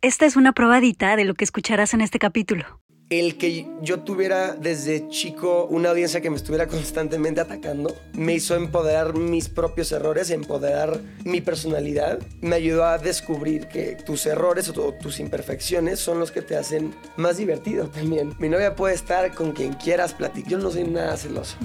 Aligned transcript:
Esta 0.00 0.26
es 0.26 0.36
una 0.36 0.52
probadita 0.52 1.16
de 1.16 1.24
lo 1.24 1.34
que 1.34 1.42
escucharás 1.42 1.92
en 1.92 2.02
este 2.02 2.20
capítulo. 2.20 2.80
El 3.10 3.36
que 3.36 3.66
yo 3.82 3.98
tuviera 4.00 4.54
desde 4.54 5.08
chico 5.08 5.64
una 5.64 5.90
audiencia 5.90 6.20
que 6.20 6.30
me 6.30 6.36
estuviera 6.36 6.66
constantemente 6.68 7.40
atacando 7.40 7.96
me 8.12 8.34
hizo 8.34 8.54
empoderar 8.54 9.14
mis 9.14 9.48
propios 9.48 9.90
errores, 9.90 10.30
empoderar 10.30 11.00
mi 11.24 11.40
personalidad. 11.40 12.20
Me 12.40 12.54
ayudó 12.54 12.84
a 12.84 12.98
descubrir 12.98 13.66
que 13.66 13.96
tus 13.96 14.24
errores 14.26 14.68
o 14.68 14.92
tus 14.92 15.18
imperfecciones 15.18 15.98
son 15.98 16.20
los 16.20 16.30
que 16.30 16.42
te 16.42 16.56
hacen 16.56 16.94
más 17.16 17.38
divertido 17.38 17.88
también. 17.90 18.34
Mi 18.38 18.48
novia 18.48 18.76
puede 18.76 18.94
estar 18.94 19.34
con 19.34 19.50
quien 19.50 19.72
quieras 19.72 20.14
platicar. 20.14 20.48
Yo 20.48 20.58
no 20.58 20.70
soy 20.70 20.84
nada 20.84 21.16
celoso. 21.16 21.56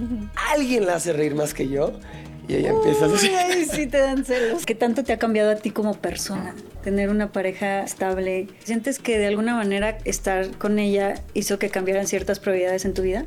Alguien 0.49 0.87
la 0.87 0.95
hace 0.95 1.13
reír 1.13 1.35
más 1.35 1.53
que 1.53 1.69
yo 1.69 1.99
y 2.47 2.55
ella 2.55 2.71
empieza 2.71 3.05
a. 3.05 3.45
Ay, 3.45 3.65
sí 3.65 3.87
te 3.87 3.99
dan 3.99 4.25
celos. 4.25 4.65
¿Qué 4.65 4.75
tanto 4.75 5.03
te 5.03 5.13
ha 5.13 5.19
cambiado 5.19 5.51
a 5.51 5.55
ti 5.55 5.71
como 5.71 5.93
persona? 5.93 6.53
Tener 6.83 7.09
una 7.09 7.31
pareja 7.31 7.83
estable. 7.83 8.47
¿Sientes 8.63 8.99
que 8.99 9.17
de 9.17 9.27
alguna 9.27 9.55
manera 9.55 9.97
estar 10.03 10.49
con 10.57 10.79
ella 10.79 11.15
hizo 11.33 11.59
que 11.59 11.69
cambiaran 11.69 12.07
ciertas 12.07 12.39
prioridades 12.39 12.85
en 12.85 12.93
tu 12.93 13.01
vida? 13.01 13.25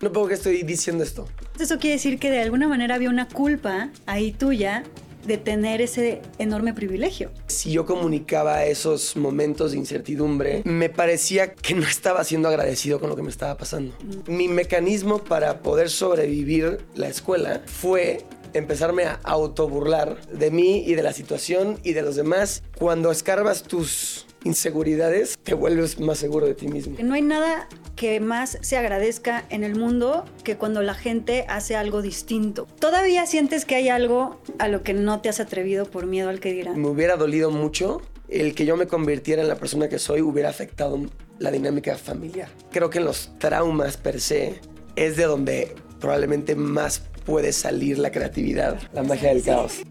No 0.00 0.12
puedo 0.12 0.28
que 0.28 0.34
estoy 0.34 0.62
diciendo 0.62 1.04
esto. 1.04 1.28
Eso 1.58 1.78
quiere 1.78 1.96
decir 1.96 2.18
que 2.18 2.30
de 2.30 2.40
alguna 2.40 2.68
manera 2.68 2.94
había 2.94 3.10
una 3.10 3.28
culpa 3.28 3.90
ahí 4.06 4.32
tuya 4.32 4.82
de 5.26 5.38
tener 5.38 5.80
ese 5.80 6.22
enorme 6.38 6.74
privilegio. 6.74 7.30
Si 7.46 7.72
yo 7.72 7.86
comunicaba 7.86 8.64
esos 8.64 9.16
momentos 9.16 9.72
de 9.72 9.78
incertidumbre, 9.78 10.62
me 10.64 10.88
parecía 10.88 11.54
que 11.54 11.74
no 11.74 11.86
estaba 11.86 12.24
siendo 12.24 12.48
agradecido 12.48 13.00
con 13.00 13.10
lo 13.10 13.16
que 13.16 13.22
me 13.22 13.30
estaba 13.30 13.56
pasando. 13.56 13.94
Mi 14.26 14.48
mecanismo 14.48 15.18
para 15.18 15.60
poder 15.62 15.90
sobrevivir 15.90 16.78
la 16.94 17.08
escuela 17.08 17.62
fue 17.66 18.24
empezarme 18.52 19.04
a 19.04 19.20
autoburlar 19.22 20.20
de 20.26 20.50
mí 20.50 20.84
y 20.86 20.94
de 20.94 21.02
la 21.02 21.12
situación 21.12 21.78
y 21.84 21.92
de 21.92 22.02
los 22.02 22.16
demás. 22.16 22.62
Cuando 22.76 23.10
escarbas 23.10 23.62
tus 23.62 24.26
inseguridades, 24.44 25.38
te 25.42 25.54
vuelves 25.54 26.00
más 26.00 26.18
seguro 26.18 26.46
de 26.46 26.54
ti 26.54 26.68
mismo. 26.68 26.96
No 27.02 27.14
hay 27.14 27.22
nada 27.22 27.68
que 27.96 28.20
más 28.20 28.58
se 28.62 28.76
agradezca 28.76 29.44
en 29.50 29.64
el 29.64 29.76
mundo 29.76 30.24
que 30.44 30.56
cuando 30.56 30.82
la 30.82 30.94
gente 30.94 31.44
hace 31.48 31.76
algo 31.76 32.02
distinto. 32.02 32.66
¿Todavía 32.78 33.26
sientes 33.26 33.64
que 33.64 33.74
hay 33.74 33.88
algo 33.88 34.40
a 34.58 34.68
lo 34.68 34.82
que 34.82 34.94
no 34.94 35.20
te 35.20 35.28
has 35.28 35.40
atrevido 35.40 35.84
por 35.84 36.06
miedo 36.06 36.30
al 36.30 36.40
que 36.40 36.52
dirán? 36.52 36.80
Me 36.80 36.88
hubiera 36.88 37.16
dolido 37.16 37.50
mucho 37.50 38.00
el 38.28 38.54
que 38.54 38.64
yo 38.64 38.76
me 38.76 38.86
convirtiera 38.86 39.42
en 39.42 39.48
la 39.48 39.56
persona 39.56 39.88
que 39.88 39.98
soy 39.98 40.22
hubiera 40.22 40.48
afectado 40.48 40.98
la 41.38 41.50
dinámica 41.50 41.96
familiar. 41.98 42.48
Creo 42.70 42.90
que 42.90 42.98
en 42.98 43.04
los 43.04 43.36
traumas 43.38 43.96
per 43.96 44.20
se 44.20 44.60
es 44.96 45.16
de 45.16 45.24
donde 45.24 45.74
probablemente 45.98 46.54
más 46.54 47.02
puede 47.26 47.52
salir 47.52 47.98
la 47.98 48.10
creatividad, 48.10 48.78
la 48.92 49.02
magia 49.02 49.28
del 49.28 49.42
caos. 49.42 49.82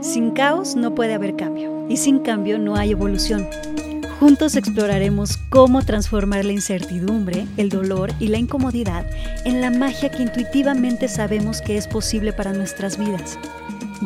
Sin 0.00 0.30
caos 0.32 0.76
no 0.76 0.94
puede 0.94 1.14
haber 1.14 1.36
cambio 1.36 1.86
y 1.88 1.96
sin 1.96 2.18
cambio 2.18 2.58
no 2.58 2.76
hay 2.76 2.92
evolución. 2.92 3.46
Juntos 4.20 4.56
exploraremos 4.56 5.36
cómo 5.50 5.82
transformar 5.82 6.44
la 6.44 6.52
incertidumbre, 6.52 7.46
el 7.56 7.68
dolor 7.68 8.12
y 8.18 8.28
la 8.28 8.38
incomodidad 8.38 9.06
en 9.44 9.60
la 9.60 9.70
magia 9.70 10.10
que 10.10 10.22
intuitivamente 10.22 11.08
sabemos 11.08 11.60
que 11.60 11.76
es 11.76 11.86
posible 11.86 12.32
para 12.32 12.52
nuestras 12.52 12.98
vidas. 12.98 13.38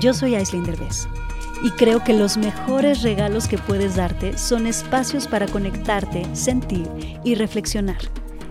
Yo 0.00 0.14
soy 0.14 0.34
Aislinn 0.34 0.64
Derbez 0.64 1.06
y 1.62 1.70
creo 1.70 2.02
que 2.02 2.14
los 2.14 2.36
mejores 2.36 3.02
regalos 3.02 3.46
que 3.46 3.58
puedes 3.58 3.96
darte 3.96 4.38
son 4.38 4.66
espacios 4.66 5.26
para 5.26 5.46
conectarte, 5.46 6.24
sentir 6.32 6.88
y 7.24 7.34
reflexionar. 7.34 8.00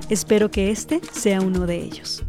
Espero 0.09 0.51
que 0.51 0.71
este 0.71 1.01
sea 1.11 1.41
uno 1.41 1.65
de 1.65 1.77
ellos. 1.83 2.23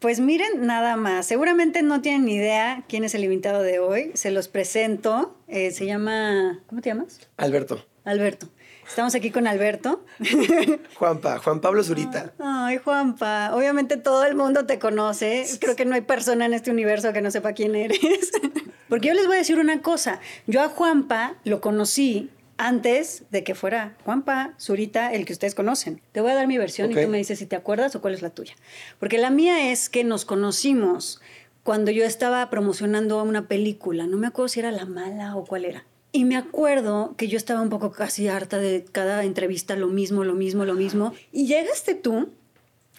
Pues 0.00 0.18
miren, 0.18 0.66
nada 0.66 0.96
más. 0.96 1.26
Seguramente 1.26 1.82
no 1.82 2.00
tienen 2.00 2.24
ni 2.24 2.36
idea 2.36 2.84
quién 2.88 3.04
es 3.04 3.14
el 3.14 3.22
invitado 3.22 3.62
de 3.62 3.80
hoy. 3.80 4.10
Se 4.14 4.30
los 4.30 4.48
presento. 4.48 5.36
Eh, 5.46 5.72
se 5.72 5.84
llama. 5.84 6.60
¿Cómo 6.68 6.80
te 6.80 6.88
llamas? 6.88 7.20
Alberto. 7.36 7.84
Alberto. 8.04 8.48
Estamos 8.88 9.14
aquí 9.14 9.30
con 9.30 9.46
Alberto. 9.46 10.02
Juanpa, 10.94 11.38
Juan 11.38 11.60
Pablo 11.60 11.84
Zurita. 11.84 12.32
Ay, 12.38 12.78
Juanpa. 12.78 13.50
Obviamente 13.54 13.98
todo 13.98 14.24
el 14.24 14.34
mundo 14.34 14.64
te 14.64 14.78
conoce. 14.78 15.44
Creo 15.60 15.76
que 15.76 15.84
no 15.84 15.94
hay 15.94 16.00
persona 16.00 16.46
en 16.46 16.54
este 16.54 16.70
universo 16.70 17.12
que 17.12 17.20
no 17.20 17.30
sepa 17.30 17.52
quién 17.52 17.76
eres. 17.76 18.00
Porque 18.88 19.08
yo 19.08 19.14
les 19.14 19.26
voy 19.26 19.36
a 19.36 19.40
decir 19.40 19.58
una 19.58 19.82
cosa. 19.82 20.18
Yo 20.46 20.62
a 20.62 20.68
Juanpa 20.68 21.34
lo 21.44 21.60
conocí 21.60 22.30
antes 22.60 23.24
de 23.30 23.42
que 23.42 23.54
fuera 23.54 23.96
Juanpa, 24.04 24.54
Zurita, 24.60 25.12
el 25.14 25.24
que 25.24 25.32
ustedes 25.32 25.54
conocen. 25.54 26.02
Te 26.12 26.20
voy 26.20 26.32
a 26.32 26.34
dar 26.34 26.46
mi 26.46 26.58
versión 26.58 26.92
y 26.92 26.94
tú 26.94 27.08
me 27.08 27.16
dices 27.16 27.38
si 27.38 27.46
te 27.46 27.56
acuerdas 27.56 27.96
o 27.96 28.02
cuál 28.02 28.12
es 28.12 28.20
la 28.20 28.30
tuya. 28.30 28.54
Porque 28.98 29.16
la 29.16 29.30
mía 29.30 29.72
es 29.72 29.88
que 29.88 30.04
nos 30.04 30.26
conocimos 30.26 31.20
cuando 31.62 31.90
yo 31.90 32.04
estaba 32.04 32.48
promocionando 32.50 33.22
una 33.22 33.48
película. 33.48 34.06
No 34.06 34.18
me 34.18 34.26
acuerdo 34.26 34.48
si 34.48 34.60
era 34.60 34.72
La 34.72 34.84
Mala 34.84 35.36
o 35.36 35.44
cuál 35.46 35.64
era. 35.64 35.86
Y 36.12 36.24
me 36.24 36.36
acuerdo 36.36 37.14
que 37.16 37.28
yo 37.28 37.38
estaba 37.38 37.62
un 37.62 37.70
poco 37.70 37.92
casi 37.92 38.28
harta 38.28 38.58
de 38.58 38.84
cada 38.92 39.24
entrevista 39.24 39.74
lo 39.74 39.86
mismo, 39.86 40.24
lo 40.24 40.34
mismo, 40.34 40.66
lo 40.66 40.74
mismo. 40.74 41.14
Y 41.32 41.46
llegaste 41.46 41.94
tú 41.94 42.30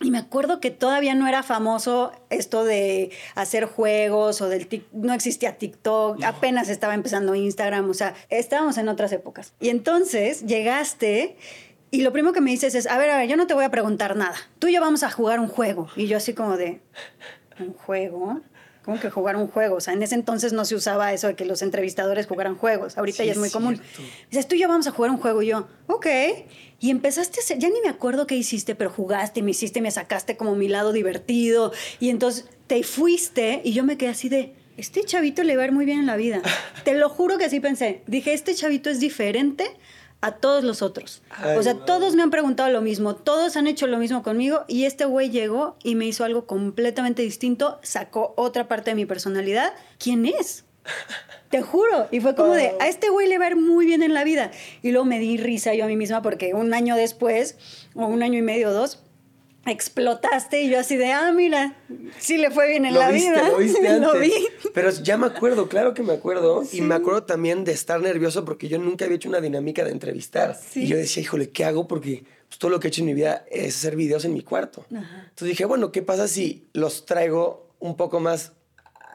y 0.02 0.12
me 0.12 0.18
acuerdo 0.18 0.60
que 0.60 0.72
todavía 0.72 1.16
no 1.16 1.28
era 1.28 1.44
famoso 1.44 2.12
esto 2.30 2.64
de 2.64 3.12
hacer 3.36 3.66
juegos 3.66 4.42
o 4.42 4.50
del 4.50 4.68
no 4.94 5.14
existía 5.14 5.58
TikTok, 5.58 6.24
apenas 6.24 6.70
estaba 6.70 6.94
empezando 6.94 7.36
Instagram, 7.36 7.90
o 7.90 7.94
sea, 7.94 8.14
estábamos 8.30 8.78
en 8.78 8.90
otras 8.90 9.12
épocas. 9.12 9.54
Y 9.60 9.70
entonces 9.70 10.46
llegaste 10.46 11.38
y 11.92 12.04
lo 12.04 12.14
primero 12.14 12.34
que 12.34 12.42
me 12.42 12.52
dices 12.52 12.74
es, 12.74 12.88
a 12.88 12.98
ver, 12.98 13.10
a 13.10 13.18
ver, 13.18 13.28
yo 13.28 13.36
no 13.36 13.48
te 13.48 13.54
voy 13.54 13.66
a 13.66 13.70
preguntar 13.70 14.16
nada. 14.16 14.36
Tú 14.60 14.68
y 14.68 14.74
yo 14.74 14.80
vamos 14.80 15.04
a 15.04 15.12
jugar 15.12 15.42
un 15.42 15.50
juego. 15.50 15.90
Y 15.98 16.08
yo 16.08 16.16
así 16.16 16.34
como 16.34 16.56
de, 16.56 16.80
¿un 17.60 17.74
juego? 17.74 18.40
¿Cómo 18.84 19.00
que 19.00 19.12
jugar 19.12 19.36
un 19.36 19.48
juego? 19.48 19.76
O 19.76 19.82
sea, 19.82 19.94
en 19.94 20.02
ese 20.02 20.16
entonces 20.16 20.54
no 20.54 20.66
se 20.66 20.74
usaba 20.74 21.14
eso 21.14 21.28
de 21.28 21.36
que 21.36 21.46
los 21.46 21.62
entrevistadores 21.62 22.26
jugaran 22.26 22.56
juegos. 22.56 22.98
Ahorita 22.98 23.24
ya 23.24 23.34
es 23.34 23.38
muy 23.38 23.52
común. 23.52 23.80
Dices, 24.32 24.48
tú 24.48 24.56
y 24.56 24.60
yo 24.60 24.68
vamos 24.68 24.88
a 24.88 24.92
jugar 24.92 25.12
un 25.12 25.18
juego. 25.18 25.44
Y 25.44 25.48
yo, 25.48 25.68
ok. 25.86 26.08
Y 26.80 26.90
empezaste 26.90 27.40
a 27.40 27.44
hacer, 27.44 27.60
ya 27.60 27.70
ni 27.70 27.80
me 27.82 27.90
acuerdo 27.90 28.26
qué 28.26 28.36
hiciste, 28.36 28.74
pero 28.74 28.90
jugaste, 28.90 29.44
me 29.44 29.52
hiciste, 29.52 29.82
me 29.82 29.92
sacaste 29.92 30.36
como 30.36 30.56
mi 30.56 30.68
lado 30.68 30.94
divertido. 30.94 31.72
Y 32.00 32.10
entonces 32.10 32.50
te 32.66 32.82
fuiste 32.82 33.62
y 33.64 33.74
yo 33.74 33.84
me 33.84 33.98
quedé 33.98 34.10
así 34.10 34.30
de, 34.30 34.56
este 34.78 35.04
chavito 35.04 35.44
le 35.44 35.58
va 35.58 35.64
a 35.64 35.66
ir 35.68 35.72
muy 35.72 35.86
bien 35.86 36.00
en 36.00 36.08
la 36.08 36.16
vida. 36.16 36.42
Te 36.84 36.96
lo 36.96 37.10
juro 37.10 37.38
que 37.38 37.46
así 37.46 37.60
pensé. 37.60 38.02
Dije, 38.08 38.34
este 38.34 38.56
chavito 38.56 38.90
es 38.90 39.00
diferente 39.00 39.66
a 40.22 40.34
todos 40.34 40.64
los 40.64 40.82
otros. 40.82 41.24
o 41.58 41.64
sea, 41.64 41.74
todos 41.74 42.16
me 42.16 42.22
han 42.22 42.30
preguntado 42.30 42.70
lo 42.70 42.82
mismo, 42.82 43.16
todos 43.16 43.58
han 43.58 43.68
hecho 43.68 43.88
lo 43.88 43.98
mismo 43.98 44.24
conmigo 44.24 44.66
y 44.68 44.86
este 44.86 45.06
güey 45.06 45.30
llegó 45.30 45.76
y 45.84 45.96
me 45.96 46.06
hizo 46.06 46.24
algo 46.24 46.46
completamente 46.46 47.24
distinto, 47.24 47.80
sacó 47.82 48.34
otra 48.38 48.68
parte 48.68 48.92
de 48.92 48.96
mi 48.96 49.06
personalidad. 49.06 49.74
¿Quién 49.98 50.26
es? 50.26 50.66
Te 51.50 51.62
juro. 51.62 52.08
Y 52.12 52.22
fue 52.22 52.36
como 52.36 52.54
de, 52.54 52.74
a 52.80 52.88
este 52.88 53.10
güey 53.10 53.28
le 53.28 53.38
va 53.38 53.46
a 53.46 53.50
ir 53.50 53.56
muy 53.58 53.86
bien 53.86 54.04
en 54.04 54.14
la 54.14 54.24
vida. 54.24 54.52
Y 54.82 54.92
luego 54.92 55.06
me 55.06 55.20
di 55.20 55.38
risa 55.38 55.74
yo 55.74 55.84
a 55.84 55.88
mí 55.88 55.98
misma 55.98 56.22
porque 56.22 56.54
un 56.54 56.74
año 56.74 56.96
después, 56.96 57.58
o 57.94 58.06
un 58.06 58.24
año 58.24 58.40
y 58.40 58.42
medio 58.42 58.70
o 58.70 58.74
dos, 58.74 59.04
explotaste 59.66 60.64
y 60.64 60.70
yo 60.70 60.80
así 60.80 60.98
de, 60.98 61.12
ah, 61.12 61.32
mira, 61.32 61.76
sí 62.18 62.38
le 62.38 62.50
fue 62.50 62.68
bien 62.68 62.86
en 62.86 62.96
la 62.96 63.12
vida. 63.12 63.50
Lo 63.50 63.58
viste 63.58 63.88
antes. 63.88 64.02
lo 64.02 64.20
vi. 64.20 64.34
Pero 64.74 64.90
ya 64.90 65.18
me 65.18 65.28
acuerdo, 65.28 65.70
claro 65.70 65.94
que 65.94 66.04
me 66.04 66.14
acuerdo. 66.14 66.64
Y 66.72 66.82
me 66.82 66.96
acuerdo 66.96 67.24
también 67.24 67.64
de 67.64 67.72
estar 67.72 68.02
nervioso 68.02 68.44
porque 68.44 68.68
yo 68.68 68.80
nunca 68.80 69.06
había 69.06 69.18
hecho 69.18 69.30
una 69.30 69.42
dinámica 69.42 69.84
de 69.84 69.92
entrevistar. 69.92 70.58
Y 70.74 70.88
yo 70.88 70.98
decía, 70.98 71.22
híjole, 71.22 71.50
¿qué 71.52 71.66
hago? 71.66 71.88
Porque 71.88 72.24
pues, 72.48 72.60
todo 72.60 72.72
lo 72.72 72.80
que 72.80 72.88
he 72.88 72.90
hecho 72.90 73.02
en 73.02 73.08
mi 73.08 73.14
vida 73.14 73.46
es 73.50 73.78
hacer 73.78 73.96
videos 73.96 74.26
en 74.26 74.34
mi 74.34 74.42
cuarto. 74.42 74.86
Entonces 74.90 75.48
dije, 75.48 75.66
bueno, 75.66 75.92
¿qué 75.92 76.02
pasa 76.02 76.28
si 76.28 76.68
los 76.74 77.06
traigo 77.06 77.70
un 77.80 77.96
poco 77.96 78.20
más 78.20 78.54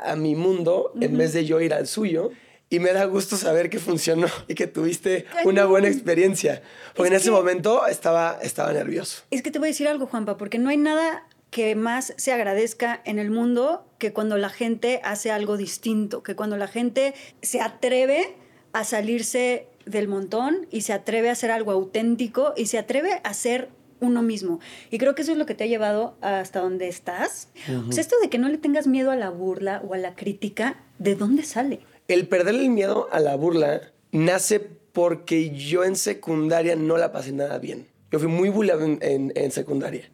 a 0.04 0.14
mi 0.14 0.36
mundo 0.36 0.92
en 1.00 1.16
vez 1.16 1.32
de 1.32 1.44
yo 1.44 1.60
ir 1.60 1.74
al 1.74 1.86
suyo? 1.86 2.30
Y 2.76 2.78
me 2.78 2.92
da 2.92 3.06
gusto 3.06 3.38
saber 3.38 3.70
que 3.70 3.78
funcionó 3.78 4.26
y 4.48 4.54
que 4.54 4.66
tuviste 4.66 5.24
una 5.46 5.64
buena 5.64 5.88
experiencia. 5.88 6.60
Porque 6.94 7.08
en 7.08 7.14
ese 7.14 7.30
momento 7.30 7.86
estaba, 7.86 8.38
estaba 8.42 8.70
nervioso. 8.70 9.22
Es 9.30 9.40
que 9.40 9.50
te 9.50 9.58
voy 9.58 9.68
a 9.68 9.70
decir 9.70 9.88
algo, 9.88 10.06
Juanpa, 10.06 10.36
porque 10.36 10.58
no 10.58 10.68
hay 10.68 10.76
nada 10.76 11.26
que 11.50 11.74
más 11.74 12.12
se 12.18 12.34
agradezca 12.34 13.00
en 13.06 13.18
el 13.18 13.30
mundo 13.30 13.86
que 13.96 14.12
cuando 14.12 14.36
la 14.36 14.50
gente 14.50 15.00
hace 15.04 15.30
algo 15.30 15.56
distinto, 15.56 16.22
que 16.22 16.36
cuando 16.36 16.58
la 16.58 16.68
gente 16.68 17.14
se 17.40 17.62
atreve 17.62 18.36
a 18.74 18.84
salirse 18.84 19.68
del 19.86 20.06
montón 20.06 20.66
y 20.70 20.82
se 20.82 20.92
atreve 20.92 21.30
a 21.30 21.32
hacer 21.32 21.50
algo 21.50 21.72
auténtico 21.72 22.52
y 22.58 22.66
se 22.66 22.76
atreve 22.76 23.22
a 23.24 23.32
ser 23.32 23.70
uno 24.00 24.20
mismo. 24.20 24.60
Y 24.90 24.98
creo 24.98 25.14
que 25.14 25.22
eso 25.22 25.32
es 25.32 25.38
lo 25.38 25.46
que 25.46 25.54
te 25.54 25.64
ha 25.64 25.66
llevado 25.66 26.18
hasta 26.20 26.60
donde 26.60 26.88
estás. 26.88 27.48
Sea, 27.64 28.02
esto 28.02 28.16
de 28.20 28.28
que 28.28 28.36
no 28.36 28.50
le 28.50 28.58
tengas 28.58 28.86
miedo 28.86 29.10
a 29.10 29.16
la 29.16 29.30
burla 29.30 29.80
o 29.88 29.94
a 29.94 29.96
la 29.96 30.14
crítica, 30.14 30.84
¿de 30.98 31.14
dónde 31.14 31.42
sale? 31.42 31.80
El 32.08 32.28
perder 32.28 32.54
el 32.54 32.70
miedo 32.70 33.08
a 33.10 33.20
la 33.20 33.36
burla 33.36 33.92
nace 34.12 34.60
porque 34.60 35.50
yo 35.50 35.84
en 35.84 35.96
secundaria 35.96 36.76
no 36.76 36.96
la 36.96 37.12
pasé 37.12 37.32
nada 37.32 37.58
bien. 37.58 37.86
Yo 38.10 38.18
fui 38.18 38.28
muy 38.28 38.48
bulliado 38.48 38.82
en, 38.82 39.50
secundaria. 39.50 40.10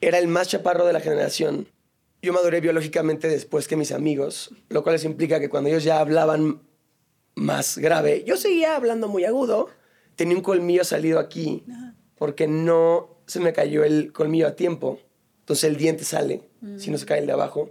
Era 0.00 0.18
el 0.18 0.28
más 0.28 0.48
chaparro 0.48 0.86
de 0.86 0.92
la 0.92 1.00
generación. 1.00 1.66
Yo 2.20 2.32
maduré 2.32 2.60
biológicamente 2.60 3.28
después 3.28 3.66
que 3.66 3.74
mis 3.74 3.90
amigos, 3.90 4.54
lo 4.68 4.84
cual 4.84 5.02
implica 5.04 5.40
que 5.40 5.48
cuando 5.48 5.70
ellos 5.70 5.82
ya 5.82 5.98
hablaban 5.98 6.62
más 7.34 7.78
grave, 7.78 8.22
yo 8.24 8.36
seguía 8.36 8.76
hablando 8.76 9.08
muy 9.08 9.24
agudo. 9.24 9.70
Tenía 10.14 10.36
un 10.36 10.42
colmillo 10.42 10.84
salido 10.84 11.18
aquí 11.18 11.64
porque 12.16 12.46
no 12.46 13.16
se 13.26 13.40
me 13.40 13.52
cayó 13.52 13.82
el 13.82 14.12
colmillo 14.12 14.46
a 14.46 14.54
tiempo. 14.54 15.00
Entonces 15.40 15.64
el 15.64 15.76
diente 15.76 16.04
sale, 16.04 16.42
si 16.76 16.90
no 16.90 16.98
se 16.98 17.06
cae 17.06 17.18
el 17.18 17.26
de 17.26 17.32
abajo. 17.32 17.70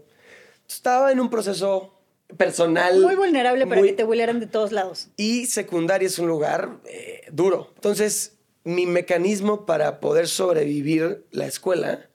Estaba 0.68 1.12
en 1.12 1.20
un 1.22 1.30
proceso 1.30 2.01
personal. 2.38 3.00
Muy 3.02 3.16
vulnerable 3.16 3.68
para 3.68 3.82
que 3.82 3.94
te 3.94 4.04
bullearan 4.04 4.40
de 4.40 4.48
todos 4.48 4.72
lados. 4.72 5.10
Y 5.18 5.46
secundaria 5.46 6.08
es 6.08 6.20
un 6.20 6.28
lugar 6.28 6.80
eh, 6.86 7.24
duro. 7.32 7.72
Entonces, 7.76 8.38
mi 8.64 8.86
mecanismo 8.86 9.66
para 9.66 10.00
poder 10.00 10.28
sobrevivir 10.28 11.26
la 11.32 11.48
escuela 11.48 12.10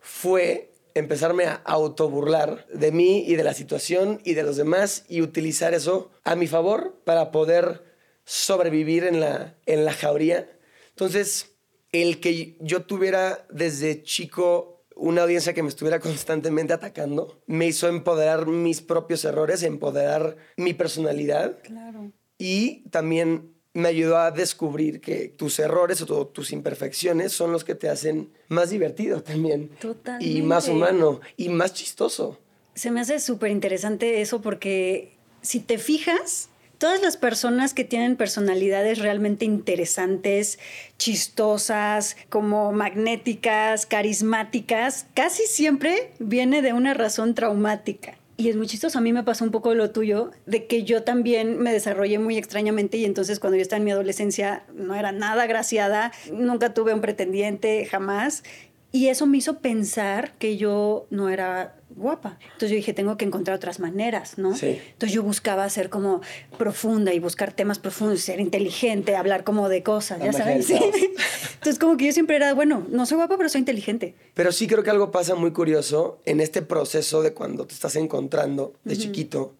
fue 0.00 0.72
empezarme 0.94 1.44
a 1.44 1.54
autoburlar 1.64 2.66
de 2.68 2.92
mí 2.92 3.24
y 3.26 3.36
de 3.36 3.44
la 3.44 3.54
situación 3.54 4.20
y 4.24 4.34
de 4.34 4.42
los 4.42 4.56
demás 4.56 5.04
y 5.08 5.22
utilizar 5.22 5.74
eso 5.74 6.10
a 6.24 6.34
mi 6.34 6.46
favor 6.46 7.00
para 7.04 7.30
poder 7.30 7.84
sobrevivir 8.24 9.04
en 9.04 9.20
la, 9.20 9.56
en 9.66 9.84
la 9.84 9.92
jauría. 9.92 10.50
Entonces, 10.90 11.52
el 11.92 12.20
que 12.20 12.56
yo 12.60 12.82
tuviera 12.82 13.46
desde 13.50 14.02
chico 14.02 14.77
una 14.98 15.22
audiencia 15.22 15.54
que 15.54 15.62
me 15.62 15.68
estuviera 15.68 16.00
constantemente 16.00 16.72
atacando 16.72 17.40
me 17.46 17.66
hizo 17.66 17.88
empoderar 17.88 18.46
mis 18.46 18.82
propios 18.82 19.24
errores, 19.24 19.62
empoderar 19.62 20.36
mi 20.56 20.74
personalidad. 20.74 21.58
Claro. 21.62 22.12
Y 22.36 22.88
también 22.90 23.54
me 23.72 23.88
ayudó 23.88 24.18
a 24.18 24.30
descubrir 24.30 25.00
que 25.00 25.28
tus 25.28 25.58
errores 25.58 26.02
o 26.02 26.26
tus 26.26 26.52
imperfecciones 26.52 27.32
son 27.32 27.52
los 27.52 27.64
que 27.64 27.74
te 27.74 27.88
hacen 27.88 28.32
más 28.48 28.70
divertido 28.70 29.22
también. 29.22 29.70
Totalmente. 29.80 30.26
Y 30.26 30.42
más 30.42 30.68
humano 30.68 31.20
y 31.36 31.48
más 31.48 31.72
chistoso. 31.74 32.38
Se 32.74 32.90
me 32.90 33.00
hace 33.00 33.20
súper 33.20 33.50
interesante 33.50 34.20
eso 34.20 34.40
porque 34.40 35.16
si 35.42 35.60
te 35.60 35.78
fijas, 35.78 36.48
todas 36.78 37.02
las 37.02 37.16
personas 37.16 37.74
que 37.74 37.84
tienen 37.84 38.16
personalidades 38.16 38.98
realmente 38.98 39.44
interesantes, 39.44 40.58
chistosas, 40.96 42.16
como 42.28 42.72
magnéticas, 42.72 43.84
carismáticas, 43.86 45.06
casi 45.14 45.44
siempre 45.46 46.12
viene 46.18 46.62
de 46.62 46.72
una 46.72 46.94
razón 46.94 47.34
traumática. 47.34 48.16
Y 48.40 48.48
es 48.50 48.56
muy 48.56 48.68
chistoso, 48.68 48.98
a 48.98 49.00
mí 49.00 49.12
me 49.12 49.24
pasó 49.24 49.44
un 49.44 49.50
poco 49.50 49.74
lo 49.74 49.90
tuyo, 49.90 50.30
de 50.46 50.66
que 50.66 50.84
yo 50.84 51.02
también 51.02 51.58
me 51.58 51.72
desarrollé 51.72 52.20
muy 52.20 52.38
extrañamente 52.38 52.96
y 52.96 53.04
entonces 53.04 53.40
cuando 53.40 53.56
yo 53.56 53.62
estaba 53.62 53.78
en 53.78 53.84
mi 53.84 53.90
adolescencia 53.90 54.62
no 54.72 54.94
era 54.94 55.10
nada 55.10 55.48
graciada, 55.48 56.12
nunca 56.32 56.72
tuve 56.72 56.94
un 56.94 57.00
pretendiente, 57.00 57.84
jamás. 57.86 58.44
Y 58.90 59.08
eso 59.08 59.26
me 59.26 59.38
hizo 59.38 59.58
pensar 59.58 60.32
que 60.38 60.56
yo 60.56 61.06
no 61.10 61.28
era 61.28 61.74
guapa. 61.90 62.38
Entonces 62.44 62.70
yo 62.70 62.76
dije, 62.76 62.92
tengo 62.94 63.16
que 63.16 63.24
encontrar 63.24 63.56
otras 63.56 63.80
maneras, 63.80 64.38
¿no? 64.38 64.56
Sí. 64.56 64.78
Entonces 64.92 65.12
yo 65.12 65.22
buscaba 65.22 65.68
ser 65.68 65.90
como 65.90 66.20
profunda 66.56 67.12
y 67.12 67.18
buscar 67.18 67.52
temas 67.52 67.78
profundos, 67.78 68.20
ser 68.20 68.40
inteligente, 68.40 69.16
hablar 69.16 69.44
como 69.44 69.68
de 69.68 69.82
cosas, 69.82 70.20
ya 70.22 70.32
sabes. 70.32 70.66
¿sí? 70.66 70.74
Entonces 71.54 71.78
como 71.78 71.96
que 71.96 72.06
yo 72.06 72.12
siempre 72.12 72.36
era, 72.36 72.54
bueno, 72.54 72.86
no 72.90 73.04
soy 73.04 73.16
guapa, 73.16 73.36
pero 73.36 73.48
soy 73.48 73.60
inteligente. 73.60 74.14
Pero 74.34 74.52
sí 74.52 74.66
creo 74.66 74.82
que 74.82 74.90
algo 74.90 75.10
pasa 75.10 75.34
muy 75.34 75.50
curioso 75.52 76.18
en 76.24 76.40
este 76.40 76.62
proceso 76.62 77.22
de 77.22 77.34
cuando 77.34 77.66
te 77.66 77.74
estás 77.74 77.96
encontrando 77.96 78.74
de 78.84 78.96
chiquito, 78.96 79.54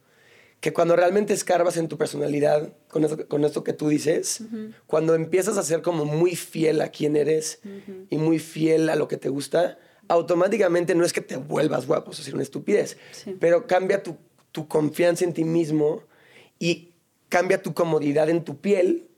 que 0.61 0.73
cuando 0.73 0.97
realmente 0.97 1.33
escarbas 1.33 1.77
en 1.77 1.89
tu 1.89 1.97
personalidad, 1.97 2.73
con 2.89 3.05
esto, 3.05 3.29
con 3.29 3.45
esto 3.45 3.63
que 3.63 3.73
tú 3.73 3.89
dices, 3.89 4.43
cuando 4.87 5.15
empiezas 5.15 5.57
a 5.57 5.63
ser 5.63 5.83
como 5.83 6.05
muy 6.05 6.35
fiel 6.35 6.81
a 6.81 6.89
quién 6.89 7.17
eres 7.17 7.61
y 8.11 8.19
muy 8.19 8.39
fiel 8.39 8.89
a 8.89 8.97
lo 8.97 9.07
que 9.07 9.17
te 9.17 9.29
gusta, 9.29 9.79
automáticamente 10.09 10.95
no 10.95 11.05
es 11.05 11.13
que 11.13 11.21
te 11.21 11.37
vuelvas 11.37 11.87
guapo, 11.87 12.11
es 12.11 12.19
decir, 12.19 12.35
una 12.35 12.43
estupidez, 12.43 12.97
pero 13.39 13.67
cambia 13.67 14.03
tu, 14.03 14.17
tu, 14.51 14.67
confianza 14.67 15.25
en 15.25 15.33
ti 15.33 15.45
mismo 15.45 16.03
y 16.59 16.95
cambia 17.29 17.63
tu 17.63 17.75
comodidad 17.75 18.29
en 18.29 18.43
tu 18.43 18.61
piel 18.61 19.09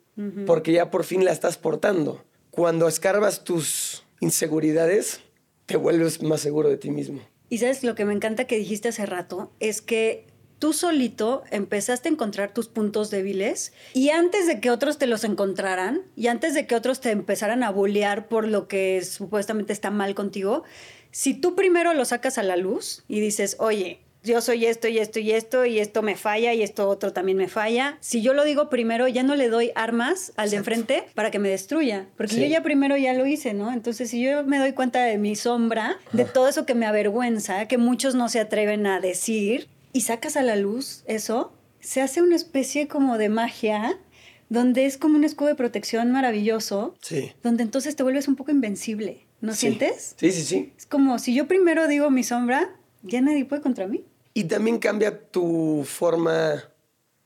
porque 0.46 0.72
ya 0.72 0.90
por 0.90 1.04
fin 1.04 1.24
la 1.24 1.32
estás 1.32 1.56
portando. 1.56 2.22
Cuando 2.50 2.88
escarbas 2.88 3.44
tus 3.44 4.04
inseguridades, 4.20 5.20
te 5.66 5.76
vuelves 5.76 6.22
más 6.22 6.40
seguro 6.40 6.68
de 6.68 6.76
ti 6.76 6.90
mismo. 6.90 7.20
Y 7.48 7.58
sabes, 7.58 7.82
lo 7.82 7.94
que 7.94 8.04
me 8.04 8.12
encanta 8.12 8.46
que 8.46 8.58
dijiste 8.58 8.88
hace 8.88 9.06
rato 9.06 9.50
es 9.60 9.80
que 9.80 10.26
tú 10.60 10.72
solito 10.72 11.42
empezaste 11.50 12.08
a 12.08 12.12
encontrar 12.12 12.54
tus 12.54 12.68
puntos 12.68 13.10
débiles 13.10 13.72
y 13.94 14.10
antes 14.10 14.46
de 14.46 14.60
que 14.60 14.70
otros 14.70 14.98
te 14.98 15.08
los 15.08 15.24
encontraran 15.24 16.02
y 16.14 16.28
antes 16.28 16.54
de 16.54 16.66
que 16.68 16.76
otros 16.76 17.00
te 17.00 17.10
empezaran 17.10 17.64
a 17.64 17.70
bullear 17.70 18.28
por 18.28 18.46
lo 18.46 18.68
que 18.68 19.02
supuestamente 19.02 19.72
está 19.72 19.90
mal 19.90 20.14
contigo, 20.14 20.62
si 21.10 21.34
tú 21.34 21.56
primero 21.56 21.94
lo 21.94 22.04
sacas 22.04 22.38
a 22.38 22.44
la 22.44 22.56
luz 22.56 23.02
y 23.08 23.18
dices, 23.20 23.56
oye, 23.58 24.00
yo 24.22 24.42
soy 24.42 24.66
esto 24.66 24.86
y 24.86 24.98
esto 24.98 25.18
y 25.18 25.30
esto 25.32 25.64
y 25.64 25.78
esto 25.78 26.02
me 26.02 26.14
falla 26.14 26.52
y 26.52 26.62
esto 26.62 26.86
otro 26.90 27.14
también 27.14 27.38
me 27.38 27.48
falla. 27.48 27.96
Si 28.00 28.20
yo 28.20 28.34
lo 28.34 28.44
digo 28.44 28.68
primero, 28.68 29.08
ya 29.08 29.22
no 29.22 29.34
le 29.34 29.48
doy 29.48 29.72
armas 29.74 30.34
al 30.36 30.50
de 30.50 30.58
enfrente 30.58 31.04
para 31.14 31.30
que 31.30 31.38
me 31.38 31.48
destruya, 31.48 32.06
porque 32.18 32.34
Sí. 32.34 32.40
yo 32.42 32.46
ya 32.46 32.62
primero 32.62 32.98
ya 32.98 33.14
lo 33.14 33.24
hice, 33.24 33.54
¿no? 33.54 33.72
Entonces, 33.72 34.10
si 34.10 34.20
yo 34.22 34.44
me 34.44 34.58
doy 34.58 34.74
cuenta 34.74 35.02
de 35.04 35.16
mi 35.16 35.36
sombra, 35.36 35.96
de 36.12 36.26
todo 36.26 36.48
eso 36.48 36.66
que 36.66 36.74
me 36.74 36.84
avergüenza, 36.84 37.66
que 37.66 37.78
muchos 37.78 38.14
no 38.14 38.28
se 38.28 38.40
atreven 38.40 38.86
a 38.86 39.00
decir, 39.00 39.68
y 39.92 40.02
sacas 40.02 40.36
a 40.36 40.42
la 40.42 40.56
luz 40.56 41.02
eso, 41.06 41.52
se 41.80 42.00
hace 42.02 42.22
una 42.22 42.36
especie 42.36 42.88
como 42.88 43.18
de 43.18 43.28
magia, 43.28 43.98
donde 44.48 44.84
es 44.86 44.96
como 44.98 45.16
un 45.16 45.24
escudo 45.24 45.48
de 45.48 45.54
protección 45.54 46.10
maravilloso, 46.12 46.94
Sí. 47.00 47.32
donde 47.42 47.62
entonces 47.62 47.96
te 47.96 48.02
vuelves 48.02 48.28
un 48.28 48.36
poco 48.36 48.50
invencible, 48.50 49.26
¿no 49.40 49.52
Sí. 49.52 49.60
sientes? 49.60 50.14
Sí, 50.18 50.32
sí, 50.32 50.42
sí. 50.42 50.72
Es 50.76 50.86
como 50.86 51.18
si 51.18 51.34
yo 51.34 51.46
primero 51.48 51.86
digo 51.88 52.10
mi 52.10 52.22
sombra, 52.24 52.76
ya 53.02 53.20
nadie 53.20 53.44
puede 53.44 53.62
contra 53.62 53.86
mí. 53.86 54.04
Y 54.34 54.44
también 54.44 54.78
cambia 54.78 55.18
tu 55.30 55.84
forma 55.86 56.64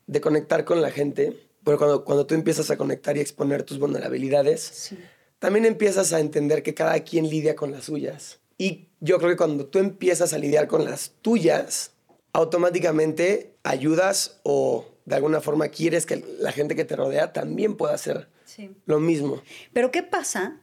de 0.06 0.20
conectar 0.20 0.64
con 0.64 0.80
la 0.82 0.90
gente. 0.90 1.38
Porque 1.64 1.78
cuando, 1.78 2.04
cuando 2.04 2.26
tú 2.26 2.34
empiezas 2.34 2.70
a 2.70 2.76
conectar 2.76 3.16
y 3.16 3.20
exponer 3.20 3.62
tus 3.62 3.78
vulnerabilidades, 3.78 4.60
Sí. 4.62 4.98
también 5.38 5.64
empiezas 5.64 6.12
a 6.12 6.20
entender 6.20 6.62
que 6.62 6.74
cada 6.74 7.00
quien 7.00 7.28
lidia 7.28 7.56
con 7.56 7.72
las 7.72 7.84
suyas. 7.84 8.38
Y 8.58 8.88
yo 9.00 9.16
creo 9.18 9.30
que 9.30 9.36
cuando 9.38 9.64
tú 9.66 9.78
empiezas 9.78 10.34
a 10.34 10.38
lidiar 10.38 10.68
con 10.68 10.84
las 10.84 11.12
tuyas, 11.22 11.92
automáticamente 12.34 13.54
ayudas 13.62 14.40
o 14.42 14.86
de 15.06 15.14
alguna 15.16 15.40
forma 15.40 15.68
quieres 15.68 16.04
que 16.04 16.22
la 16.38 16.52
gente 16.52 16.76
que 16.76 16.84
te 16.84 16.96
rodea 16.96 17.32
también 17.32 17.76
pueda 17.76 17.94
hacer 17.94 18.28
Sí. 18.44 18.70
lo 18.86 19.00
mismo. 19.00 19.40
Pero 19.72 19.90
¿qué 19.90 20.02
pasa 20.02 20.60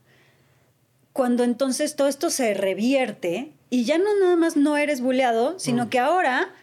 cuando 1.14 1.44
entonces 1.44 1.96
todo 1.96 2.08
esto 2.08 2.30
se 2.30 2.54
revierte 2.54 3.54
y 3.70 3.86
ya 3.86 3.98
no 3.98 4.06
nada 4.20 4.36
más 4.36 4.56
no 4.56 4.78
eres 4.78 5.02
buleado, 5.02 5.58
sino 5.60 5.90
que 5.90 6.00
ahora 6.00 6.54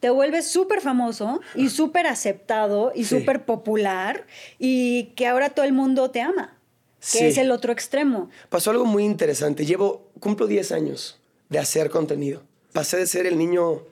te 0.00 0.10
vuelves 0.10 0.46
súper 0.48 0.80
famoso 0.80 1.40
y 1.54 1.68
súper 1.70 2.06
aceptado 2.06 2.92
y 2.94 3.04
Sí. 3.04 3.18
súper 3.18 3.44
popular 3.44 4.26
y 4.58 5.12
que 5.16 5.26
ahora 5.26 5.50
todo 5.50 5.64
el 5.64 5.72
mundo 5.72 6.10
te 6.10 6.20
ama, 6.20 6.56
que 7.00 7.06
Sí. 7.18 7.24
es 7.24 7.38
el 7.38 7.50
otro 7.50 7.72
extremo. 7.72 8.28
Pasó 8.48 8.70
algo 8.70 8.84
muy 8.84 9.04
interesante. 9.04 9.64
Llevo, 9.66 10.08
cumplo 10.20 10.46
10 10.46 10.70
años 10.72 11.18
de 11.48 11.58
hacer 11.58 11.90
contenido. 11.90 12.42
Pasé 12.72 12.96
de 12.98 13.06
ser 13.06 13.26
el 13.26 13.36
niño 13.38 13.82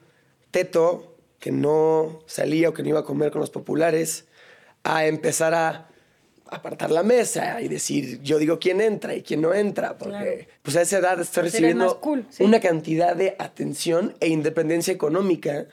teto 0.57 1.15
que 1.39 1.51
no 1.51 2.19
salía 2.25 2.69
o 2.69 2.73
que 2.73 2.81
no 2.83 2.89
iba 2.89 2.99
a 3.01 3.03
comer 3.03 3.31
con 3.31 3.41
los 3.41 3.49
populares 3.51 4.25
a 4.83 5.05
empezar 5.05 5.53
a 5.53 5.89
apartar 6.49 6.89
la 6.91 7.03
mesa 7.03 7.61
y 7.61 7.67
decir, 7.67 8.21
yo 8.23 8.39
digo 8.39 8.57
quién 8.57 8.79
entra 8.81 9.13
y 9.15 9.21
quién 9.21 9.41
no 9.41 9.53
entra, 9.53 9.97
porque 9.97 10.11
Claro. 10.17 10.59
pues 10.63 10.75
a 10.77 10.81
esa 10.81 10.97
edad 10.99 11.19
estoy 11.19 11.41
Pues 11.43 11.53
recibiendo 11.53 11.99
cool, 11.99 12.25
sí. 12.29 12.43
una 12.43 12.59
cantidad 12.59 13.15
de 13.15 13.35
atención 13.37 14.15
e 14.21 14.29
independencia 14.29 14.93
económica 14.93 15.67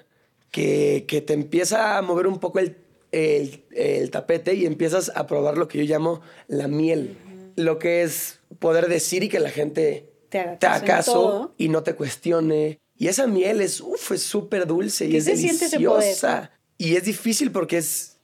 que, 0.50 1.04
que 1.08 1.20
te 1.20 1.32
empieza 1.32 1.96
a 1.96 2.02
mover 2.02 2.26
un 2.26 2.38
poco 2.40 2.58
el, 2.58 2.76
el- 3.12 3.64
el 3.70 4.10
tapete 4.10 4.54
y 4.54 4.66
empiezas 4.66 5.12
a 5.14 5.26
probar 5.26 5.56
lo 5.58 5.68
que 5.68 5.78
yo 5.78 5.84
llamo 5.84 6.20
la 6.48 6.66
miel, 6.68 7.16
lo 7.56 7.78
que 7.78 8.02
es 8.02 8.40
poder 8.58 8.88
decir 8.88 9.22
y 9.22 9.28
que 9.28 9.38
la 9.40 9.50
gente 9.50 10.10
Te 10.28 10.40
haga 10.40 10.58
te 10.58 10.66
caso 10.66 10.74
haga 10.76 10.80
en 10.82 10.86
caso 10.96 11.54
y 11.56 11.68
no 11.68 11.82
te 11.84 11.94
cuestione. 11.94 12.80
Y 13.04 13.08
esa 13.08 13.26
miel 13.26 13.60
es, 13.60 13.82
uf, 13.82 14.12
es 14.12 14.22
súper 14.22 14.66
dulce 14.66 15.04
y 15.04 15.10
¿Qué 15.10 15.16
es 15.18 15.24
se 15.24 15.32
deliciosa. 15.36 16.50
Y 16.78 16.96
es 16.96 17.04
difícil 17.04 17.52
porque 17.52 17.76
es, 17.76 18.16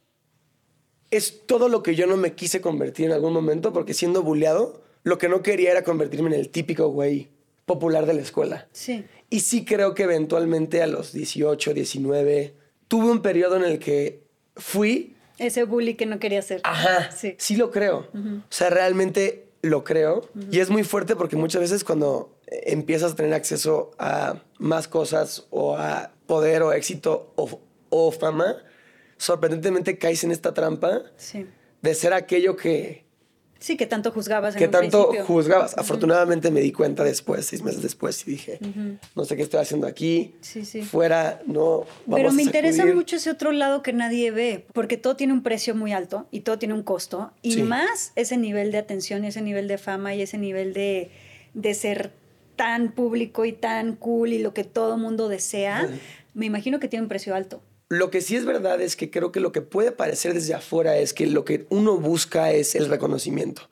es 1.11 1.47
todo 1.47 1.69
lo 1.69 1.83
que 1.83 1.95
yo 1.95 2.07
no 2.07 2.17
me 2.17 2.33
quise 2.33 2.63
convertir 2.63 3.05
en 3.05 3.13
algún 3.13 3.35
momento, 3.35 3.75
porque 3.75 3.93
siendo 3.93 4.23
bulleado, 4.23 4.81
lo 5.03 5.19
que 5.19 5.29
no 5.29 5.43
quería 5.43 5.73
era 5.73 5.85
convertirme 5.85 6.29
en 6.35 6.41
el 6.41 6.49
típico 6.49 6.89
güey 6.89 7.29
popular 7.67 8.07
de 8.07 8.15
la 8.15 8.23
escuela. 8.23 8.69
Sí. 8.73 9.05
Y 9.29 9.41
sí 9.41 9.67
creo 9.67 9.95
que 9.95 10.05
eventualmente 10.05 10.81
a 10.83 10.87
los 10.87 11.13
18, 11.13 11.75
19, 11.75 12.55
tuve 12.89 13.11
un 13.11 13.21
periodo 13.21 13.57
en 13.57 13.65
el 13.65 13.79
que 13.81 14.23
fui, 14.57 15.15
Ese 15.37 15.65
bully 15.65 15.93
que 15.95 16.07
no 16.07 16.19
quería 16.19 16.41
ser. 16.41 16.63
ajá, 16.65 17.13
Sí. 17.13 17.35
sí, 17.37 17.55
lo 17.57 17.71
creo. 17.71 18.09
O 18.15 18.41
sea, 18.49 18.71
realmente 18.71 19.51
lo 19.61 19.85
creo. 19.85 20.27
Y 20.51 20.61
es 20.61 20.71
muy 20.71 20.85
fuerte 20.85 21.17
porque 21.17 21.37
muchas 21.37 21.61
veces 21.61 21.85
cuando 21.85 22.35
empiezas 22.51 23.13
a 23.13 23.17
tener 23.17 23.35
acceso 23.35 23.93
a 23.99 24.43
más 24.59 24.89
cosas 24.89 25.47
o 25.51 25.77
a 25.77 26.13
poder 26.27 26.63
o 26.63 26.73
éxito 26.73 27.33
o, 27.37 27.61
o 27.91 28.11
fama, 28.13 28.57
sorprendentemente 29.17 29.99
caes 29.99 30.25
en 30.25 30.31
esta 30.31 30.55
trampa 30.55 31.03
Sí. 31.17 31.47
de 31.83 31.95
ser 31.95 32.13
aquello 32.13 32.57
que, 32.57 33.05
Sí, 33.59 33.77
que 33.77 33.85
tanto 33.85 34.11
juzgabas 34.11 34.55
en 34.55 34.59
que 34.59 34.65
un 34.65 34.71
tanto 34.71 35.09
principio. 35.11 35.27
juzgabas. 35.27 35.77
Afortunadamente 35.77 36.51
me 36.51 36.63
di 36.63 36.73
cuenta 36.73 37.05
después, 37.05 37.45
seis 37.45 37.63
meses 37.63 37.83
después, 37.83 38.27
y 38.27 38.31
dije, 38.31 38.59
no 39.15 39.25
sé 39.27 39.37
qué 39.37 39.43
estoy 39.43 39.61
haciendo 39.61 39.87
aquí. 39.87 40.35
Sí, 40.41 40.65
sí. 40.65 40.81
Fuera, 40.81 41.43
no. 41.45 41.85
Vamos 42.07 42.17
Pero 42.17 42.33
me 42.33 42.41
a 42.41 42.45
interesa 42.47 42.87
mucho 42.87 43.17
ese 43.17 43.29
otro 43.31 43.53
lado 43.53 43.83
que 43.83 43.93
nadie 43.93 44.31
ve, 44.31 44.65
porque 44.73 44.97
todo 44.97 45.15
tiene 45.15 45.35
un 45.35 45.43
precio 45.43 45.75
muy 45.75 45.93
alto 45.93 46.27
y 46.31 46.41
todo 46.41 46.59
tiene 46.59 46.73
un 46.73 46.83
costo, 46.83 47.33
y 47.43 47.53
Sí. 47.53 47.63
más 47.63 48.13
ese 48.17 48.39
nivel 48.39 48.73
de 48.73 48.79
atención 48.79 49.27
ese 49.27 49.43
nivel 49.43 49.69
de 49.69 49.77
fama 49.77 50.15
y 50.15 50.23
ese 50.23 50.39
nivel 50.39 50.73
de, 50.73 51.11
de 51.53 51.75
ser 51.75 52.13
tan 52.61 52.93
público 52.93 53.47
y 53.47 53.55
tan 53.55 53.97
cool 53.97 54.35
y 54.35 54.39
lo 54.39 54.53
que 54.53 54.65
todo 54.65 54.99
mundo 54.99 55.31
desea, 55.31 55.89
me 56.35 56.45
imagino 56.45 56.79
que 56.79 56.89
tiene 56.89 57.05
un 57.05 57.09
precio 57.09 57.35
alto. 57.35 57.63
Lo 57.89 58.11
que 58.11 58.21
sí 58.21 58.37
es 58.37 58.45
verdad 58.45 58.83
es 58.83 58.97
que 58.97 59.11
creo 59.11 59.33
que 59.33 59.41
lo 59.41 59.51
que 59.51 59.63
puede 59.63 59.93
parecer 59.93 60.35
desde 60.35 60.53
afuera 60.53 60.99
es 60.99 61.15
que 61.15 61.27
lo 61.27 61.47
que 61.47 61.65
uno 61.71 61.97
busca 61.97 62.53
es 62.53 62.75
el 62.75 62.91
reconocimiento 62.91 63.71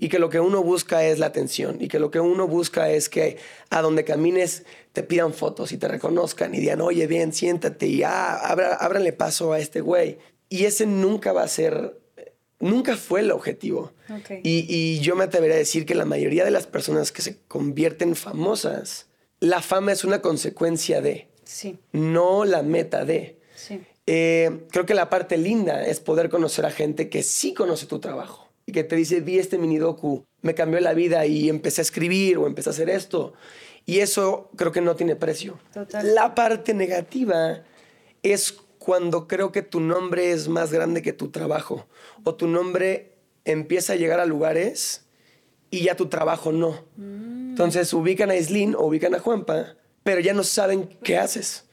y 0.00 0.08
que 0.08 0.18
lo 0.18 0.30
que 0.30 0.40
uno 0.40 0.64
busca 0.64 1.04
es 1.04 1.20
la 1.20 1.26
atención 1.26 1.76
y 1.80 1.86
que 1.86 2.00
lo 2.00 2.10
que 2.10 2.18
uno 2.18 2.48
busca 2.48 2.90
es 2.90 3.08
que 3.08 3.36
a 3.70 3.82
donde 3.82 4.02
camines 4.02 4.64
te 4.92 5.04
pidan 5.04 5.32
fotos 5.32 5.70
y 5.70 5.78
te 5.78 5.86
reconozcan 5.86 6.56
y 6.56 6.58
digan, 6.58 6.80
oye, 6.80 7.06
bien, 7.06 7.32
siéntate 7.32 7.86
y 7.86 8.02
ah, 8.02 8.34
ábranle 8.80 9.12
paso 9.12 9.52
a 9.52 9.60
este 9.60 9.80
güey. 9.80 10.18
Y 10.48 10.64
ese 10.64 10.86
nunca 10.86 11.32
va 11.32 11.44
a 11.44 11.48
ser, 11.48 12.00
nunca 12.58 12.96
fue 12.96 13.20
el 13.20 13.30
objetivo. 13.30 13.92
Y, 14.42 14.66
y 14.68 15.00
yo 15.00 15.16
me 15.16 15.24
atrevería 15.24 15.56
a 15.56 15.58
decir 15.58 15.86
que 15.86 15.94
la 15.94 16.04
mayoría 16.04 16.44
de 16.44 16.50
las 16.50 16.66
personas 16.66 17.12
que 17.12 17.22
se 17.22 17.38
convierten 17.48 18.16
famosas, 18.16 19.06
la 19.40 19.62
fama 19.62 19.92
es 19.92 20.04
una 20.04 20.20
consecuencia 20.20 21.00
de, 21.00 21.28
sí. 21.44 21.78
no 21.92 22.44
la 22.44 22.62
meta 22.62 23.04
de. 23.04 23.38
Eh, 24.06 24.66
creo 24.70 24.84
que 24.84 24.92
la 24.92 25.08
parte 25.08 25.38
linda 25.38 25.86
es 25.86 25.98
poder 25.98 26.28
conocer 26.28 26.66
a 26.66 26.70
gente 26.70 27.08
que 27.08 27.22
sí 27.22 27.54
conoce 27.54 27.86
tu 27.86 28.00
trabajo 28.00 28.50
y 28.66 28.72
que 28.72 28.84
te 28.84 28.96
dice, 28.96 29.20
vi 29.20 29.38
este 29.38 29.56
mini 29.56 29.78
docu, 29.78 30.24
me 30.42 30.54
cambió 30.54 30.78
la 30.80 30.92
vida 30.92 31.24
y 31.24 31.48
empecé 31.48 31.80
a 31.80 31.84
escribir 31.84 32.36
o 32.36 32.46
empecé 32.46 32.68
a 32.68 32.72
hacer 32.72 32.90
esto. 32.90 33.32
Y 33.86 34.00
eso 34.00 34.50
creo 34.56 34.72
que 34.72 34.80
no 34.82 34.96
tiene 34.96 35.16
precio. 35.16 35.58
La 36.02 36.34
parte 36.34 36.74
negativa 36.74 37.62
es 38.22 38.52
cuando 38.78 39.26
creo 39.26 39.52
que 39.52 39.62
tu 39.62 39.80
nombre 39.80 40.32
es 40.32 40.48
más 40.48 40.72
grande 40.72 41.00
que 41.00 41.12
tu 41.12 41.30
trabajo 41.30 41.86
o 42.24 42.34
tu 42.34 42.46
nombre 42.46 43.13
empieza 43.44 43.94
a 43.94 43.96
llegar 43.96 44.20
a 44.20 44.26
lugares 44.26 45.04
y 45.70 45.84
ya 45.84 45.96
tu 45.96 46.06
trabajo 46.06 46.52
no. 46.52 46.84
Mm. 46.96 47.50
Entonces 47.50 47.92
ubican 47.92 48.30
a 48.30 48.36
Islin 48.36 48.74
o 48.74 48.86
ubican 48.86 49.14
a 49.14 49.18
Juanpa, 49.18 49.74
pero 50.02 50.20
ya 50.20 50.34
no 50.34 50.44
saben 50.44 50.88
qué 51.02 51.18
haces 51.18 51.64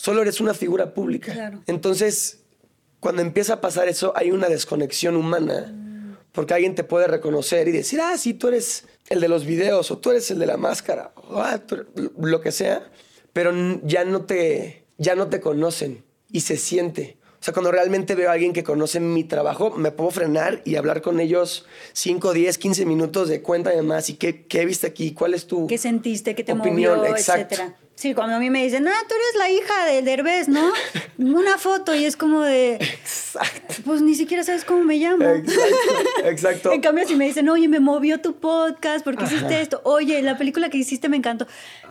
solo 0.00 0.22
eres 0.22 0.40
una 0.40 0.54
figura 0.54 0.94
pública. 0.94 1.60
Entonces, 1.66 2.38
cuando 3.00 3.20
empieza 3.20 3.54
a 3.54 3.60
pasar 3.60 3.86
eso, 3.86 4.14
hay 4.16 4.30
una 4.30 4.48
desconexión 4.48 5.14
humana. 5.14 5.76
Porque 6.32 6.54
alguien 6.54 6.74
te 6.74 6.84
puede 6.84 7.06
reconocer 7.06 7.68
y 7.68 7.72
decir, 7.72 8.00
ah, 8.00 8.16
sí, 8.16 8.32
tú 8.32 8.48
eres 8.48 8.86
el 9.10 9.20
de 9.20 9.28
los 9.28 9.44
videos, 9.44 9.90
o 9.90 9.98
tú 9.98 10.10
eres 10.10 10.30
el 10.30 10.38
de 10.38 10.46
la 10.46 10.56
máscara, 10.56 11.12
o 11.16 11.40
ah, 11.40 11.60
lo 12.18 12.40
que 12.40 12.52
sea, 12.52 12.88
pero 13.32 13.52
ya 13.82 14.04
no, 14.04 14.24
te, 14.24 14.84
ya 14.96 15.16
no 15.16 15.26
te 15.26 15.40
conocen 15.40 16.02
y 16.30 16.42
se 16.42 16.56
siente. 16.56 17.18
O 17.40 17.42
sea, 17.42 17.54
cuando 17.54 17.72
realmente 17.72 18.14
veo 18.14 18.28
a 18.28 18.34
alguien 18.34 18.52
que 18.52 18.62
conoce 18.62 19.00
mi 19.00 19.24
trabajo, 19.24 19.70
me 19.70 19.92
puedo 19.92 20.10
frenar 20.10 20.60
y 20.66 20.76
hablar 20.76 21.00
con 21.00 21.20
ellos 21.20 21.64
5, 21.94 22.34
10, 22.34 22.58
15 22.58 22.84
minutos 22.84 23.30
de 23.30 23.40
cuéntame 23.40 23.80
más 23.80 24.10
y 24.10 24.14
qué, 24.14 24.44
qué 24.44 24.66
viste 24.66 24.86
aquí, 24.86 25.12
cuál 25.14 25.32
es 25.32 25.46
tu 25.46 25.66
¿Qué 25.66 25.78
sentiste, 25.78 26.34
qué 26.34 26.44
te 26.44 26.52
opinión? 26.52 26.98
movió, 26.98 27.10
Exacto. 27.16 27.54
etcétera. 27.54 27.76
Sí, 28.00 28.14
cuando 28.14 28.36
a 28.36 28.38
mí 28.38 28.48
me 28.48 28.64
dicen, 28.64 28.88
ah, 28.88 29.04
tú 29.06 29.14
eres 29.14 29.36
la 29.36 29.50
hija 29.50 29.84
de 29.84 30.00
Derbez, 30.00 30.48
¿no? 30.48 30.72
Una 31.18 31.58
foto 31.58 31.94
y 31.94 32.06
es 32.06 32.16
como 32.16 32.40
de. 32.40 32.76
Exacto. 32.76 33.74
Pues 33.84 34.00
ni 34.00 34.14
siquiera 34.14 34.42
sabes 34.42 34.64
cómo 34.64 34.84
me 34.84 34.96
llamo. 34.96 35.22
Exacto. 35.22 36.24
Exacto. 36.24 36.72
en 36.72 36.80
cambio, 36.80 37.06
si 37.06 37.14
me 37.14 37.26
dicen, 37.26 37.46
oye, 37.50 37.68
me 37.68 37.78
movió 37.78 38.18
tu 38.22 38.36
podcast, 38.36 39.04
¿por 39.04 39.18
qué 39.18 39.24
hiciste 39.24 39.60
esto? 39.60 39.82
Oye, 39.84 40.22
la 40.22 40.38
película 40.38 40.70
que 40.70 40.78
hiciste 40.78 41.10
me 41.10 41.18
encantó. 41.18 41.46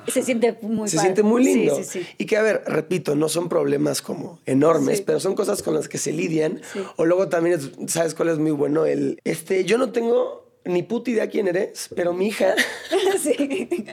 Se 0.07 0.23
siente 0.23 0.57
muy 0.63 0.89
Se 0.89 0.97
siente 0.97 1.21
muy 1.21 1.43
lindo. 1.43 1.75
Sí, 1.75 1.83
sí, 1.83 1.99
sí. 1.99 2.07
Y 2.17 2.25
que, 2.25 2.37
a 2.37 2.41
ver, 2.41 2.63
repito, 2.65 3.13
no 3.13 3.29
son 3.29 3.47
problemas 3.47 4.01
como 4.01 4.39
enormes, 4.47 5.01
pero 5.01 5.19
son 5.19 5.35
cosas 5.35 5.61
con 5.61 5.75
las 5.75 5.87
que 5.87 5.99
se 5.99 6.11
lidian. 6.11 6.59
O 6.95 7.05
luego 7.05 7.29
también, 7.29 7.59
¿sabes 7.87 8.15
cuál 8.15 8.29
es 8.29 8.39
muy 8.39 8.49
bueno? 8.49 8.87
El, 8.87 9.19
este, 9.25 9.63
yo 9.63 9.77
no 9.77 9.91
tengo 9.91 10.49
ni 10.65 10.81
puta 10.81 11.11
idea 11.11 11.29
quién 11.29 11.47
eres, 11.47 11.87
pero 11.95 12.13
mi 12.13 12.29
hija. 12.29 12.55
sí. 13.21 13.85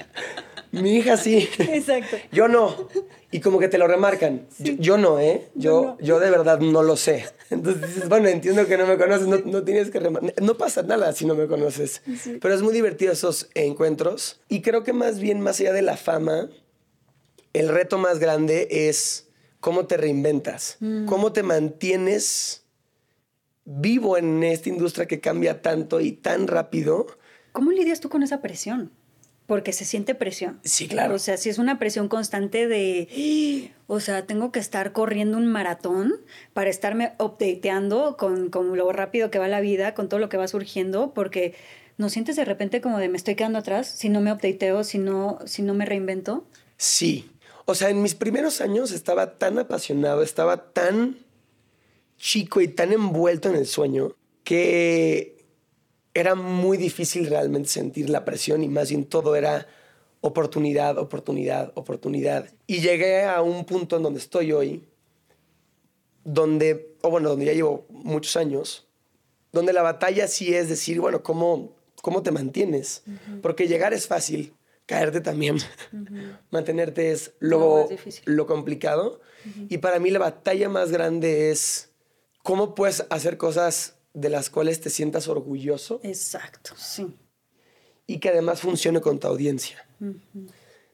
Mi 0.81 0.97
hija 0.97 1.17
sí. 1.17 1.49
Exacto. 1.59 2.17
Yo 2.33 2.49
no. 2.49 2.89
Y 3.31 3.41
como 3.41 3.59
que 3.59 3.69
te 3.69 3.79
lo 3.79 3.87
remarcan. 3.87 4.47
Yo, 4.59 4.99
no, 4.99 5.21
¿eh? 5.21 5.49
Yo, 5.55 5.97
yo, 6.01 6.21
de 6.21 6.31
verdad 6.31 6.61
no 6.61 6.83
lo 6.83 6.97
sé. 6.97 7.27
Entonces 7.51 7.95
dices, 7.95 8.09
bueno, 8.09 8.29
entiendo 8.29 8.67
que 8.67 8.77
no 8.77 8.87
me 8.87 8.97
conoces, 8.97 9.27
no, 9.27 9.63
tienes 9.63 9.91
que 9.91 10.01
remarcar. 10.01 10.43
No 10.43 10.57
pasa 10.57 10.83
nada 10.83 11.13
si 11.13 11.27
no 11.27 11.35
me 11.35 11.47
conoces. 11.47 12.03
Pero 12.41 12.55
es 12.55 12.63
muy 12.63 12.73
divertido 12.73 13.13
esos 13.13 13.49
encuentros. 13.55 14.41
Y 14.49 14.63
creo 14.63 14.85
que 14.85 14.93
más 14.93 15.21
bien, 15.21 15.41
más 15.41 15.61
allá 15.61 15.73
de 15.73 15.83
la 15.83 15.97
fama, 15.97 16.49
el 17.53 17.69
reto 17.69 17.99
más 17.99 18.19
grande 18.19 18.69
es 18.71 19.29
cómo 19.61 19.87
te 19.87 19.97
reinventas, 19.97 20.77
mm. 20.81 21.07
cómo 21.07 21.33
te 21.33 21.43
mantienes 21.43 22.67
vivo 23.65 24.17
en 24.17 24.43
esta 24.45 24.69
industria 24.69 25.07
que 25.07 25.21
cambia 25.21 25.61
tanto 25.61 26.01
y 26.01 26.13
tan 26.13 26.47
rápido. 26.47 27.07
¿Cómo 27.53 27.73
lidias 27.73 28.01
tú 28.01 28.09
con 28.09 28.23
esa 28.23 28.41
presión? 28.41 28.93
Porque 29.47 29.73
se 29.73 29.85
siente 29.85 30.15
presión. 30.15 30.61
Sí, 30.65 30.89
claro. 30.89 31.15
O 31.15 31.19
sea, 31.19 31.37
si 31.37 31.49
es 31.49 31.59
una 31.59 31.79
presión 31.79 32.09
constante 32.09 32.67
de, 32.67 33.71
o 33.87 34.01
sea, 34.01 34.27
tengo 34.27 34.51
que 34.51 34.59
estar 34.59 34.93
corriendo 34.93 35.39
un 35.39 35.47
maratón 35.47 36.15
para 36.53 36.69
estarme 36.69 37.13
updateando 37.19 38.17
con, 38.17 38.51
con 38.51 38.77
lo 38.77 38.93
rápido 38.93 39.31
que 39.31 39.39
va 39.39 39.49
la 39.49 39.61
vida, 39.61 39.95
con 39.95 40.09
todo 40.09 40.19
lo 40.19 40.29
que 40.29 40.37
va 40.37 40.49
surgiendo, 40.49 41.15
porque 41.15 41.55
¿no 41.97 42.09
sientes 42.09 42.37
de 42.37 42.45
repente 42.45 42.81
como 42.81 42.99
de 42.99 43.09
me 43.09 43.17
estoy 43.17 43.37
quedando 43.37 43.59
atrás 43.59 43.87
si 43.87 44.09
no 44.09 44.21
me 44.21 44.33
updateo, 44.33 44.83
si 44.83 44.99
no, 44.99 45.39
si 45.45 45.63
no 45.63 45.75
me 45.75 45.87
reinvento? 45.87 46.45
Sí. 46.77 47.31
O 47.65 47.75
sea, 47.75 47.91
en 47.91 48.03
mis 48.03 48.15
primeros 48.15 48.61
años 48.61 48.91
estaba 48.91 49.39
tan 49.39 49.59
apasionado, 49.59 50.23
estaba 50.23 50.73
tan 50.73 51.19
chico 52.19 52.61
y 52.61 52.69
tan 52.69 52.93
envuelto 52.93 53.49
en 53.49 53.57
el 53.57 53.67
sueño 53.67 54.13
que 54.45 55.36
era 56.17 56.35
muy 56.35 56.79
difícil 56.79 57.27
realmente 57.27 57.69
sentir 57.69 58.09
la 58.09 58.25
presión 58.25 58.65
y 58.65 58.69
más 58.69 58.89
bien 58.89 59.05
todo 59.05 59.37
era 59.37 59.67
oportunidad, 60.23 60.97
oportunidad, 60.97 61.73
oportunidad. 61.75 62.49
Y 62.67 62.81
llegué 62.81 63.25
a 63.25 63.43
un 63.43 63.67
punto 63.67 63.99
en 63.99 64.03
donde 64.03 64.21
estoy 64.21 64.51
hoy, 64.51 64.83
donde, 66.25 66.97
o 67.03 67.11
bueno, 67.11 67.29
donde 67.29 67.45
ya 67.45 67.53
llevo 67.53 67.85
muchos 67.91 68.35
años, 68.39 68.87
donde 69.53 69.75
la 69.75 69.83
batalla 69.83 70.27
sí 70.27 70.55
es 70.55 70.71
decir, 70.71 71.01
bueno, 71.01 71.23
¿cómo, 71.23 71.75
cómo 72.01 72.23
te 72.23 72.31
mantienes? 72.31 73.03
Porque 73.43 73.69
llegar 73.69 73.93
es 73.93 74.07
fácil, 74.07 74.55
caerte 74.87 75.21
también, 75.21 75.59
mantenerte 76.51 77.13
es 77.13 77.35
lo, 77.41 77.91
lo 78.25 78.47
complicado. 78.47 79.21
Y 79.69 79.79
para 79.79 79.99
mí 79.99 80.09
la 80.09 80.19
batalla 80.19 80.71
más 80.71 80.91
grande 80.91 81.51
es 81.51 81.91
cómo 82.43 82.75
puedes 82.75 83.05
hacer 83.11 83.37
cosas 83.37 83.96
de 84.17 84.31
las 84.31 84.49
cuales 84.49 84.81
te 84.81 84.89
sientas 84.89 85.29
orgulloso. 85.29 86.01
Exacto, 86.03 86.73
sí. 86.75 87.15
Y 88.07 88.19
que 88.19 88.31
además 88.31 88.61
funcione 88.61 89.03
con 89.03 89.21
tu 89.21 89.27
audiencia. 89.27 89.87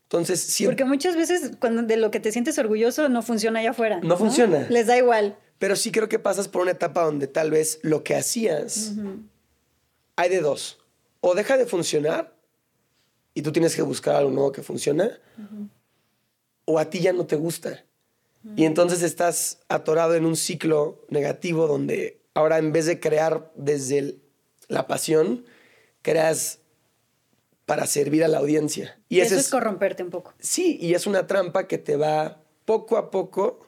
Entonces, 0.03 0.41
sí. 0.41 0.67
Porque 0.67 0.85
muchas 0.85 1.15
veces 1.15 1.53
cuando 1.61 1.85
de 1.85 1.97
lo 1.97 2.11
que 2.11 2.19
te 2.19 2.33
sientes 2.33 2.59
orgulloso 2.59 3.09
no 3.09 3.23
funciona 3.23 3.61
allá 3.61 3.71
afuera. 3.71 4.01
No, 4.03 4.17
funciona. 4.17 4.67
Les 4.69 4.89
da 4.89 4.99
igual. 4.99 5.39
Pero 5.59 5.77
sí 5.77 5.93
creo 5.93 6.09
que 6.09 6.19
pasas 6.19 6.49
por 6.49 6.63
una 6.63 6.73
etapa 6.73 7.05
donde 7.05 7.29
tal 7.29 7.53
vez 7.53 7.79
lo 7.83 8.03
que 8.03 8.17
hacías, 8.17 8.95
hay 10.17 10.29
de 10.29 10.41
dos. 10.41 10.81
O 11.21 11.37
deja 11.37 11.57
de 11.57 11.67
funcionar 11.67 12.37
y 13.35 13.43
tú 13.43 13.53
tienes 13.53 13.77
que 13.77 13.83
buscar 13.83 14.17
algo 14.17 14.33
nuevo 14.33 14.51
que 14.51 14.65
funcione, 14.65 15.11
o 16.65 16.81
a 16.81 16.91
ti 16.91 16.99
ya 16.99 17.13
no 17.13 17.25
te 17.27 17.37
gusta. 17.37 17.85
Y 18.57 18.65
entonces 18.65 19.03
estás 19.03 19.61
atorado 19.69 20.17
en 20.17 20.27
un 20.27 20.35
ciclo 20.35 21.07
negativo 21.09 21.69
donde 21.69 22.22
ahora 22.35 22.59
en 22.59 22.73
vez 22.73 22.87
de 22.87 23.01
crear 23.01 23.53
desde 23.55 24.17
la 24.69 24.87
pasión, 24.87 25.45
creas 26.03 26.61
para 27.67 27.87
servir 27.87 28.25
a 28.25 28.29
la 28.29 28.39
audiencia. 28.39 29.01
Y 29.09 29.21
eso 29.21 29.37
es, 29.37 29.49
corromperte 29.49 30.03
un 30.03 30.11
poco. 30.11 30.35
Sí, 30.39 30.79
y 30.81 30.95
es 30.95 31.07
una 31.07 31.27
trampa 31.27 31.67
que 31.67 31.79
te 31.79 31.97
va 31.97 32.43
poco 32.65 32.97
a 32.97 33.11
poco. 33.11 33.67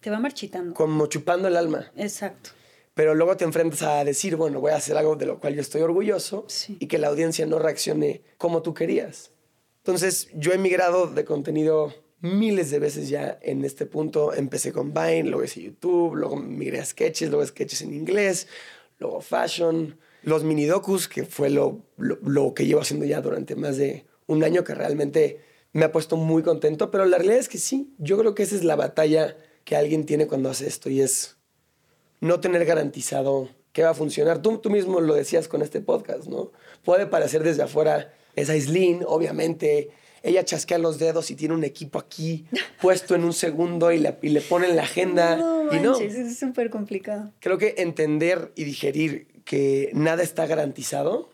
Te 0.00 0.10
va 0.10 0.18
marchitando. 0.18 0.74
Como 0.74 1.06
chupando 1.06 1.48
el 1.48 1.56
alma. 1.56 1.90
Exacto. 1.96 2.50
Pero 2.94 3.14
luego 3.14 3.36
te 3.36 3.44
enfrentas 3.44 3.82
a 3.82 4.04
decir, 4.04 4.36
bueno, 4.36 4.60
voy 4.60 4.72
a 4.72 4.76
hacer 4.76 4.96
algo 4.96 5.16
de 5.16 5.26
lo 5.26 5.38
cual 5.38 5.54
yo 5.54 5.60
estoy 5.60 5.82
orgulloso 5.82 6.46
y 6.68 6.86
que 6.86 6.98
la 6.98 7.08
audiencia 7.08 7.44
no 7.46 7.58
reaccione 7.58 8.22
como 8.38 8.62
tú 8.62 8.72
querías. 8.72 9.32
Entonces, 9.78 10.28
yo 10.34 10.52
he 10.52 10.58
migrado 10.58 11.06
de 11.06 11.24
contenido 11.24 11.94
miles 12.26 12.70
de 12.70 12.78
veces 12.78 13.08
ya 13.08 13.38
en 13.42 13.64
este 13.64 13.86
punto. 13.86 14.34
Empecé 14.34 14.72
con 14.72 14.92
Vine, 14.92 15.24
luego 15.24 15.44
hice 15.44 15.62
YouTube, 15.62 16.14
luego 16.14 16.36
migré 16.36 16.80
a 16.80 16.84
sketches, 16.84 17.30
luego 17.30 17.46
sketches 17.46 17.82
en 17.82 17.94
inglés, 17.94 18.48
luego 18.98 19.20
fashion, 19.20 19.98
los 20.22 20.44
mini 20.44 20.64
docus, 20.64 21.08
que 21.08 21.24
fue 21.24 21.50
lo, 21.50 21.82
lo, 21.96 22.54
que 22.54 22.66
llevo 22.66 22.80
haciendo 22.80 23.06
ya 23.06 23.20
durante 23.20 23.54
más 23.54 23.76
de 23.76 24.06
un 24.26 24.42
año, 24.42 24.64
que 24.64 24.74
realmente 24.74 25.40
me 25.72 25.84
ha 25.84 25.92
puesto 25.92 26.16
muy 26.16 26.42
contento. 26.42 26.90
Pero 26.90 27.04
la 27.04 27.18
realidad 27.18 27.38
es 27.38 27.48
que 27.48 27.58
sí, 27.58 27.94
yo 27.98 28.18
creo 28.18 28.34
que 28.34 28.42
esa 28.42 28.56
es 28.56 28.64
la 28.64 28.76
batalla 28.76 29.36
que 29.64 29.76
alguien 29.76 30.06
tiene 30.06 30.26
cuando 30.26 30.50
hace 30.50 30.66
esto 30.66 30.90
y 30.90 31.00
es 31.00 31.36
no 32.20 32.40
tener 32.40 32.64
garantizado 32.64 33.48
que 33.72 33.82
va 33.82 33.90
a 33.90 33.94
funcionar. 33.94 34.40
Tú, 34.40 34.58
tú 34.58 34.70
mismo 34.70 35.00
lo 35.00 35.14
decías 35.14 35.48
con 35.48 35.62
este 35.62 35.80
podcast, 35.80 36.26
¿no? 36.26 36.50
Puede 36.84 37.06
parecer 37.06 37.42
desde 37.42 37.62
afuera, 37.62 38.12
es 38.34 38.48
Aislinn, 38.48 39.04
obviamente 39.06 39.90
ella 40.26 40.44
chasquea 40.44 40.78
los 40.78 40.98
dedos 40.98 41.30
y 41.30 41.36
tiene 41.36 41.54
un 41.54 41.64
equipo 41.64 41.98
aquí 41.98 42.46
puesto 42.82 43.14
en 43.14 43.24
un 43.24 43.32
segundo 43.32 43.92
y 43.92 43.98
le, 43.98 44.18
y 44.22 44.30
le 44.30 44.40
ponen 44.40 44.76
la 44.76 44.82
agenda. 44.82 45.36
No, 45.36 45.72
y 45.72 45.78
no. 45.78 45.98
es 45.98 46.38
súper 46.38 46.68
complicado. 46.68 47.32
Creo 47.40 47.58
que 47.58 47.76
entender 47.78 48.52
y 48.56 48.64
digerir 48.64 49.28
que 49.44 49.90
nada 49.94 50.22
está 50.22 50.46
garantizado 50.46 51.30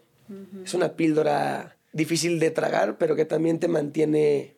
es 0.65 0.73
una 0.73 0.95
píldora 0.95 1.77
difícil 1.93 2.39
de 2.39 2.51
tragar, 2.51 2.97
pero 2.97 3.17
que 3.17 3.27
también 3.27 3.59
te 3.59 3.69
mantiene 3.69 4.55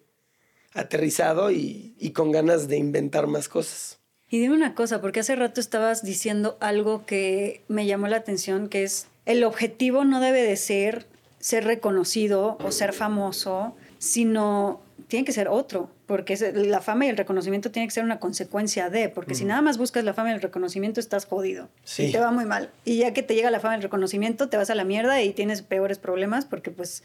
aterrizado 0.72 1.50
y, 1.50 1.96
y 1.98 2.10
con 2.10 2.30
ganas 2.30 2.68
de 2.68 2.76
inventar 2.76 3.26
más 3.26 3.48
cosas. 3.48 3.98
Y 4.28 4.38
dime 4.38 4.54
una 4.54 4.74
cosa, 4.74 5.00
porque 5.00 5.20
hace 5.20 5.34
rato 5.34 5.60
estabas 5.60 6.04
diciendo 6.04 6.56
algo 6.60 7.06
que 7.06 7.62
me 7.66 7.86
llamó 7.86 8.06
la 8.06 8.16
atención, 8.16 8.68
que 8.68 8.84
es 8.84 9.08
el 9.26 9.42
objetivo 9.42 10.04
no 10.04 10.20
debe 10.20 10.42
de 10.42 10.56
ser 10.56 11.06
ser 11.44 11.64
reconocido 11.64 12.56
o 12.64 12.72
ser 12.72 12.94
famoso, 12.94 13.76
sino 14.04 14.82
tiene 15.08 15.25
que 15.25 15.32
ser 15.32 15.49
otro, 15.49 15.90
porque 16.06 16.37
la 16.54 16.82
fama 16.82 17.06
y 17.06 17.08
el 17.08 17.16
reconocimiento 17.16 17.70
tiene 17.70 17.88
que 17.88 17.94
ser 17.94 18.04
una 18.04 18.20
consecuencia 18.20 18.90
de, 18.90 19.08
porque 19.08 19.34
si 19.34 19.46
nada 19.46 19.62
más 19.62 19.78
buscas 19.78 20.04
la 20.04 20.12
fama 20.12 20.30
y 20.30 20.34
el 20.34 20.42
reconocimiento 20.42 21.00
estás 21.00 21.25
jodido. 21.25 21.68
Sí. 21.84 22.04
Y 22.04 22.12
te 22.12 22.20
va 22.20 22.30
muy 22.30 22.44
mal. 22.44 22.70
Y 22.84 22.99
ya 22.99 23.14
que 23.14 23.23
te 23.23 23.34
llega 23.34 23.50
la 23.50 23.61
fama 23.61 23.75
y 23.75 23.76
el 23.78 23.82
reconocimiento, 23.82 24.49
te 24.49 24.58
vas 24.58 24.68
a 24.68 24.75
la 24.75 24.84
mierda 24.84 25.23
y 25.23 25.32
tienes 25.32 25.62
peores 25.62 25.99
problemas 25.99 26.44
porque 26.44 26.70
pues 26.70 27.02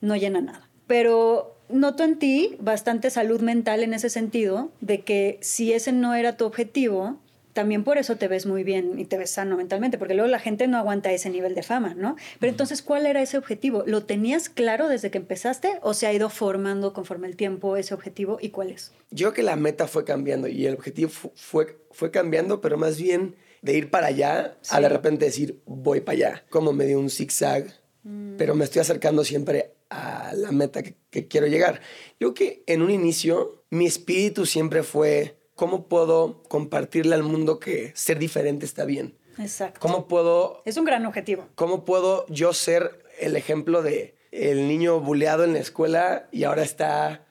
no 0.00 0.16
llena 0.16 0.40
nada. 0.40 0.68
Pero 0.86 1.54
noto 1.68 2.02
en 2.02 2.18
ti 2.18 2.56
bastante 2.60 3.10
salud 3.10 3.42
mental 3.42 3.82
en 3.82 3.92
ese 3.92 4.08
sentido, 4.08 4.70
de 4.80 5.02
que 5.02 5.38
si 5.42 5.74
ese 5.74 5.92
no 5.92 6.14
era 6.14 6.38
tu 6.38 6.46
objetivo, 6.46 7.18
también 7.58 7.82
por 7.82 7.98
eso 7.98 8.14
te 8.14 8.28
ves 8.28 8.46
muy 8.46 8.62
bien 8.62 9.00
y 9.00 9.04
te 9.04 9.18
ves 9.18 9.32
sano 9.32 9.56
mentalmente, 9.56 9.98
porque 9.98 10.14
luego 10.14 10.30
la 10.30 10.38
gente 10.38 10.68
no 10.68 10.78
aguanta 10.78 11.10
ese 11.10 11.28
nivel 11.28 11.56
de 11.56 11.64
fama, 11.64 11.94
¿no? 11.96 12.14
Pero 12.38 12.52
entonces, 12.52 12.82
¿cuál 12.82 13.04
era 13.04 13.20
ese 13.20 13.36
objetivo? 13.36 13.82
¿Lo 13.84 14.04
tenías 14.04 14.48
claro 14.48 14.86
desde 14.86 15.10
que 15.10 15.18
empezaste 15.18 15.80
o 15.82 15.92
se 15.92 16.06
ha 16.06 16.12
ido 16.12 16.30
formando 16.30 16.92
conforme 16.92 17.26
el 17.26 17.34
tiempo 17.34 17.76
ese 17.76 17.94
objetivo 17.94 18.38
y 18.40 18.50
cuál 18.50 18.70
es? 18.70 18.92
Yo 19.10 19.26
creo 19.26 19.32
que 19.34 19.42
la 19.42 19.56
meta 19.56 19.88
fue 19.88 20.04
cambiando 20.04 20.46
y 20.46 20.66
el 20.66 20.74
objetivo 20.74 21.10
fue, 21.10 21.80
fue 21.90 22.12
cambiando, 22.12 22.60
pero 22.60 22.78
más 22.78 22.96
bien 22.96 23.34
de 23.60 23.76
ir 23.76 23.90
para 23.90 24.06
allá 24.06 24.56
a 24.70 24.80
de 24.80 24.88
repente 24.88 25.24
decir, 25.24 25.60
voy 25.66 26.00
para 26.00 26.16
allá, 26.16 26.44
como 26.50 26.72
me 26.72 26.86
dio 26.86 27.00
un 27.00 27.10
zigzag, 27.10 27.66
mm. 28.04 28.36
pero 28.36 28.54
me 28.54 28.62
estoy 28.62 28.82
acercando 28.82 29.24
siempre 29.24 29.74
a 29.90 30.32
la 30.36 30.52
meta 30.52 30.84
que, 30.84 30.94
que 31.10 31.26
quiero 31.26 31.48
llegar. 31.48 31.80
Yo 32.20 32.32
creo 32.32 32.34
que 32.34 32.62
en 32.72 32.82
un 32.82 32.92
inicio 32.92 33.64
mi 33.68 33.86
espíritu 33.86 34.46
siempre 34.46 34.84
fue 34.84 35.37
¿cómo 35.58 35.88
puedo 35.88 36.44
compartirle 36.44 37.16
al 37.16 37.24
mundo 37.24 37.58
que 37.58 37.90
ser 37.96 38.20
diferente 38.20 38.64
está 38.64 38.84
bien? 38.84 39.18
Exacto. 39.38 39.80
¿Cómo 39.80 40.06
puedo... 40.06 40.62
Es 40.64 40.76
un 40.76 40.84
gran 40.84 41.04
objetivo. 41.04 41.48
¿Cómo 41.56 41.84
puedo 41.84 42.26
yo 42.28 42.54
ser 42.54 43.02
el 43.18 43.34
ejemplo 43.34 43.82
de 43.82 44.14
el 44.30 44.68
niño 44.68 45.00
buleado 45.00 45.42
en 45.42 45.54
la 45.54 45.58
escuela 45.58 46.28
y 46.30 46.44
ahora 46.44 46.62
está 46.62 47.26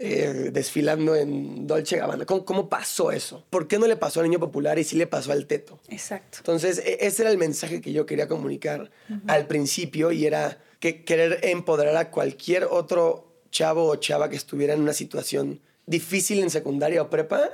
eh, 0.00 0.50
desfilando 0.52 1.14
en 1.14 1.68
Dolce 1.68 1.98
Gabbana? 1.98 2.26
¿Cómo, 2.26 2.68
pasó 2.68 3.12
eso? 3.12 3.44
¿Por 3.48 3.68
qué 3.68 3.78
no 3.78 3.86
le 3.86 3.96
pasó 3.96 4.18
al 4.18 4.26
niño 4.26 4.40
popular 4.40 4.76
y 4.80 4.82
sí 4.82 4.96
le 4.96 5.06
pasó 5.06 5.30
al 5.30 5.46
teto? 5.46 5.78
Exacto. 5.88 6.38
Entonces, 6.38 6.82
e, 6.84 6.98
ese 7.06 7.22
era 7.22 7.30
el 7.30 7.38
mensaje 7.38 7.80
que 7.80 7.92
yo 7.92 8.06
quería 8.06 8.26
comunicar 8.26 8.90
al 9.28 9.46
principio 9.46 10.10
y 10.10 10.26
era 10.26 10.58
que 10.80 11.04
querer 11.04 11.38
empoderar 11.44 11.96
a 11.96 12.10
cualquier 12.10 12.64
otro 12.64 13.40
chavo 13.52 13.86
o 13.86 13.94
chava 13.96 14.28
que 14.28 14.36
estuviera 14.36 14.74
en 14.74 14.80
una 14.80 14.92
situación 14.92 15.60
difícil 15.88 16.40
en 16.40 16.50
secundaria 16.50 17.02
o 17.02 17.10
prepa 17.10 17.50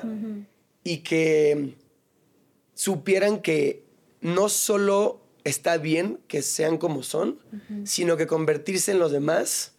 y 0.82 0.98
que 0.98 1.74
supieran 2.74 3.40
que 3.40 3.84
no 4.20 4.48
solo 4.48 5.22
está 5.44 5.76
bien 5.76 6.20
que 6.26 6.42
sean 6.42 6.78
como 6.78 7.02
son, 7.02 7.38
sino 7.84 8.16
que 8.16 8.26
convertirse 8.26 8.92
en 8.92 8.98
los 8.98 9.12
demás 9.12 9.74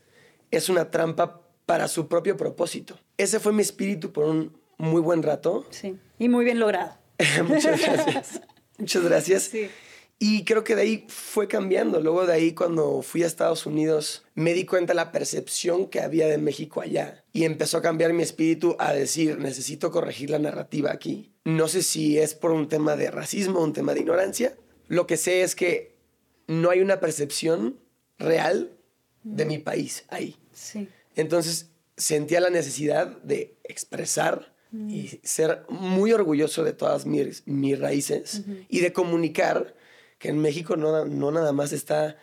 es 0.52 0.70
una 0.70 0.92
trampa 0.92 1.42
para 1.66 1.88
su 1.88 2.08
propio 2.08 2.38
propósito. 2.38 3.00
Ese 3.18 3.40
fue 3.40 3.52
mi 3.52 3.62
espíritu 3.62 4.12
por 4.12 4.26
un 4.26 4.58
muy 4.78 5.02
buen 5.02 5.24
rato. 5.24 5.66
Sí, 5.72 5.98
y 6.20 6.30
muy 6.30 6.46
bien 6.46 6.60
logrado. 6.60 6.98
Muchas 7.48 7.82
gracias. 7.82 8.42
Muchas 8.78 9.04
gracias. 9.04 9.44
Sí. 9.44 9.70
Y 10.18 10.46
creo 10.46 10.64
que 10.64 10.76
de 10.76 10.82
ahí 10.84 11.06
fue 11.10 11.48
cambiando. 11.48 12.00
Luego 12.00 12.26
de 12.26 12.34
ahí, 12.34 12.54
cuando 12.54 13.02
fui 13.02 13.24
a 13.24 13.28
Estados 13.28 13.66
Unidos, 13.66 14.24
me 14.34 14.54
di 14.54 14.66
cuenta 14.66 14.94
de 14.94 14.96
la 14.96 15.12
percepción 15.12 15.88
que 15.88 16.00
había 16.00 16.28
de 16.28 16.38
México 16.38 16.82
allá. 16.82 17.26
Y 17.34 17.44
empezó 17.44 17.78
a 17.78 17.82
cambiar 17.82 18.14
mi 18.14 18.24
espíritu 18.24 18.78
a 18.80 18.94
decir, 18.94 19.38
necesito 19.40 19.92
corregir 19.92 20.30
la 20.30 20.40
narrativa 20.40 20.92
aquí. 20.92 21.34
No 21.44 21.68
sé 21.68 21.84
si 21.84 22.18
es 22.18 22.34
por 22.34 22.52
un 22.52 22.70
tema 22.70 22.96
de 22.96 23.12
racismo, 23.12 23.60
un 23.60 23.74
tema 23.74 23.94
de 23.94 24.00
ignorancia. 24.00 24.56
Lo 24.88 25.06
que 25.06 25.18
sé 25.18 25.42
es 25.42 25.54
que 25.54 25.98
no 26.48 26.70
hay 26.70 26.80
una 26.80 27.00
percepción 27.00 27.80
real 28.18 28.72
de 29.24 29.46
mi 29.46 29.58
país 29.58 30.06
ahí. 30.08 30.38
Sí. 30.54 30.88
Entonces 31.16 31.72
sentía 31.98 32.40
la 32.40 32.50
necesidad 32.50 33.08
de 33.24 33.58
expresar 33.64 34.54
y 34.90 35.20
ser 35.24 35.64
muy 35.70 36.12
orgulloso 36.12 36.64
de 36.64 36.74
todas 36.74 37.06
mis, 37.06 37.48
mis 37.48 37.80
raíces 37.80 38.44
y 38.68 38.82
de 38.82 38.92
comunicar 38.92 39.74
que 40.26 40.32
en 40.32 40.40
México 40.40 40.76
no, 40.76 41.06
no 41.06 41.32
nada 41.32 41.52
más 41.52 41.72
está 41.72 42.18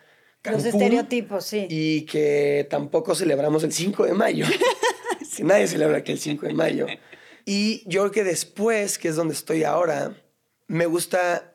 Los 0.44 0.64
estereotipos, 0.64 1.44
sí. 1.44 1.66
Y 1.70 2.02
que 2.02 2.66
tampoco 2.68 3.14
celebramos 3.14 3.62
el 3.62 3.72
5 3.72 4.06
de 4.06 4.12
mayo. 4.12 4.44
Nadie 5.38 5.68
celebra 5.68 5.98
aquí 5.98 6.10
el 6.10 6.18
5 6.18 6.46
de 6.46 6.52
mayo. 6.52 6.86
Y 7.44 7.88
yo 7.88 8.02
creo 8.02 8.10
que 8.10 8.24
después, 8.24 8.98
que 8.98 9.08
es 9.08 9.16
donde 9.16 9.34
estoy 9.34 9.62
ahora, 9.62 10.16
me 10.66 10.86
gusta 10.86 11.54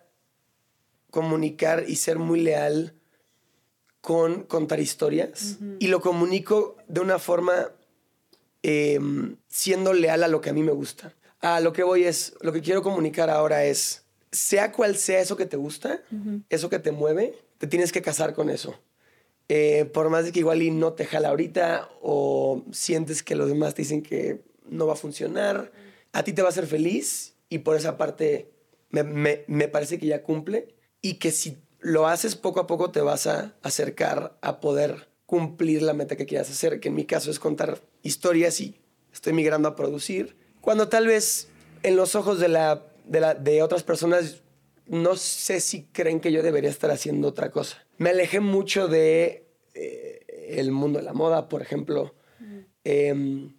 comunicar 1.12 1.84
y 1.86 1.98
ser 1.98 2.18
muy 2.18 2.40
leal 2.40 2.94
con 4.00 4.44
contar 4.44 4.80
historias. 4.80 5.58
Y 5.80 5.88
lo 5.88 6.00
comunico 6.00 6.78
de 6.88 7.02
una 7.02 7.20
forma 7.20 7.72
em, 8.64 9.36
siendo 9.48 9.92
leal 9.92 10.24
a 10.24 10.30
lo 10.30 10.40
que 10.40 10.50
a 10.50 10.54
mí 10.54 10.64
me 10.64 10.72
gusta. 10.72 11.14
A 11.42 11.60
lo 11.60 11.74
que 11.74 11.84
voy 11.84 12.06
es, 12.06 12.36
lo 12.40 12.54
que 12.54 12.62
quiero 12.62 12.82
comunicar 12.82 13.30
ahora 13.30 13.66
es 13.66 14.07
sea 14.38 14.72
cual 14.72 14.96
sea 14.96 15.20
eso 15.20 15.36
que 15.36 15.46
te 15.46 15.58
gusta, 15.58 16.02
eso 16.50 16.70
que 16.70 16.80
te 16.80 16.92
mueve, 16.92 17.38
te 17.58 17.68
tienes 17.68 17.92
que 17.92 18.02
casar 18.02 18.34
con 18.34 18.50
eso. 18.50 18.80
Eh, 19.50 19.86
por 19.94 20.10
más 20.10 20.26
de 20.26 20.32
que 20.32 20.40
igual 20.40 20.62
y 20.62 20.72
no 20.72 20.94
te 20.94 21.06
jala 21.06 21.30
ahorita 21.30 21.90
o 22.02 22.64
sientes 22.72 23.24
que 23.24 23.36
los 23.36 23.48
demás 23.48 23.74
te 23.74 23.82
dicen 23.82 24.04
que 24.04 24.42
no 24.70 24.88
va 24.88 24.94
a 24.94 24.98
funcionar, 24.98 25.72
a 26.12 26.24
ti 26.24 26.34
te 26.34 26.42
va 26.42 26.50
a 26.50 26.52
hacer 26.52 26.68
feliz 26.68 27.36
y 27.50 27.60
por 27.60 27.76
esa 27.76 27.98
parte 27.98 28.52
me, 28.90 29.68
parece 29.70 29.98
que 30.00 30.06
ya 30.06 30.24
cumple 30.24 30.76
y 31.02 31.16
que 31.16 31.32
si 31.32 31.58
lo 31.80 32.08
haces 32.08 32.36
poco 32.36 32.60
a 32.60 32.68
poco 32.68 32.92
te 32.92 33.02
vas 33.02 33.26
a 33.28 33.56
acercar 33.64 34.38
a 34.42 34.60
poder 34.60 35.10
cumplir 35.26 35.82
la 35.82 35.94
meta 35.94 36.16
que 36.16 36.26
quieras 36.26 36.50
hacer, 36.50 36.80
que 36.80 36.90
en 36.90 36.96
mi 36.96 37.06
caso 37.06 37.32
es 37.32 37.40
contar 37.40 37.82
historias 38.04 38.60
y 38.60 38.76
estoy 39.14 39.34
migrando 39.34 39.70
a 39.70 39.76
producir, 39.76 40.36
cuando 40.62 40.90
tal 40.90 41.08
vez 41.08 41.48
en 41.84 41.96
los 41.96 42.16
ojos 42.16 42.40
de 42.40 42.50
la 42.50 42.84
de, 43.08 43.62
otras 43.62 43.84
personas, 43.84 44.44
no 44.86 45.16
sé 45.16 45.60
si 45.60 45.84
creen 45.86 46.20
que 46.20 46.32
yo 46.32 46.44
debería 46.44 46.70
estar 46.70 46.92
haciendo 46.92 47.28
otra 47.28 47.52
cosa. 47.52 47.86
Me 47.98 48.10
alejé 48.10 48.40
mucho 48.40 48.88
de 48.88 49.48
eh, 49.74 50.26
el 50.50 50.72
mundo 50.72 51.00
de 51.00 51.06
la 51.06 51.14
moda, 51.14 51.50
por 51.50 51.62
ejemplo. 51.62 52.16
Em, 52.84 53.58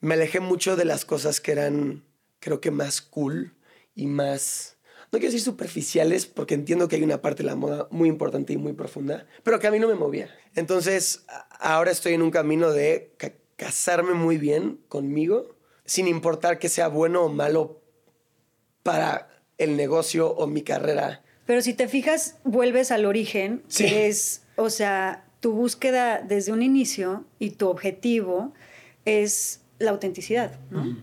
me 0.00 0.14
alejé 0.14 0.40
mucho 0.40 0.76
de 0.76 0.84
las 0.84 1.04
cosas 1.04 1.40
que 1.40 1.52
eran, 1.52 2.04
creo 2.40 2.60
que 2.60 2.70
más 2.70 3.00
cool 3.00 3.54
y 3.94 4.06
más, 4.06 4.76
no 5.12 5.18
quiero 5.18 5.26
decir 5.26 5.40
superficiales, 5.40 6.26
porque 6.26 6.54
entiendo 6.54 6.88
que 6.88 6.96
hay 6.96 7.02
una 7.02 7.22
parte 7.22 7.42
de 7.42 7.48
la 7.48 7.56
moda 7.56 7.88
muy 7.90 8.08
importante 8.08 8.52
y 8.52 8.58
muy 8.58 8.74
profunda, 8.74 9.26
pero 9.42 9.58
que 9.58 9.66
a 9.66 9.70
mí 9.70 9.78
no 9.78 9.88
me 9.88 9.94
movía. 9.94 10.28
Entonces, 10.54 11.24
ahora 11.58 11.90
estoy 11.90 12.14
en 12.14 12.22
un 12.22 12.30
camino 12.30 12.70
de 12.70 13.14
casarme 13.56 14.12
muy 14.12 14.36
bien 14.36 14.80
conmigo, 14.88 15.56
sin 15.86 16.08
importar 16.08 16.58
que 16.58 16.68
sea 16.68 16.88
bueno 16.88 17.24
o 17.24 17.28
malo 17.28 17.80
para 18.86 19.28
el 19.58 19.76
negocio 19.76 20.30
o 20.30 20.46
mi 20.46 20.62
carrera. 20.62 21.22
Pero 21.44 21.60
si 21.60 21.74
te 21.74 21.88
fijas, 21.88 22.36
vuelves 22.44 22.90
al 22.90 23.04
origen, 23.04 23.62
que 23.76 24.06
es, 24.06 24.42
o 24.56 24.70
sea, 24.70 25.24
tu 25.40 25.52
búsqueda 25.52 26.20
desde 26.20 26.52
un 26.52 26.62
inicio 26.62 27.24
y 27.38 27.50
tu 27.50 27.68
objetivo 27.68 28.52
es 29.04 29.60
la 29.78 29.90
autenticidad, 29.90 30.52
¿no? 30.70 30.96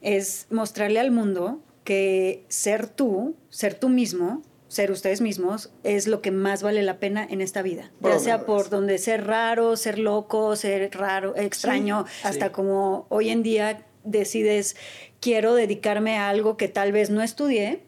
Es 0.00 0.46
mostrarle 0.50 0.98
al 0.98 1.10
mundo 1.10 1.60
que 1.84 2.44
ser 2.48 2.86
tú, 2.86 3.36
ser 3.48 3.74
tú 3.74 3.88
mismo, 3.88 4.42
ser 4.68 4.90
ustedes 4.90 5.20
mismos, 5.20 5.70
es 5.82 6.06
lo 6.06 6.22
que 6.22 6.30
más 6.30 6.62
vale 6.62 6.82
la 6.82 6.98
pena 6.98 7.26
en 7.28 7.40
esta 7.40 7.62
vida. 7.62 7.90
ya 8.00 8.18
sea 8.18 8.46
por 8.46 8.70
donde 8.70 8.98
ser 8.98 9.26
raro, 9.26 9.76
ser 9.76 9.98
loco, 9.98 10.56
ser 10.56 10.90
raro, 10.96 11.34
extraño, 11.36 12.04
hasta 12.22 12.52
como 12.52 13.06
hoy 13.08 13.30
en 13.30 13.42
día 13.42 13.84
decides 14.04 14.76
quiero 15.20 15.54
dedicarme 15.54 16.16
a 16.16 16.28
algo 16.28 16.56
que 16.56 16.68
tal 16.68 16.92
vez 16.92 17.10
no 17.10 17.22
estudié, 17.22 17.80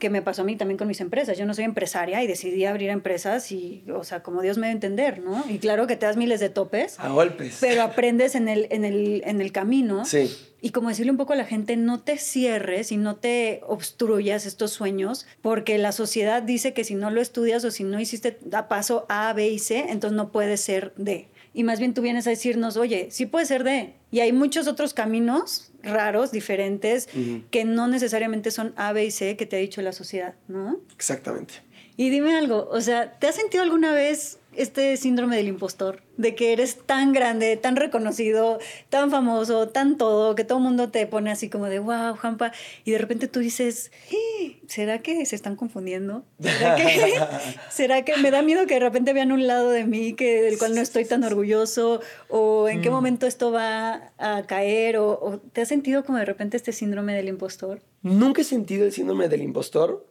que 0.00 0.10
me 0.10 0.22
pasó 0.22 0.42
a 0.42 0.44
mí 0.44 0.56
también 0.56 0.78
con 0.78 0.88
mis 0.88 1.00
empresas. 1.00 1.38
Yo 1.38 1.46
no 1.46 1.54
soy 1.54 1.64
empresaria 1.64 2.22
y 2.24 2.26
decidí 2.26 2.64
abrir 2.64 2.90
empresas 2.90 3.52
y, 3.52 3.84
o 3.94 4.02
sea, 4.02 4.22
como 4.22 4.42
Dios 4.42 4.58
me 4.58 4.66
debe 4.66 4.74
entender, 4.74 5.20
¿no? 5.20 5.44
Y 5.48 5.58
claro 5.58 5.86
que 5.86 5.94
te 5.94 6.06
das 6.06 6.16
miles 6.16 6.40
de 6.40 6.48
topes. 6.48 6.98
A 6.98 7.10
golpes. 7.10 7.58
Pero 7.60 7.82
aprendes 7.82 8.34
en 8.34 8.48
el, 8.48 8.66
en 8.70 8.84
el, 8.84 9.22
en 9.24 9.40
el 9.40 9.52
camino. 9.52 10.04
Sí. 10.04 10.34
Y 10.62 10.70
como 10.70 10.88
decirle 10.88 11.12
un 11.12 11.16
poco 11.16 11.32
a 11.32 11.36
la 11.36 11.44
gente, 11.44 11.76
no 11.76 12.00
te 12.00 12.18
cierres 12.18 12.92
y 12.92 12.96
no 12.96 13.16
te 13.16 13.60
obstruyas 13.66 14.44
estos 14.44 14.72
sueños, 14.72 15.26
porque 15.40 15.78
la 15.78 15.92
sociedad 15.92 16.42
dice 16.42 16.74
que 16.74 16.84
si 16.84 16.94
no 16.94 17.10
lo 17.10 17.20
estudias 17.20 17.64
o 17.64 17.70
si 17.70 17.84
no 17.84 17.98
hiciste 17.98 18.38
a 18.52 18.68
paso 18.68 19.06
A, 19.08 19.32
B 19.32 19.48
y 19.48 19.58
C, 19.58 19.86
entonces 19.88 20.16
no 20.16 20.32
puede 20.32 20.56
ser 20.56 20.92
D. 20.96 21.28
Y 21.52 21.64
más 21.64 21.80
bien 21.80 21.94
tú 21.94 22.02
vienes 22.02 22.26
a 22.26 22.30
decirnos, 22.30 22.76
oye, 22.76 23.08
sí 23.10 23.26
puede 23.26 23.46
ser 23.46 23.64
D. 23.64 23.94
Y 24.10 24.20
hay 24.20 24.32
muchos 24.32 24.66
otros 24.68 24.94
caminos 24.94 25.70
raros, 25.82 26.30
diferentes, 26.30 27.08
que 27.50 27.64
no 27.64 27.88
necesariamente 27.88 28.50
son 28.50 28.74
A, 28.76 28.92
B 28.92 29.04
y 29.04 29.10
C 29.10 29.36
que 29.36 29.46
te 29.46 29.56
ha 29.56 29.58
dicho 29.58 29.80
la 29.82 29.92
sociedad, 29.92 30.34
¿no? 30.48 30.78
Exactamente. 30.94 31.54
Y 31.96 32.10
dime 32.10 32.36
algo, 32.36 32.68
o 32.70 32.80
sea, 32.80 33.18
¿te 33.18 33.26
has 33.26 33.34
sentido 33.34 33.62
alguna 33.62 33.92
vez 33.92 34.39
este 34.54 34.96
síndrome 34.96 35.36
del 35.36 35.48
impostor, 35.48 36.02
de 36.16 36.34
que 36.34 36.52
eres 36.52 36.78
tan 36.84 37.12
grande, 37.12 37.56
tan 37.56 37.76
reconocido, 37.76 38.58
tan 38.88 39.10
famoso, 39.10 39.68
tan 39.68 39.96
todo, 39.96 40.34
que 40.34 40.44
todo 40.44 40.58
el 40.58 40.64
mundo 40.64 40.90
te 40.90 41.06
pone 41.06 41.30
así 41.30 41.48
como 41.48 41.66
de, 41.66 41.78
wow, 41.78 42.16
Juanpa, 42.16 42.52
y 42.84 42.90
de 42.90 42.98
repente 42.98 43.28
tú 43.28 43.40
dices, 43.40 43.90
¡Eh! 44.10 44.60
¿será 44.66 44.98
que 45.00 45.24
se 45.24 45.36
están 45.36 45.56
confundiendo? 45.56 46.24
¿Será 46.40 46.76
que, 46.76 47.20
¿Será 47.70 48.04
que 48.04 48.16
me 48.18 48.30
da 48.30 48.42
miedo 48.42 48.66
que 48.66 48.74
de 48.74 48.80
repente 48.80 49.12
vean 49.12 49.32
un 49.32 49.46
lado 49.46 49.70
de 49.70 49.84
mí 49.84 50.14
que, 50.14 50.42
del 50.42 50.58
cual 50.58 50.74
no 50.74 50.80
estoy 50.80 51.04
tan 51.04 51.24
orgulloso? 51.24 52.00
¿O 52.28 52.68
en 52.68 52.82
qué 52.82 52.90
mm. 52.90 52.92
momento 52.92 53.26
esto 53.26 53.52
va 53.52 54.12
a 54.18 54.42
caer? 54.46 54.98
¿O, 54.98 55.12
¿O 55.12 55.38
te 55.38 55.62
has 55.62 55.68
sentido 55.68 56.04
como 56.04 56.18
de 56.18 56.24
repente 56.24 56.56
este 56.56 56.72
síndrome 56.72 57.14
del 57.14 57.28
impostor? 57.28 57.82
Nunca 58.02 58.42
he 58.42 58.44
sentido 58.44 58.84
el 58.84 58.92
síndrome 58.92 59.28
del 59.28 59.42
impostor 59.42 60.06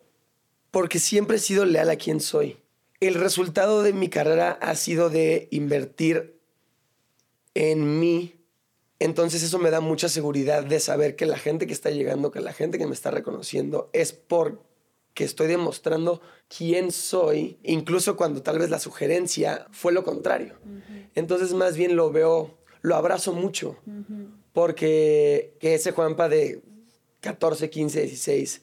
porque 0.72 1.00
siempre 1.00 1.38
he 1.38 1.40
sido 1.40 1.66
leal 1.66 1.90
a 1.90 1.96
quien 1.96 2.20
soy 2.20 2.58
el 3.00 3.14
resultado 3.14 3.82
de 3.82 3.94
mi 3.94 4.10
carrera 4.10 4.58
ha 4.62 4.76
sido 4.76 5.10
de 5.10 5.48
invertir 5.52 6.40
en 7.54 8.00
mí. 8.00 8.36
Entonces 9.00 9.42
eso 9.44 9.60
me 9.60 9.72
da 9.72 9.80
mucha 9.80 10.10
seguridad 10.10 10.64
de 10.66 10.80
saber 10.80 11.16
que 11.16 11.26
la 11.26 11.38
gente 11.38 11.66
que 11.66 11.74
está 11.74 11.90
llegando, 11.90 12.32
que 12.32 12.42
la 12.42 12.52
gente 12.52 12.78
que 12.78 12.88
me 12.88 12.94
está 12.94 13.12
reconociendo 13.12 13.90
es 13.94 14.12
porque 14.12 15.24
estoy 15.24 15.48
demostrando 15.48 16.22
quién 16.50 16.92
soy, 16.92 17.58
incluso 17.64 18.18
cuando 18.18 18.42
tal 18.42 18.60
vez 18.60 18.70
la 18.70 18.80
sugerencia 18.80 19.68
fue 19.72 19.94
lo 19.94 20.04
contrario. 20.04 20.56
Entonces 21.16 21.54
más 21.54 21.78
bien 21.78 21.96
lo 21.96 22.12
veo, 22.12 22.58
lo 22.82 22.96
abrazo 22.96 23.32
mucho, 23.32 23.78
porque 24.52 25.56
que 25.62 25.76
ese 25.76 25.94
Juanpa 25.94 26.28
de 26.28 26.62
14, 27.22 27.70
15, 27.70 28.02
16, 28.02 28.62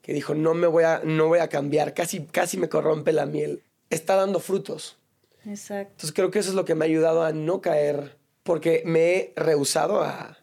que 0.00 0.14
dijo, 0.14 0.34
no 0.34 0.54
me 0.54 0.66
voy 0.66 0.84
a, 0.84 1.02
no 1.04 1.28
voy 1.28 1.40
a 1.40 1.48
cambiar, 1.48 1.92
casi, 1.92 2.24
casi 2.24 2.56
me 2.56 2.70
corrompe 2.70 3.12
la 3.12 3.26
miel 3.26 3.62
está 3.94 4.16
dando 4.16 4.40
frutos. 4.40 4.98
Exacto. 5.46 5.92
Entonces 5.92 6.12
creo 6.12 6.30
que 6.30 6.38
eso 6.38 6.50
es 6.50 6.54
lo 6.54 6.64
que 6.64 6.74
me 6.74 6.84
ha 6.84 6.88
ayudado 6.88 7.22
a 7.22 7.32
no 7.32 7.60
caer, 7.60 8.16
porque 8.42 8.82
me 8.84 9.14
he 9.14 9.32
rehusado 9.36 10.02
a, 10.02 10.38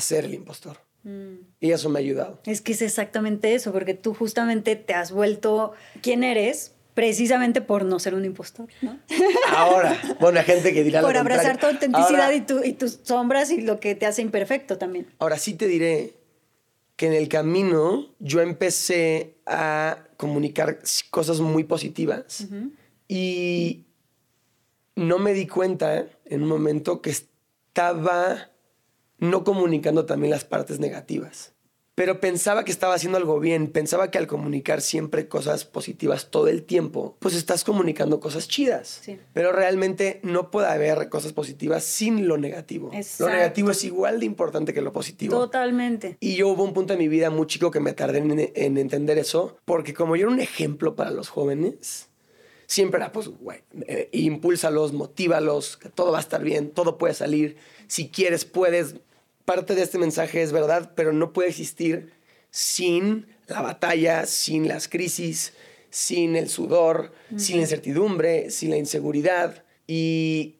ser 0.00 0.24
el 0.24 0.34
impostor. 0.34 0.78
Mm. 1.04 1.34
Y 1.60 1.72
eso 1.72 1.88
me 1.88 1.98
ha 1.98 2.02
ayudado. 2.02 2.40
Es 2.46 2.60
que 2.60 2.72
es 2.72 2.82
exactamente 2.82 3.54
eso, 3.54 3.72
porque 3.72 3.94
tú 3.94 4.14
justamente 4.14 4.76
te 4.76 4.94
has 4.94 5.12
vuelto 5.12 5.72
quien 6.02 6.24
eres 6.24 6.72
precisamente 6.94 7.60
por 7.60 7.84
no 7.84 8.00
ser 8.00 8.14
un 8.14 8.24
impostor, 8.24 8.68
¿no? 8.82 8.98
Ahora, 9.54 9.96
bueno, 10.18 10.40
hay 10.40 10.44
gente 10.44 10.74
que 10.74 10.82
dirá 10.82 11.00
Por 11.00 11.16
abrazar 11.16 11.58
tu 11.58 11.66
autenticidad 11.66 12.32
y, 12.32 12.68
y 12.68 12.72
tus 12.72 12.98
sombras 13.04 13.52
y 13.52 13.60
lo 13.60 13.78
que 13.78 13.94
te 13.94 14.04
hace 14.04 14.20
imperfecto 14.20 14.78
también. 14.78 15.06
Ahora 15.20 15.38
sí 15.38 15.54
te 15.54 15.68
diré 15.68 16.14
que 16.96 17.06
en 17.06 17.12
el 17.12 17.28
camino 17.28 18.08
yo 18.18 18.40
empecé 18.40 19.36
a 19.46 20.07
comunicar 20.18 20.80
cosas 21.10 21.40
muy 21.40 21.64
positivas. 21.64 22.46
Y 23.08 23.86
no 24.94 25.18
me 25.18 25.32
di 25.32 25.46
cuenta 25.46 26.06
en 26.26 26.42
un 26.42 26.48
momento 26.48 27.00
que 27.00 27.10
estaba 27.10 28.50
no 29.18 29.44
comunicando 29.44 30.04
también 30.04 30.32
las 30.32 30.44
partes 30.44 30.78
negativas 30.78 31.54
pero 31.98 32.20
pensaba 32.20 32.64
que 32.64 32.70
estaba 32.70 32.94
haciendo 32.94 33.18
algo 33.18 33.40
bien, 33.40 33.72
pensaba 33.72 34.08
que 34.12 34.18
al 34.18 34.28
comunicar 34.28 34.82
siempre 34.82 35.26
cosas 35.26 35.64
positivas 35.64 36.30
todo 36.30 36.46
el 36.46 36.62
tiempo, 36.62 37.16
pues 37.18 37.34
estás 37.34 37.64
comunicando 37.64 38.20
cosas 38.20 38.46
chidas. 38.46 39.02
Pero 39.32 39.50
realmente 39.50 40.20
no 40.22 40.52
puede 40.52 40.68
haber 40.68 41.08
cosas 41.08 41.32
positivas 41.32 41.82
sin 41.82 42.28
lo 42.28 42.38
negativo. 42.38 42.92
Lo 43.18 43.28
negativo 43.28 43.72
es 43.72 43.82
igual 43.82 44.20
de 44.20 44.26
importante 44.26 44.72
que 44.72 44.80
lo 44.80 44.92
positivo. 44.92 45.36
Totalmente. 45.36 46.16
Y 46.20 46.36
yo 46.36 46.46
hubo 46.46 46.62
un 46.62 46.72
punto 46.72 46.92
en 46.92 47.00
mi 47.00 47.08
vida 47.08 47.30
muy 47.30 47.48
chico 47.48 47.72
que 47.72 47.80
me 47.80 47.94
tardé 47.94 48.18
en, 48.18 48.78
entender 48.78 49.18
eso, 49.18 49.56
porque 49.64 49.92
como 49.92 50.14
yo 50.14 50.26
era 50.26 50.32
un 50.32 50.38
ejemplo 50.38 50.94
para 50.94 51.10
los 51.10 51.28
jóvenes, 51.28 52.10
siempre 52.68 53.00
era, 53.00 53.10
pues, 53.10 53.26
güey, 53.26 53.58
eh, 53.88 54.08
impúlsalos, 54.12 54.92
motívalos, 54.92 55.76
que 55.76 55.88
todo 55.88 56.12
va 56.12 56.18
a 56.18 56.20
estar 56.20 56.44
bien, 56.44 56.70
todo 56.70 56.96
puede 56.96 57.14
salir. 57.14 57.56
Si 57.88 58.08
quieres, 58.08 58.44
puedes 58.44 58.94
parte 59.48 59.74
de 59.74 59.80
este 59.80 59.96
mensaje 59.96 60.42
es 60.42 60.52
verdad, 60.52 60.92
pero 60.94 61.14
no 61.14 61.32
puede 61.32 61.48
existir 61.48 62.12
sin 62.50 63.26
la 63.46 63.62
batalla, 63.62 64.26
sin 64.26 64.68
las 64.68 64.88
crisis, 64.88 65.54
sin 65.88 66.36
el 66.36 66.50
sudor, 66.50 67.12
sin 67.34 67.56
la 67.56 67.62
incertidumbre, 67.62 68.50
sin 68.50 68.68
la 68.68 68.76
inseguridad. 68.76 69.64
Y 69.86 70.56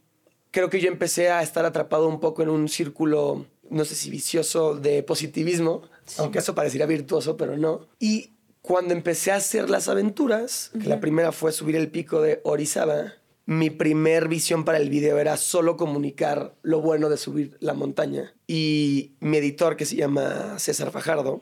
creo 0.53 0.71
que 0.71 0.81
yo 0.81 0.89
empecé 0.89 1.29
a 1.29 1.43
estar 1.43 1.67
atrapado 1.67 2.09
un 2.09 2.19
poco 2.19 2.43
en 2.43 2.49
un 2.49 2.67
círculo, 2.67 3.45
no 3.69 3.85
sé 3.85 3.95
si 3.95 4.09
vicioso, 4.09 4.75
de 4.75 5.03
positivismo, 5.03 5.83
aunque 6.17 6.39
eso 6.39 6.55
pareciera 6.55 6.87
virtuoso, 6.87 7.37
pero 7.37 7.59
no. 7.59 7.87
Y 7.99 8.39
cuando 8.63 8.95
empecé 8.95 9.33
a 9.33 9.37
hacer 9.37 9.69
las 9.69 9.89
aventuras, 9.89 10.71
que 10.81 10.89
la 10.89 10.99
primera 10.99 11.31
fue 11.33 11.53
subir 11.53 11.77
el 11.77 11.91
pico 11.91 12.23
de 12.23 12.41
Orizaba, 12.43 13.13
mi 13.49 13.71
primer 13.71 14.29
visión 14.29 14.67
para 14.67 14.77
el 14.77 14.91
video 14.91 15.19
era 15.19 15.39
solo 15.39 15.79
comunicar 15.79 16.55
lo 16.61 16.83
bueno 16.83 17.09
de 17.09 17.17
subir 17.17 17.57
la 17.61 17.73
montaña. 17.73 18.35
Y 18.47 19.17
mi 19.21 19.39
editor, 19.39 19.75
que 19.75 19.87
se 19.87 19.97
llama 19.97 20.59
César 20.59 20.91
Fajardo, 20.91 21.41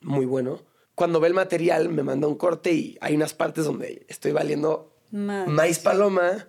muy 0.00 0.26
bueno, 0.26 0.60
cuando 0.96 1.20
ve 1.20 1.28
el 1.28 1.34
material 1.34 1.88
me 1.88 2.02
manda 2.02 2.26
un 2.26 2.34
corte 2.34 2.72
y 2.72 2.98
hay 3.00 3.14
unas 3.14 3.32
partes 3.32 3.64
donde 3.64 4.04
estoy 4.08 4.32
valiendo 4.32 4.92
maíz 5.12 5.78
paloma, 5.78 6.48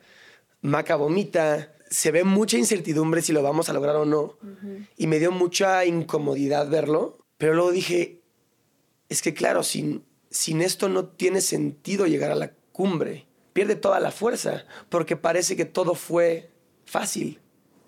maca 0.61 0.95
vomita, 0.95 1.75
se 1.87 2.09
ve 2.09 2.23
mucha 2.23 2.57
incertidumbre 2.57 3.21
si 3.21 3.33
lo 3.33 3.43
vamos 3.43 3.69
a 3.69 3.73
lograr 3.73 3.97
o 3.97 4.05
no. 4.05 4.39
Y 4.97 5.05
me 5.05 5.19
dio 5.19 5.31
mucha 5.31 5.85
incomodidad 5.85 6.67
verlo. 6.71 7.19
Pero 7.37 7.53
luego 7.53 7.71
dije, 7.71 8.23
es 9.09 9.21
que 9.21 9.35
claro, 9.35 9.61
sin, 9.61 10.05
sin 10.31 10.59
esto 10.59 10.89
no 10.89 11.05
tiene 11.05 11.39
sentido 11.39 12.07
llegar 12.07 12.31
a 12.31 12.35
la 12.35 12.53
cumbre 12.71 13.27
pierde 13.53 13.75
toda 13.75 13.99
la 13.99 14.11
fuerza, 14.11 14.65
porque 14.89 15.17
parece 15.17 15.55
que 15.55 15.65
todo 15.65 15.95
fue 15.95 16.49
fácil. 16.85 17.39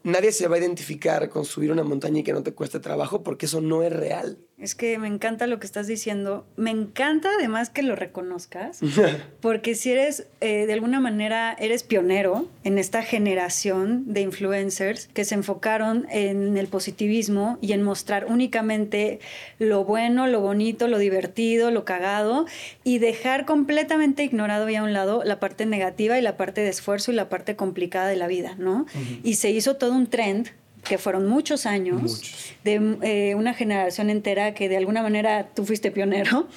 Nadie 0.04 0.34
se 0.34 0.48
va 0.48 0.58
a 0.58 0.60
identificar 0.60 1.30
con 1.30 1.46
subir 1.46 1.72
una 1.72 1.84
montaña 1.84 2.20
y 2.20 2.24
que 2.24 2.34
no 2.34 2.44
te 2.44 2.54
cueste 2.54 2.80
trabajo 2.80 3.24
porque 3.24 3.46
eso 3.46 3.62
no 3.62 3.84
es 3.84 3.94
real. 3.94 4.38
Es 4.64 4.76
que 4.76 4.98
me 4.98 5.10
encanta 5.10 5.46
lo 5.46 5.60
que 5.60 5.66
estás 5.66 5.88
diciendo. 5.88 6.46
Me 6.56 6.72
encanta 6.72 7.30
además 7.38 7.70
que 7.70 7.84
lo 7.84 7.98
reconozcas, 7.98 8.80
porque 9.42 9.76
si 9.76 9.92
eres, 9.92 10.28
eh, 10.40 10.66
de 10.66 10.72
alguna 10.72 11.02
manera, 11.02 11.54
eres 11.60 11.84
pionero 11.84 12.48
en 12.64 12.78
esta 12.78 13.04
generación 13.04 14.14
de 14.14 14.22
influencers 14.22 15.10
que 15.14 15.26
se 15.26 15.36
enfocaron 15.36 16.08
en 16.10 16.58
el 16.58 16.68
positivismo 16.68 17.58
y 17.60 17.74
en 17.74 17.84
mostrar 17.84 18.28
únicamente 18.30 19.20
lo 19.60 19.84
bueno, 19.84 20.28
lo 20.28 20.40
bonito, 20.40 20.88
lo 20.88 20.98
divertido, 20.98 21.70
lo 21.70 21.84
cagado 21.84 22.46
y 22.86 23.00
dejar 23.00 23.44
completamente 23.44 24.24
ignorado 24.24 24.70
y 24.70 24.76
a 24.76 24.84
un 24.84 24.94
lado 24.94 25.26
la 25.26 25.42
parte 25.42 25.66
negativa 25.66 26.18
y 26.18 26.22
la 26.22 26.38
parte 26.38 26.62
de 26.62 26.70
esfuerzo 26.70 27.12
y 27.12 27.16
la 27.16 27.28
parte 27.28 27.58
complicada 27.58 28.08
de 28.08 28.16
la 28.16 28.28
vida, 28.28 28.56
¿no? 28.58 28.86
Y 29.24 29.36
se 29.36 29.52
hizo 29.52 29.76
todo 29.76 29.92
un 29.92 30.08
trend 30.08 30.52
que 30.84 30.98
fueron 30.98 31.28
muchos 31.28 31.66
años, 31.66 32.22
de 32.64 32.98
eh, 33.02 33.36
una 33.36 33.54
generación 33.54 34.10
entera 34.10 34.54
que 34.54 34.70
de 34.70 34.78
alguna 34.78 35.02
manera 35.02 35.50
tú 35.54 35.66
fuiste 35.66 35.92
pionero, 35.92 36.48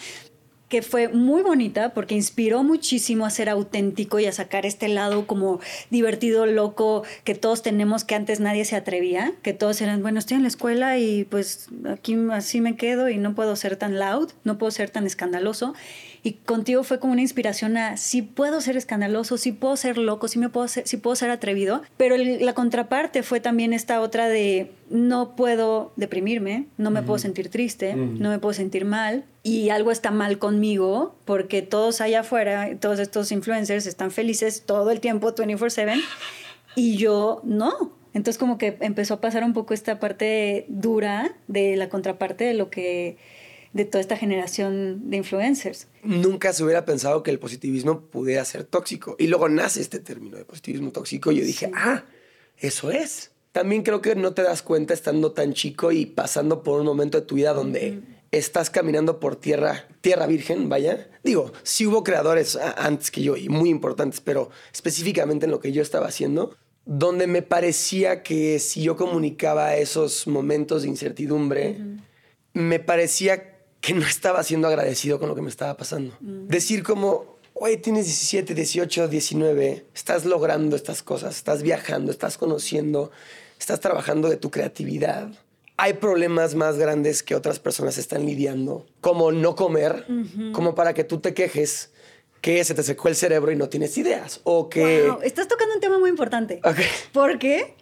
que 0.69 0.83
fue 0.83 1.09
muy 1.09 1.43
bonita 1.43 1.95
porque 1.95 2.15
inspiró 2.15 2.65
muchísimo 2.65 3.25
a 3.25 3.31
ser 3.31 3.49
auténtico 3.49 4.19
y 4.19 4.27
a 4.27 4.33
sacar 4.33 4.67
este 4.67 4.89
lado 4.89 5.27
como 5.27 5.61
divertido, 5.91 6.47
loco, 6.47 7.05
que 7.25 7.35
todos 7.35 7.63
tenemos 7.63 8.05
que 8.05 8.17
antes 8.17 8.41
nadie 8.41 8.65
se 8.65 8.75
atrevía, 8.75 9.33
que 9.43 9.53
todos 9.53 9.81
eran, 9.81 10.03
bueno, 10.03 10.19
estoy 10.19 10.37
en 10.37 10.43
la 10.43 10.49
escuela 10.49 10.99
y 10.99 11.25
pues 11.25 11.69
aquí 11.89 12.17
así 12.33 12.61
me 12.61 12.77
quedo 12.77 13.09
y 13.09 13.17
no 13.17 13.35
puedo 13.35 13.55
ser 13.55 13.77
tan 13.77 13.99
loud, 13.99 14.33
no 14.43 14.59
puedo 14.59 14.73
ser 14.73 14.91
tan 14.91 15.07
escandaloso. 15.07 15.75
Y 16.27 16.33
contigo 16.33 16.83
fue 16.83 16.99
como 16.99 17.13
una 17.13 17.23
inspiración 17.23 17.77
a 17.77 17.97
si 17.97 18.21
puedo 18.21 18.61
ser 18.61 18.77
escandaloso, 18.77 19.39
si 19.39 19.53
puedo 19.53 19.77
ser 19.77 19.97
loco, 19.97 20.27
si 20.27 20.41
me 20.41 20.49
puedo 20.49 20.67
ser, 20.67 20.83
puedo 21.01 21.15
ser 21.15 21.31
atrevido. 21.31 21.83
Pero 21.97 22.17
la 22.17 22.53
contraparte 22.53 23.23
fue 23.23 23.39
también 23.39 23.73
esta 23.73 24.01
otra 24.01 24.29
de 24.29 24.73
no 24.91 25.37
puedo 25.37 25.93
deprimirme, 25.95 26.67
no 26.79 26.91
me 26.91 27.05
puedo 27.05 27.21
sentir 27.21 27.49
triste, 27.49 27.95
no 27.95 28.29
me 28.29 28.41
puedo 28.41 28.55
sentir 28.55 28.85
mal 28.85 29.25
y 29.45 29.71
algo 29.71 29.93
está 29.93 30.11
mal 30.11 30.41
conmigo 30.41 31.15
porque 31.27 31.63
todos 31.63 32.01
allá 32.01 32.21
afuera, 32.23 32.77
todos 32.81 32.99
estos 32.99 33.31
influencers 33.31 33.87
están 33.87 34.11
felices 34.11 34.65
todo 34.67 34.91
el 34.91 34.99
tiempo, 34.99 35.33
24/7 35.33 36.03
y 36.75 36.97
yo 36.97 37.41
no. 37.45 37.93
Entonces 38.15 38.37
como 38.37 38.59
que 38.59 38.79
empezó 38.81 39.15
a 39.15 39.21
pasar 39.21 39.45
un 39.45 39.53
poco 39.53 39.75
esta 39.75 40.01
parte 40.01 40.67
dura 40.69 41.37
de 41.47 41.77
la 41.77 41.89
contraparte 41.89 42.43
de 42.43 42.55
lo 42.55 42.69
que 42.69 43.17
de 43.77 43.85
toda 43.85 44.01
esta 44.01 44.17
generación 44.17 45.11
de 45.11 45.19
influencers. 45.19 45.87
Nunca 46.03 46.53
se 46.55 46.65
hubiera 46.65 46.87
pensado 46.87 47.23
que 47.23 47.31
el 47.31 47.39
positivismo 47.39 48.01
pudiera 48.01 48.43
ser 48.45 48.65
tóxico. 48.65 49.17
Y 49.19 49.27
luego 49.27 49.51
nace 49.51 49.83
este 49.83 50.01
término 50.01 50.39
de 50.39 50.47
positivismo 50.47 50.93
tóxico 50.93 51.31
y 51.31 51.41
yo 51.41 51.45
dije, 51.45 51.71
ah, 51.75 52.05
eso 52.57 52.91
es. 52.91 53.33
También 53.53 53.83
creo 53.83 54.01
que 54.01 54.15
no 54.15 54.33
te 54.33 54.43
das 54.43 54.63
cuenta 54.63 54.95
estando 54.95 55.33
tan 55.33 55.53
chico 55.53 55.93
y 55.93 56.07
pasando 56.07 56.63
por 56.63 56.81
un 56.81 56.87
momento 56.87 57.21
de 57.21 57.27
tu 57.27 57.35
vida 57.35 57.53
donde 57.53 58.01
estás 58.31 58.71
caminando 58.71 59.21
por 59.21 59.37
tierra, 59.37 59.87
tierra 60.01 60.27
virgen, 60.27 60.71
vaya. 60.71 61.11
Digo, 61.23 61.53
sí 61.63 61.87
hubo 61.87 62.03
creadores 62.03 62.57
antes 62.57 63.11
que 63.11 63.23
yo 63.23 63.37
y 63.37 63.51
muy 63.51 63.69
importantes, 63.69 64.21
pero 64.21 64.49
específicamente 64.73 65.45
en 65.45 65.53
lo 65.53 65.61
que 65.61 65.73
yo 65.73 65.83
estaba 65.83 66.07
haciendo, 66.07 66.57
donde 66.87 67.27
me 67.27 67.43
parecía 67.43 68.23
que 68.23 68.59
si 68.59 68.83
yo 68.83 68.97
comunicaba 68.97 69.77
esos 69.77 70.27
momentos 70.27 70.83
de 70.83 70.89
incertidumbre, 70.89 71.79
me 72.55 72.81
parecía 72.81 73.56
que 73.81 73.95
no 73.95 74.03
estaba 74.07 74.43
siendo 74.43 74.69
agradecido 74.69 75.19
con 75.19 75.29
lo 75.29 75.35
que 75.35 75.43
me 75.43 75.51
estaba 75.51 75.77
pasando. 75.77 76.17
Decir 76.21 76.83
como, 76.83 77.37
oye, 77.55 77.77
tienes 77.77 78.07
17, 78.07 78.55
18, 78.55 79.09
19, 79.09 79.87
estás 79.95 80.25
logrando 80.25 80.77
estas 80.77 81.03
cosas, 81.03 81.37
estás 81.37 81.63
viajando, 81.63 82.11
estás 82.11 82.39
conociendo, 82.39 83.11
estás 83.59 83.81
trabajando 83.81 84.29
de 84.29 84.37
tu 84.37 84.51
creatividad. 84.51 85.31
Hay 85.79 85.95
problemas 85.95 86.55
más 86.55 86.79
grandes 86.79 87.23
que 87.23 87.35
otras 87.35 87.59
personas 87.59 87.99
están 87.99 88.25
lidiando, 88.25 88.87
como 89.01 89.31
no 89.31 89.55
comer, 89.55 90.07
como 90.53 90.75
para 90.75 90.95
que 90.95 91.05
tú 91.05 91.21
te 91.21 91.35
quejes 91.35 91.91
que 92.41 92.63
se 92.65 92.75
te 92.75 92.83
secó 92.83 93.09
el 93.09 93.17
cerebro 93.17 93.51
y 93.51 93.57
no 93.57 93.69
tienes 93.69 93.99
ideas. 93.99 94.41
O 94.45 94.69
que. 94.69 95.09
Wow, 95.09 95.21
estás 95.23 95.49
tocando 95.49 95.75
un 95.75 95.81
tema 95.81 95.99
muy 95.99 96.11
importante. 96.11 96.61
Ok. 96.65 96.79
¿Por 97.13 97.39
qué? 97.39 97.75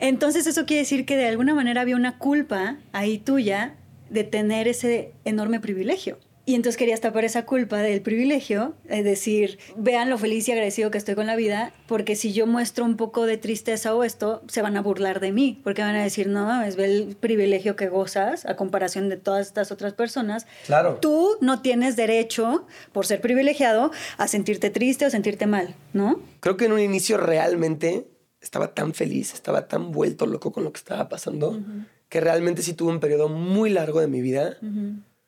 Entonces 0.00 0.46
eso 0.46 0.66
quiere 0.66 0.82
decir 0.82 1.06
que 1.06 1.16
de 1.16 1.26
alguna 1.26 1.54
manera 1.54 1.80
había 1.80 1.96
una 1.96 2.18
culpa 2.18 2.78
ahí 2.92 3.18
tuya 3.18 3.76
de 4.10 4.24
tener 4.24 4.68
ese 4.68 5.12
enorme 5.24 5.60
privilegio. 5.60 6.18
Y 6.48 6.54
entonces 6.54 6.78
querías 6.78 7.02
tapar 7.02 7.26
esa 7.26 7.44
culpa 7.44 7.76
del 7.76 8.00
privilegio, 8.00 8.74
es 8.88 9.04
decir, 9.04 9.58
vean 9.76 10.08
lo 10.08 10.16
feliz 10.16 10.48
y 10.48 10.52
agradecido 10.52 10.90
que 10.90 10.96
estoy 10.96 11.14
con 11.14 11.26
la 11.26 11.36
vida, 11.36 11.74
porque 11.86 12.16
si 12.16 12.32
yo 12.32 12.46
muestro 12.46 12.86
un 12.86 12.96
poco 12.96 13.26
de 13.26 13.36
tristeza 13.36 13.94
o 13.94 14.02
esto, 14.02 14.40
se 14.48 14.62
van 14.62 14.78
a 14.78 14.80
burlar 14.80 15.20
de 15.20 15.30
mí, 15.30 15.60
porque 15.62 15.82
van 15.82 15.94
a 15.94 16.02
decir, 16.02 16.26
no, 16.26 16.62
es 16.62 16.78
el 16.78 17.16
privilegio 17.20 17.76
que 17.76 17.90
gozas 17.90 18.46
a 18.46 18.56
comparación 18.56 19.10
de 19.10 19.18
todas 19.18 19.46
estas 19.46 19.70
otras 19.70 19.92
personas. 19.92 20.46
Claro. 20.64 20.96
Tú 21.02 21.36
no 21.42 21.60
tienes 21.60 21.96
derecho, 21.96 22.66
por 22.92 23.04
ser 23.04 23.20
privilegiado, 23.20 23.90
a 24.16 24.26
sentirte 24.26 24.70
triste 24.70 25.04
o 25.04 25.10
sentirte 25.10 25.46
mal, 25.46 25.74
¿no? 25.92 26.18
Creo 26.40 26.56
que 26.56 26.64
en 26.64 26.72
un 26.72 26.80
inicio 26.80 27.18
realmente 27.18 28.08
estaba 28.40 28.72
tan 28.72 28.94
feliz, 28.94 29.34
estaba 29.34 29.68
tan 29.68 29.92
vuelto 29.92 30.24
loco 30.24 30.50
con 30.50 30.64
lo 30.64 30.72
que 30.72 30.78
estaba 30.78 31.10
pasando, 31.10 31.60
que 32.08 32.20
realmente 32.20 32.62
sí 32.62 32.74
tuve 32.74 32.92
un 32.92 33.00
periodo 33.00 33.28
muy 33.28 33.70
largo 33.70 34.00
de 34.00 34.08
mi 34.08 34.20
vida 34.20 34.58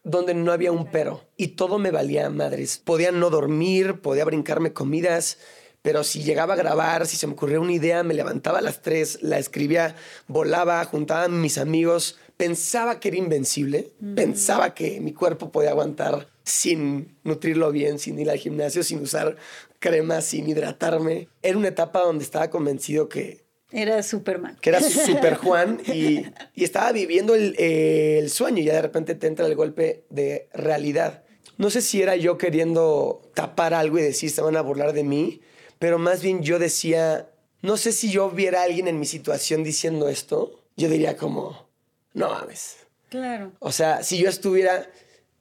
donde 0.03 0.35
no 0.35 0.53
había 0.53 0.73
un 0.73 0.87
pero 0.87 1.25
y 1.37 1.49
todo 1.49 1.79
me 1.79 1.91
valía 1.91 2.31
madres. 2.31 2.79
Podía 2.79 3.13
no 3.13 3.31
dormir, 3.31 4.01
podía 4.01 4.25
brincarme 4.25 4.73
comidas, 4.73 5.39
pero 5.83 6.05
si 6.05 6.23
llegaba 6.23 6.55
a 6.55 6.57
grabar, 6.57 7.07
si 7.07 7.17
se 7.17 7.27
me 7.27 7.35
ocurría 7.35 7.61
una 7.61 7.73
idea, 7.73 8.03
me 8.03 8.15
levantaba 8.15 8.59
a 8.59 8.63
las 8.63 8.83
tres, 8.83 9.23
la 9.23 9.39
escribía, 9.39 9.97
volaba, 10.27 10.85
juntaba 10.85 11.25
a 11.25 11.29
mis 11.29 11.59
amigos, 11.59 12.19
pensaba 12.37 13.01
que 13.01 13.09
era 13.09 13.17
invencible, 13.19 13.93
pensaba 14.15 14.75
que 14.75 15.01
mi 15.01 15.13
cuerpo 15.13 15.51
podía 15.51 15.71
aguantar 15.71 16.29
sin 16.45 17.17
nutrirlo 17.23 17.71
bien, 17.71 17.99
sin 17.99 18.19
ir 18.19 18.31
al 18.31 18.39
gimnasio, 18.39 18.83
sin 18.83 19.03
usar 19.03 19.37
crema, 19.79 20.21
sin 20.21 20.49
hidratarme. 20.49 21.29
Era 21.43 21.59
una 21.59 21.69
etapa 21.69 22.01
donde 22.01 22.25
estaba 22.25 22.51
convencido 22.51 23.09
que 23.09 23.45
era 23.73 24.03
Superman. 24.03 24.57
Que 24.61 24.71
era 24.71 24.81
Super 25.07 25.37
Juan 25.37 25.81
y, 25.87 26.27
estaba 26.57 26.93
viviendo 26.93 27.35
el, 27.35 28.31
sueño 28.31 28.59
y 28.63 28.65
ya 28.65 28.75
de 28.75 28.83
repente 28.83 29.15
te 29.15 29.27
entra 29.27 29.47
el 29.47 29.55
golpe 29.55 30.05
de 30.11 30.49
realidad. 30.53 31.25
No 31.57 31.71
sé 31.71 31.83
si 31.83 32.01
era 32.01 32.17
yo 32.17 32.39
queriendo 32.39 33.23
tapar 33.35 33.75
algo 33.75 33.99
y 33.99 34.03
decir 34.03 34.31
se 34.31 34.41
van 34.41 34.57
a 34.57 34.63
burlar 34.63 34.93
de 34.93 35.05
mí, 35.05 35.41
pero 35.79 35.99
más 35.99 36.23
bien 36.23 36.43
yo 36.43 36.59
decía, 36.59 37.31
no 37.63 37.77
sé 37.77 37.93
si 37.93 38.11
yo 38.11 38.31
viera 38.31 38.61
a 38.61 38.65
alguien 38.65 38.89
en 38.89 38.99
mi 38.99 39.07
situación 39.07 39.63
diciendo 39.63 40.09
esto, 40.09 40.63
yo 40.77 40.89
diría 40.89 41.17
como, 41.17 41.69
no 42.15 42.31
mames. 42.31 42.77
Claro. 43.11 43.53
O 43.59 43.73
sea, 43.73 44.03
si 44.03 44.19
yo 44.19 44.29
estuviera, 44.29 44.89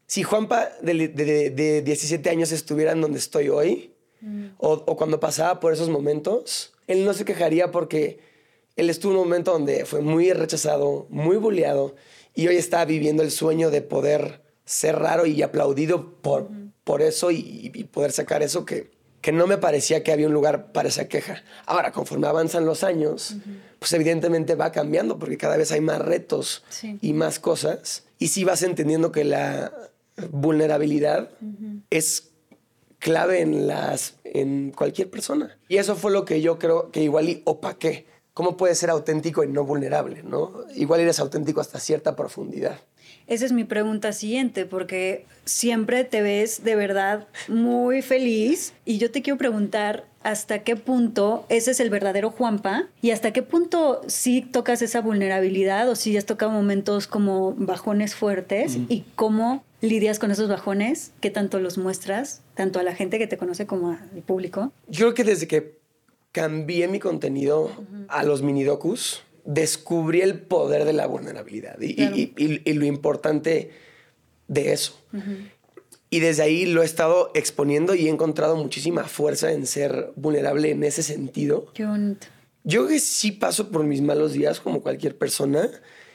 si 0.07 0.23
Juanpa 0.23 0.69
de, 0.81 1.07
de, 1.07 1.81
17 1.81 2.29
años 2.29 2.51
estuviera 2.51 2.91
en 2.91 3.01
donde 3.01 3.19
estoy 3.19 3.49
hoy, 3.49 3.93
mm. 4.21 4.47
o, 4.57 4.73
o 4.73 4.97
cuando 4.97 5.19
pasaba 5.19 5.59
por 5.59 5.71
esos 5.71 5.89
momentos, 5.89 6.73
él 6.89 7.06
no 7.06 7.13
se 7.13 7.23
quejaría 7.23 7.71
porque 7.71 8.19
él 8.75 8.89
estuvo 8.89 9.12
en 9.13 9.19
un 9.19 9.23
momento 9.25 9.52
donde 9.52 9.86
fue 9.86 10.02
muy 10.02 10.34
rechazado, 10.34 11.06
muy 11.10 11.38
bulleado 11.38 11.95
y 12.34 12.47
hoy 12.47 12.56
está 12.56 12.84
viviendo 12.84 13.21
el 13.21 13.30
sueño 13.30 13.69
de 13.69 13.84
poder 13.84 14.41
ser 14.65 14.97
raro 14.97 15.28
y 15.28 15.41
aplaudido 15.43 16.15
por, 16.21 16.49
por 16.84 17.04
eso 17.04 17.30
y, 17.30 17.88
poder 17.93 18.12
sacar 18.12 18.41
eso 18.41 18.65
que, 18.65 18.89
que 19.21 19.32
no 19.32 19.45
me 19.45 19.60
parecía 19.60 20.04
que 20.04 20.12
había 20.12 20.25
un 20.25 20.34
lugar 20.34 20.71
para 20.71 20.89
esa 20.89 21.08
queja. 21.08 21.43
Ahora, 21.67 21.91
conforme 21.91 22.28
avanzan 22.28 22.65
los 22.65 22.84
años, 22.84 23.36
pues 23.78 23.93
evidentemente 23.93 24.56
va 24.56 24.71
cambiando 24.71 25.19
porque 25.19 25.38
cada 25.38 25.58
vez 25.58 25.71
hay 25.71 25.82
más 25.82 25.99
retos 25.99 26.63
y 27.02 27.13
más 27.13 27.39
cosas. 27.39 28.06
Y 28.17 28.30
sí 28.30 28.43
vas 28.43 28.63
entendiendo 28.63 29.12
que 29.12 29.25
la 29.25 29.71
vulnerabilidad 30.32 31.30
es 31.91 32.28
clave 32.99 33.41
en, 33.41 33.67
las, 33.67 34.15
en 34.23 34.71
cualquier 34.71 35.09
persona. 35.09 35.57
Y 35.67 35.77
eso 35.77 35.95
fue 35.95 36.12
lo 36.12 36.25
que 36.25 36.41
yo 36.41 36.59
creo 36.59 36.91
que 36.91 37.01
igual 37.01 37.29
y 37.29 37.41
opaqué. 37.45 38.05
¿Cómo 38.33 38.55
puedes 38.55 38.77
ser 38.77 38.89
auténtico 38.89 39.43
y 39.43 39.47
no 39.47 39.65
vulnerable? 39.65 40.23
¿no? 40.23 40.53
Igual 40.75 41.01
eres 41.01 41.19
auténtico 41.19 41.59
hasta 41.59 41.79
cierta 41.79 42.15
profundidad. 42.15 42.79
Esa 43.27 43.45
es 43.45 43.51
mi 43.51 43.63
pregunta 43.63 44.12
siguiente, 44.12 44.65
porque 44.65 45.25
siempre 45.45 46.03
te 46.03 46.21
ves 46.21 46.63
de 46.63 46.75
verdad 46.75 47.27
muy 47.47 48.01
feliz 48.01 48.73
y 48.85 48.97
yo 48.97 49.12
te 49.12 49.21
quiero 49.21 49.38
preguntar 49.38 50.05
hasta 50.23 50.60
qué 50.60 50.75
punto 50.75 51.45
ese 51.49 51.71
es 51.71 51.79
el 51.79 51.89
verdadero 51.89 52.32
Juanpa 52.32 52.88
y 53.01 53.12
hasta 53.12 53.32
qué 53.32 53.41
punto 53.41 54.01
sí 54.08 54.41
tocas 54.41 54.82
esa 54.82 55.01
vulnerabilidad 55.01 55.89
o 55.89 55.95
si 55.95 56.15
has 56.17 56.25
tocado 56.25 56.51
momentos 56.51 57.08
como 57.08 57.53
bajones 57.53 58.15
fuertes 58.15 58.77
y 58.89 59.05
cómo 59.15 59.63
lidias 59.82 60.19
con 60.19 60.32
esos 60.32 60.49
bajones, 60.49 61.13
qué 61.21 61.29
tanto 61.29 61.60
los 61.60 61.77
muestras, 61.77 62.41
tanto 62.53 62.79
a 62.79 62.84
la 62.84 62.95
gente 62.95 63.17
que 63.17 63.27
te 63.27 63.38
conoce 63.38 63.65
como 63.65 63.91
al 63.91 64.21
público. 64.25 64.73
Yo 64.88 65.05
creo 65.05 65.13
que 65.13 65.23
desde 65.23 65.47
que 65.47 65.79
cambié 66.32 66.88
mi 66.88 66.99
contenido 66.99 67.71
a 68.08 68.23
los 68.23 68.41
mini 68.41 68.63
docus, 68.63 69.23
descubrí 69.45 70.21
el 70.21 70.39
poder 70.39 70.86
de 70.86 70.93
la 70.93 71.08
vulnerabilidad 71.08 71.79
y, 71.82 72.73
lo 72.73 72.86
importante 72.86 73.71
de 74.47 74.73
eso. 74.73 74.99
Y 76.10 76.19
desde 76.19 76.43
ahí 76.43 76.65
lo 76.65 76.82
he 76.82 76.86
estado 76.86 77.32
exponiendo 77.36 77.93
y 77.93 78.08
he 78.08 78.10
encontrado 78.10 78.56
muchísima 78.56 79.04
fuerza 79.04 79.52
en 79.52 79.67
ser 79.67 80.12
vulnerable 80.15 80.72
en 80.72 80.84
ese 80.84 81.04
sentido. 81.04 81.67
Qué 81.74 81.86
bonito. 81.86 82.28
Yo 82.63 82.88
que 82.88 83.00
sí 83.00 83.32
paso 83.32 83.69
por 83.69 83.84
mis 83.84 84.02
malos 84.02 84.34
días 84.34 84.60
como 84.60 84.82
cualquier 84.82 85.17
persona 85.17 85.69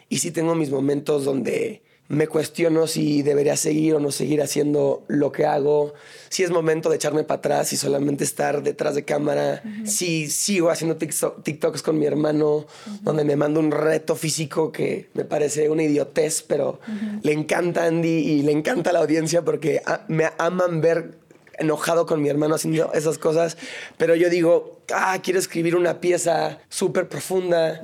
y 0.08 0.18
sí 0.18 0.30
tengo 0.30 0.54
mis 0.54 0.70
momentos 0.70 1.24
donde 1.24 1.82
me 2.08 2.26
cuestiono 2.26 2.86
si 2.86 3.22
debería 3.22 3.56
seguir 3.56 3.94
o 3.94 4.00
no 4.00 4.10
seguir 4.10 4.42
haciendo 4.42 5.04
lo 5.08 5.32
que 5.32 5.46
hago, 5.46 5.94
si 6.28 6.42
es 6.42 6.50
momento 6.50 6.90
de 6.90 6.96
echarme 6.96 7.24
para 7.24 7.38
atrás 7.38 7.72
y 7.72 7.76
solamente 7.76 8.24
estar 8.24 8.62
detrás 8.62 8.94
de 8.94 9.04
cámara, 9.04 9.62
si 9.84 10.28
sigo 10.28 10.68
haciendo 10.70 10.96
TikToks 10.96 11.82
con 11.82 11.98
mi 11.98 12.04
hermano, 12.04 12.66
donde 13.00 13.24
me 13.24 13.36
mando 13.36 13.58
un 13.58 13.70
reto 13.70 14.16
físico 14.16 14.70
que 14.70 15.08
me 15.14 15.24
parece 15.24 15.70
una 15.70 15.82
idiotez, 15.82 16.42
pero 16.42 16.78
le 17.22 17.32
encanta 17.32 17.86
Andy 17.86 18.08
y 18.08 18.42
le 18.42 18.52
encanta 18.52 18.92
la 18.92 18.98
audiencia 18.98 19.42
porque 19.42 19.80
me 20.08 20.28
aman 20.38 20.82
ver 20.82 21.18
enojado 21.58 22.04
con 22.04 22.20
mi 22.20 22.28
hermano 22.28 22.56
haciendo 22.56 22.92
esas 22.92 23.16
cosas, 23.16 23.56
pero 23.96 24.14
yo 24.14 24.28
digo, 24.28 24.80
ah, 24.92 25.18
quiero 25.22 25.38
escribir 25.38 25.74
una 25.74 26.00
pieza 26.00 26.58
súper 26.68 27.08
profunda, 27.08 27.80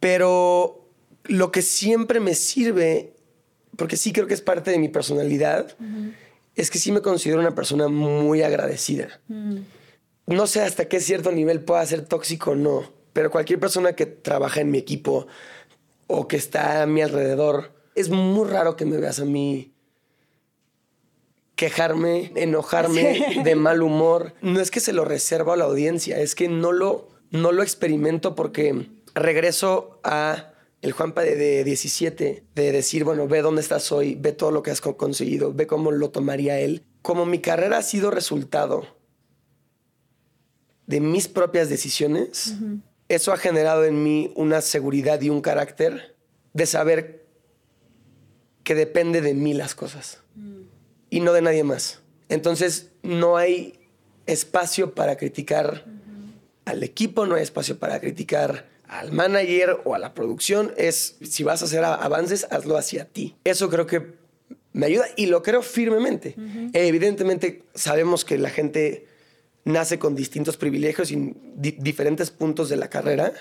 pero 0.00 0.88
lo 1.24 1.52
que 1.52 1.62
siempre 1.62 2.20
me 2.20 2.34
sirve 2.34 3.12
porque 3.76 3.96
sí 3.96 4.12
creo 4.12 4.26
que 4.26 4.34
es 4.34 4.42
parte 4.42 4.70
de 4.70 4.78
mi 4.78 4.88
personalidad, 4.88 5.76
es 6.54 6.70
que 6.70 6.78
sí 6.78 6.92
me 6.92 7.00
considero 7.00 7.40
una 7.40 7.54
persona 7.54 7.88
muy 7.88 8.42
agradecida. 8.42 9.20
No 10.26 10.46
sé 10.46 10.62
hasta 10.62 10.88
qué 10.88 11.00
cierto 11.00 11.32
nivel 11.32 11.60
pueda 11.60 11.84
ser 11.86 12.06
tóxico 12.06 12.52
o 12.52 12.54
no, 12.56 12.92
pero 13.12 13.30
cualquier 13.30 13.58
persona 13.58 13.94
que 13.94 14.06
trabaja 14.06 14.60
en 14.60 14.70
mi 14.70 14.78
equipo 14.78 15.26
o 16.06 16.28
que 16.28 16.36
está 16.36 16.82
a 16.82 16.86
mi 16.86 17.02
alrededor, 17.02 17.72
es 17.94 18.10
muy 18.10 18.48
raro 18.48 18.76
que 18.76 18.84
me 18.84 18.98
veas 18.98 19.20
a 19.20 19.24
mí 19.24 19.72
quejarme, 21.56 22.32
enojarme, 22.34 23.40
de 23.44 23.54
mal 23.54 23.82
humor. 23.82 24.34
No 24.42 24.60
es 24.60 24.70
que 24.70 24.80
se 24.80 24.92
lo 24.92 25.04
reservo 25.04 25.52
a 25.52 25.56
la 25.56 25.64
audiencia, 25.64 26.18
es 26.18 26.34
que 26.34 26.48
no 26.48 26.72
lo, 26.72 27.08
no 27.30 27.52
lo 27.52 27.62
experimento 27.62 28.34
porque 28.34 28.88
regreso 29.14 30.00
a 30.02 30.51
el 30.82 30.92
Juanpa 30.92 31.22
de, 31.22 31.62
17, 31.62 32.44
de 32.54 32.72
decir, 32.72 33.04
bueno, 33.04 33.28
ve 33.28 33.40
dónde 33.40 33.62
estás 33.62 33.92
hoy, 33.92 34.16
ve 34.16 34.32
todo 34.32 34.50
lo 34.50 34.64
que 34.64 34.72
has 34.72 34.80
conseguido, 34.80 35.54
ve 35.54 35.68
cómo 35.68 35.92
lo 35.92 36.10
tomaría 36.10 36.58
él. 36.58 36.84
Como 37.02 37.24
mi 37.24 37.38
carrera 37.38 37.78
ha 37.78 37.82
sido 37.82 38.10
resultado 38.10 38.84
de 40.88 41.00
mis 41.00 41.28
propias 41.28 41.68
decisiones, 41.68 42.56
eso 43.08 43.32
ha 43.32 43.36
generado 43.36 43.84
en 43.84 44.02
mí 44.02 44.32
una 44.34 44.60
seguridad 44.60 45.20
y 45.20 45.30
un 45.30 45.40
carácter 45.40 46.16
de 46.52 46.66
saber 46.66 47.26
que 48.64 48.74
depende 48.74 49.20
de 49.20 49.34
mí 49.34 49.54
las 49.54 49.76
cosas 49.76 50.18
y 51.10 51.20
no 51.20 51.32
de 51.32 51.42
nadie 51.42 51.62
más. 51.62 52.00
Entonces 52.28 52.90
no 53.04 53.36
hay 53.36 53.88
espacio 54.26 54.94
para 54.94 55.16
criticar 55.16 55.84
al 56.64 56.82
equipo, 56.82 57.24
no 57.24 57.36
hay 57.36 57.42
espacio 57.42 57.78
para 57.78 58.00
criticar 58.00 58.71
al 58.92 59.10
manager 59.10 59.78
o 59.84 59.94
a 59.94 59.98
la 59.98 60.12
producción 60.12 60.72
es, 60.76 61.16
si 61.22 61.42
vas 61.44 61.62
a 61.62 61.64
hacer 61.64 61.82
avances, 61.82 62.46
hazlo 62.50 62.76
hacia 62.76 63.06
ti. 63.06 63.34
Eso 63.44 63.70
creo 63.70 63.86
que 63.86 64.14
me 64.72 64.86
ayuda 64.86 65.06
y 65.16 65.26
lo 65.26 65.42
creo 65.42 65.62
firmemente. 65.62 66.34
Evidentemente 66.74 67.64
sabemos 67.74 68.24
que 68.24 68.36
la 68.38 68.50
gente 68.50 69.06
nace 69.64 69.98
con 69.98 70.14
distintos 70.14 70.56
privilegios 70.56 71.10
y 71.10 71.34
diferentes 71.56 72.30
puntos 72.30 72.68
de 72.68 72.76
la 72.76 72.90
carrera, 72.90 73.32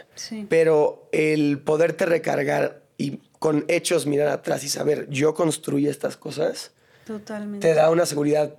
pero 0.48 1.10
el 1.12 1.60
poderte 1.60 2.06
recargar 2.06 2.84
y 2.98 3.20
con 3.40 3.66
hechos 3.68 4.06
mirar 4.06 4.28
atrás 4.30 4.64
y 4.64 4.70
saber, 4.70 5.10
yo 5.10 5.34
construí 5.34 5.88
estas 5.88 6.16
cosas, 6.16 6.72
Totalmente. 7.06 7.68
te 7.68 7.74
da 7.74 7.90
una 7.90 8.06
seguridad 8.06 8.56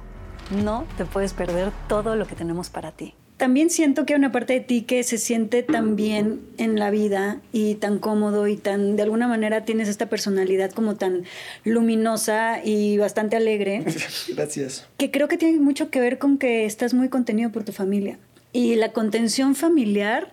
No 0.51 0.85
te 0.97 1.05
puedes 1.05 1.35
perder 1.35 1.73
todo 1.89 2.17
lo 2.17 2.27
que 2.27 2.37
tenemos 2.37 2.71
para 2.71 2.93
ti 2.93 3.15
también 3.37 3.71
siento 3.71 4.07
que 4.07 4.15
hay 4.15 4.19
una 4.19 4.31
parte 4.31 4.53
de 4.53 4.61
ti 4.61 4.83
que 4.83 5.03
se 5.03 5.19
siente 5.19 5.63
tan 5.63 5.97
bien 5.97 6.41
en 6.59 6.79
la 6.79 6.91
vida 6.91 7.41
y 7.53 7.75
tan 7.75 7.99
cómodo 7.99 8.47
y 8.47 8.57
tan, 8.57 8.95
de 8.97 9.03
alguna 9.03 9.27
manera 9.27 9.65
tienes 9.65 9.89
esta 9.89 10.09
personalidad 10.09 10.71
como 10.71 10.95
tan 10.95 11.25
luminosa 11.65 12.65
y 12.65 12.99
bastante 12.99 13.37
alegre. 13.37 13.85
Gracias. 14.29 14.87
Que 14.97 15.11
creo 15.11 15.29
que 15.29 15.39
tiene 15.39 15.59
mucho 15.59 15.91
que 15.91 16.01
ver 16.01 16.19
con 16.19 16.39
que 16.39 16.67
estás 16.67 16.95
muy 16.95 17.09
contenido 17.09 17.51
por 17.51 17.65
tu 17.65 17.73
familia. 17.73 18.19
Y 18.53 18.77
la 18.77 18.93
contención 18.93 19.55
familiar 19.55 20.31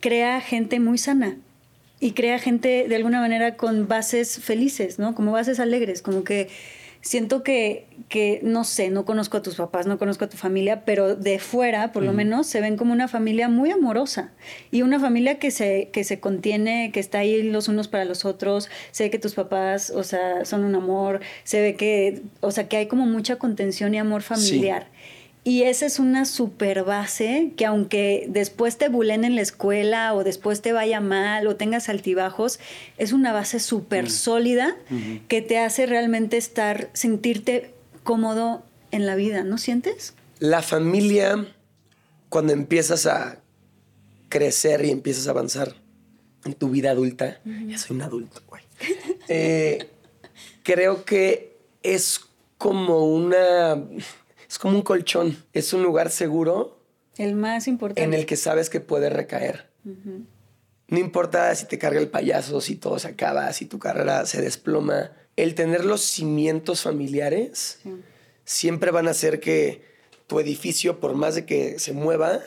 crea 0.00 0.40
gente 0.40 0.78
muy 0.78 0.98
sana 0.98 1.38
y 1.98 2.12
crea 2.12 2.38
gente 2.38 2.86
de 2.86 2.96
alguna 2.96 3.20
manera 3.20 3.56
con 3.56 3.88
bases 3.88 4.38
felices, 4.38 4.98
¿no? 4.98 5.14
Como 5.14 5.32
bases 5.32 5.58
alegres, 5.58 6.02
como 6.02 6.22
que 6.22 6.48
siento 7.04 7.42
que, 7.42 7.86
que, 8.08 8.40
no 8.42 8.64
sé, 8.64 8.88
no 8.88 9.04
conozco 9.04 9.36
a 9.36 9.42
tus 9.42 9.56
papás, 9.56 9.86
no 9.86 9.98
conozco 9.98 10.24
a 10.24 10.28
tu 10.28 10.38
familia, 10.38 10.84
pero 10.86 11.14
de 11.14 11.38
fuera, 11.38 11.92
por 11.92 12.02
lo 12.02 12.14
menos, 12.14 12.46
se 12.46 12.62
ven 12.62 12.76
como 12.78 12.92
una 12.92 13.08
familia 13.08 13.48
muy 13.48 13.70
amorosa 13.70 14.32
y 14.70 14.80
una 14.82 14.98
familia 14.98 15.38
que 15.38 15.50
se, 15.50 15.90
que 15.92 16.02
se 16.02 16.18
contiene, 16.18 16.90
que 16.92 17.00
está 17.00 17.18
ahí 17.18 17.42
los 17.42 17.68
unos 17.68 17.88
para 17.88 18.06
los 18.06 18.24
otros. 18.24 18.70
Sé 18.90 19.10
que 19.10 19.18
tus 19.18 19.34
papás, 19.34 19.90
o 19.90 20.02
sea, 20.02 20.46
son 20.46 20.64
un 20.64 20.74
amor, 20.74 21.20
se 21.44 21.60
ve 21.60 21.76
que, 21.76 22.22
o 22.40 22.50
sea, 22.50 22.68
que 22.68 22.78
hay 22.78 22.86
como 22.86 23.04
mucha 23.04 23.36
contención 23.36 23.94
y 23.94 23.98
amor 23.98 24.22
familiar. 24.22 24.86
Y 25.46 25.64
esa 25.64 25.84
es 25.84 25.98
una 25.98 26.24
super 26.24 26.84
base 26.84 27.52
que 27.58 27.66
aunque 27.66 28.24
después 28.30 28.78
te 28.78 28.88
bulen 28.88 29.24
en 29.24 29.36
la 29.36 29.42
escuela 29.42 30.14
o 30.14 30.24
después 30.24 30.62
te 30.62 30.72
vaya 30.72 31.00
mal 31.00 31.46
o 31.46 31.54
tengas 31.54 31.90
altibajos, 31.90 32.58
es 32.96 33.12
una 33.12 33.30
base 33.34 33.60
súper 33.60 34.06
mm. 34.06 34.10
sólida 34.10 34.74
que 35.28 35.42
te 35.42 35.58
hace 35.58 35.84
realmente 35.84 36.38
estar, 36.38 36.88
sentirte 36.94 37.74
cómodo 38.04 38.64
en 38.90 39.04
la 39.04 39.16
vida, 39.16 39.44
¿no 39.44 39.58
sientes? 39.58 40.14
La 40.38 40.62
familia, 40.62 41.46
cuando 42.30 42.54
empiezas 42.54 43.04
a 43.04 43.42
crecer 44.30 44.82
y 44.86 44.90
empiezas 44.90 45.26
a 45.26 45.32
avanzar 45.32 45.74
en 46.46 46.54
tu 46.54 46.70
vida 46.70 46.90
adulta, 46.90 47.40
ya 47.66 47.76
soy 47.76 47.96
un 47.96 48.02
adulto, 48.02 48.40
güey. 48.48 48.62
Eh, 49.28 49.88
creo 50.62 51.04
que 51.04 51.56
es 51.82 52.20
como 52.56 53.06
una 53.06 53.82
es 54.54 54.58
como 54.60 54.76
un 54.76 54.82
colchón, 54.82 55.36
es 55.52 55.72
un 55.72 55.82
lugar 55.82 56.10
seguro. 56.10 56.78
El 57.16 57.34
más 57.34 57.66
importante. 57.66 58.04
En 58.04 58.14
el 58.14 58.24
que 58.24 58.36
sabes 58.36 58.70
que 58.70 58.78
puede 58.78 59.10
recaer. 59.10 59.66
No 60.86 60.98
importa 61.00 61.52
si 61.56 61.66
te 61.66 61.76
carga 61.76 61.98
el 61.98 62.06
payaso, 62.06 62.60
si 62.60 62.76
todo 62.76 63.00
se 63.00 63.08
acaba, 63.08 63.52
si 63.52 63.66
tu 63.66 63.80
carrera 63.80 64.26
se 64.26 64.40
desploma. 64.40 65.10
El 65.34 65.56
tener 65.56 65.84
los 65.84 66.02
cimientos 66.02 66.82
familiares 66.82 67.80
siempre 68.44 68.92
van 68.92 69.08
a 69.08 69.10
hacer 69.10 69.40
que 69.40 69.82
tu 70.28 70.38
edificio, 70.38 71.00
por 71.00 71.14
más 71.14 71.34
de 71.34 71.46
que 71.46 71.80
se 71.80 71.92
mueva, 71.92 72.38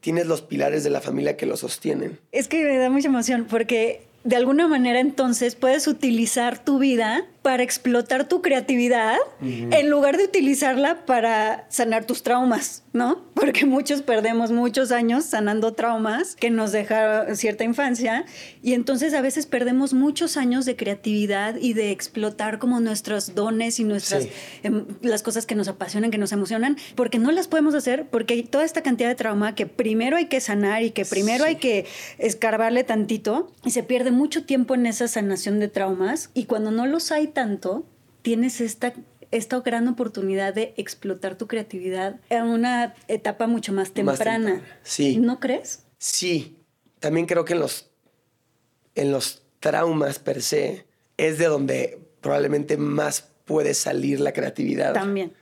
tienes 0.00 0.26
los 0.26 0.42
pilares 0.42 0.84
de 0.84 0.90
la 0.90 1.00
familia 1.00 1.38
que 1.38 1.46
lo 1.46 1.56
sostienen. 1.56 2.18
Es 2.32 2.48
que 2.48 2.62
me 2.64 2.76
da 2.76 2.90
mucha 2.90 3.08
emoción 3.08 3.46
porque 3.48 4.02
de 4.24 4.36
alguna 4.36 4.68
manera 4.68 5.00
entonces 5.00 5.54
puedes 5.54 5.88
utilizar 5.88 6.62
tu 6.62 6.78
vida 6.78 7.26
para 7.44 7.62
explotar 7.62 8.26
tu 8.26 8.40
creatividad 8.40 9.18
en 9.42 9.90
lugar 9.90 10.16
de 10.16 10.24
utilizarla 10.24 11.04
para 11.04 11.66
sanar 11.68 12.06
tus 12.06 12.22
traumas, 12.22 12.84
¿no? 12.94 13.22
Porque 13.34 13.66
muchos 13.66 14.00
perdemos 14.00 14.50
muchos 14.50 14.90
años 14.92 15.26
sanando 15.26 15.74
traumas 15.74 16.36
que 16.36 16.48
nos 16.48 16.72
deja 16.72 17.34
cierta 17.34 17.62
infancia 17.62 18.24
y 18.62 18.72
entonces 18.72 19.12
a 19.12 19.20
veces 19.20 19.44
perdemos 19.44 19.92
muchos 19.92 20.38
años 20.38 20.64
de 20.64 20.74
creatividad 20.74 21.56
y 21.56 21.74
de 21.74 21.90
explotar 21.90 22.58
como 22.58 22.80
nuestros 22.80 23.34
dones 23.34 23.78
y 23.78 23.84
nuestras 23.84 24.26
em, 24.62 24.86
las 25.02 25.22
cosas 25.22 25.44
que 25.44 25.54
nos 25.54 25.68
apasionan, 25.68 26.10
que 26.10 26.16
nos 26.16 26.32
emocionan, 26.32 26.78
porque 26.94 27.18
no 27.18 27.30
las 27.30 27.46
podemos 27.46 27.74
hacer 27.74 28.06
porque 28.06 28.32
hay 28.32 28.42
toda 28.44 28.64
esta 28.64 28.82
cantidad 28.82 29.10
de 29.10 29.16
trauma 29.16 29.54
que 29.54 29.66
primero 29.66 30.16
hay 30.16 30.28
que 30.28 30.40
sanar 30.40 30.82
y 30.82 30.92
que 30.92 31.04
primero 31.04 31.44
hay 31.44 31.56
que 31.56 31.84
escarbarle 32.16 32.84
tantito 32.84 33.52
y 33.66 33.72
se 33.72 33.82
pierde 33.82 34.12
mucho 34.12 34.46
tiempo 34.46 34.74
en 34.74 34.86
esa 34.86 35.08
sanación 35.08 35.60
de 35.60 35.68
traumas 35.68 36.30
y 36.32 36.46
cuando 36.46 36.70
no 36.70 36.86
los 36.86 37.12
hay 37.12 37.33
tanto, 37.34 37.84
tienes 38.22 38.60
esta, 38.60 38.94
esta 39.30 39.60
gran 39.60 39.86
oportunidad 39.88 40.54
de 40.54 40.72
explotar 40.76 41.36
tu 41.36 41.46
creatividad 41.46 42.20
en 42.30 42.44
una 42.44 42.94
etapa 43.08 43.46
mucho 43.46 43.72
más 43.72 43.92
temprana. 43.92 44.62
Sí. 44.82 45.18
¿No 45.18 45.40
crees? 45.40 45.84
Sí. 45.98 46.56
También 47.00 47.26
creo 47.26 47.44
que 47.44 47.52
en 47.52 47.60
los, 47.60 47.90
en 48.94 49.12
los 49.12 49.42
traumas 49.60 50.18
per 50.18 50.40
se 50.40 50.86
es 51.16 51.38
de 51.38 51.46
donde 51.46 51.98
probablemente 52.20 52.76
más 52.76 53.28
puede 53.44 53.74
salir 53.74 54.20
la 54.20 54.32
creatividad. 54.32 54.94
También. 54.94 55.32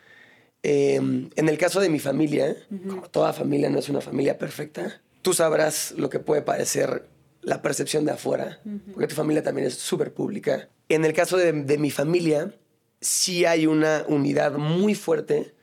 Em, 0.65 1.31
en 1.35 1.49
el 1.49 1.59
caso 1.59 1.81
de 1.81 1.89
mi 1.89 1.99
familia, 1.99 2.57
como 2.89 3.03
toda 3.03 3.33
familia 3.33 3.69
no 3.69 3.79
es 3.79 3.89
una 3.89 4.01
familia 4.01 4.39
perfecta, 4.39 5.01
tú 5.23 5.33
sabrás 5.33 5.93
lo 5.97 6.09
que 6.09 6.21
puede 6.21 6.43
parecer 6.43 7.07
la 7.43 7.61
percepción 7.61 8.05
de 8.05 8.13
afuera, 8.13 8.61
porque 8.93 9.09
tu 9.09 9.15
familia 9.15 9.43
también 9.43 9.67
es 9.67 9.75
súper 9.75 10.15
pública. 10.15 10.69
En 10.89 11.05
el 11.05 11.13
caso 11.13 11.37
de, 11.37 11.53
mi 11.53 11.91
familia, 11.91 12.55
sí 13.01 13.45
hay 13.45 13.67
una 13.67 14.05
unidad 14.09 14.57
muy 14.57 14.95
fuerte, 14.95 15.55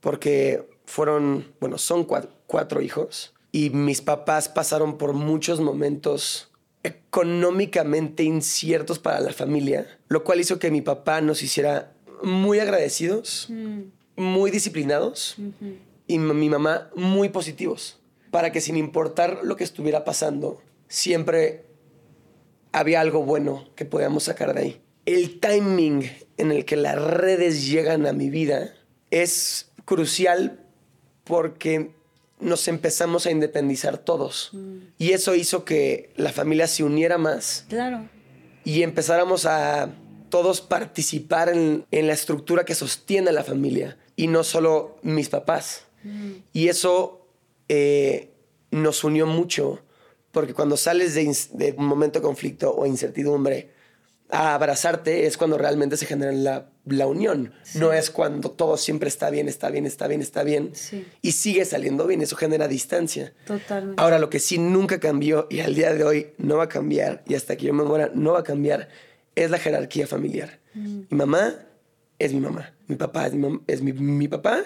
porque 0.00 0.68
fueron, 0.84 1.52
bueno, 1.60 1.78
son 1.78 2.04
cuatro, 2.04 2.82
hijos, 2.82 3.34
y 3.52 3.70
mis 3.70 4.02
papás 4.02 4.48
pasaron 4.48 4.98
por 4.98 5.14
muchos 5.14 5.60
momentos 5.60 6.50
económicamente 6.82 8.22
inciertos 8.22 8.98
para 8.98 9.20
la 9.20 9.32
familia, 9.32 9.98
lo 10.08 10.24
cual 10.24 10.40
hizo 10.40 10.58
que 10.58 10.70
mi 10.70 10.82
papá 10.82 11.20
nos 11.22 11.42
hiciera 11.42 11.94
muy 12.22 12.60
agradecidos, 12.60 13.46
mm. 13.48 13.80
muy 14.16 14.50
disciplinados, 14.50 15.36
y 16.06 16.18
mi 16.18 16.50
mamá 16.50 16.90
muy 16.94 17.30
positivos, 17.30 17.98
para 18.30 18.52
que 18.52 18.60
sin 18.60 18.76
importar 18.76 19.40
lo 19.42 19.56
que 19.56 19.64
estuviera 19.64 20.04
pasando, 20.04 20.60
siempre 20.88 21.66
había 22.72 23.00
algo 23.00 23.22
bueno 23.22 23.68
que 23.74 23.84
podíamos 23.84 24.24
sacar 24.24 24.54
de 24.54 24.60
ahí. 24.60 24.82
El 25.06 25.40
timing 25.40 26.10
en 26.36 26.52
el 26.52 26.64
que 26.64 26.76
las 26.76 27.00
redes 27.00 27.66
llegan 27.68 28.06
a 28.06 28.12
mi 28.12 28.30
vida 28.30 28.74
es 29.10 29.70
crucial 29.84 30.60
porque 31.24 31.92
nos 32.40 32.68
empezamos 32.68 33.26
a 33.26 33.30
independizar 33.30 33.98
todos. 33.98 34.50
Mm. 34.52 34.78
Y 34.98 35.12
eso 35.12 35.34
hizo 35.34 35.64
que 35.64 36.12
la 36.16 36.32
familia 36.32 36.66
se 36.66 36.84
uniera 36.84 37.18
más. 37.18 37.64
Claro. 37.68 38.08
Y 38.64 38.82
empezáramos 38.82 39.46
a 39.46 39.90
todos 40.28 40.60
participar 40.60 41.48
en, 41.48 41.86
la 41.90 42.12
estructura 42.12 42.64
que 42.64 42.74
sostiene 42.74 43.32
la 43.32 43.44
familia. 43.44 43.96
Y 44.14 44.26
no 44.26 44.44
solo 44.44 44.98
mis 45.02 45.28
papás. 45.28 45.84
Mm. 46.04 46.32
Y 46.52 46.68
eso 46.68 47.26
eh, 47.68 48.30
nos 48.70 49.04
unió 49.04 49.26
mucho 49.26 49.80
porque 50.38 50.54
cuando 50.54 50.76
sales 50.76 51.14
de, 51.14 51.74
un 51.76 51.86
momento 51.86 52.20
de 52.20 52.22
conflicto 52.22 52.72
o 52.72 52.86
incertidumbre 52.86 53.72
a 54.30 54.54
abrazarte 54.54 55.26
es 55.26 55.36
cuando 55.36 55.58
realmente 55.58 55.96
se 55.96 56.06
genera 56.06 56.30
la, 56.84 57.06
unión. 57.08 57.52
No 57.74 57.92
es 57.92 58.08
cuando 58.12 58.52
todo 58.52 58.76
siempre 58.76 59.08
está 59.08 59.30
bien, 59.30 59.48
está 59.48 59.68
bien, 59.68 59.84
está 59.84 60.06
bien, 60.06 60.20
está 60.20 60.44
bien. 60.44 60.72
Y 61.22 61.32
sigue 61.32 61.64
saliendo 61.64 62.06
bien. 62.06 62.22
Eso 62.22 62.36
genera 62.36 62.68
distancia. 62.68 63.32
Totalmente. 63.48 64.00
Ahora, 64.00 64.20
lo 64.20 64.30
que 64.30 64.38
sí 64.38 64.58
nunca 64.58 65.00
cambió 65.00 65.48
y 65.50 65.58
al 65.58 65.74
día 65.74 65.92
de 65.92 66.04
hoy 66.04 66.28
no 66.38 66.58
va 66.58 66.64
a 66.64 66.68
cambiar 66.68 67.24
y 67.26 67.34
hasta 67.34 67.56
que 67.56 67.66
yo 67.66 67.74
me 67.74 67.82
muera 67.82 68.12
no 68.14 68.34
va 68.34 68.38
a 68.38 68.44
cambiar 68.44 68.90
es 69.34 69.50
la 69.50 69.58
jerarquía 69.58 70.06
familiar. 70.06 70.60
Mm. 70.74 71.00
Mi 71.10 71.18
mamá 71.18 71.66
es 72.20 72.32
mi 72.32 72.38
mamá. 72.38 72.74
Mi 72.86 72.94
papá 72.94 73.26
es, 73.26 73.34
mi, 73.34 73.60
es 73.66 73.82
mi, 73.82 73.92
mi 73.92 74.28
papá. 74.28 74.62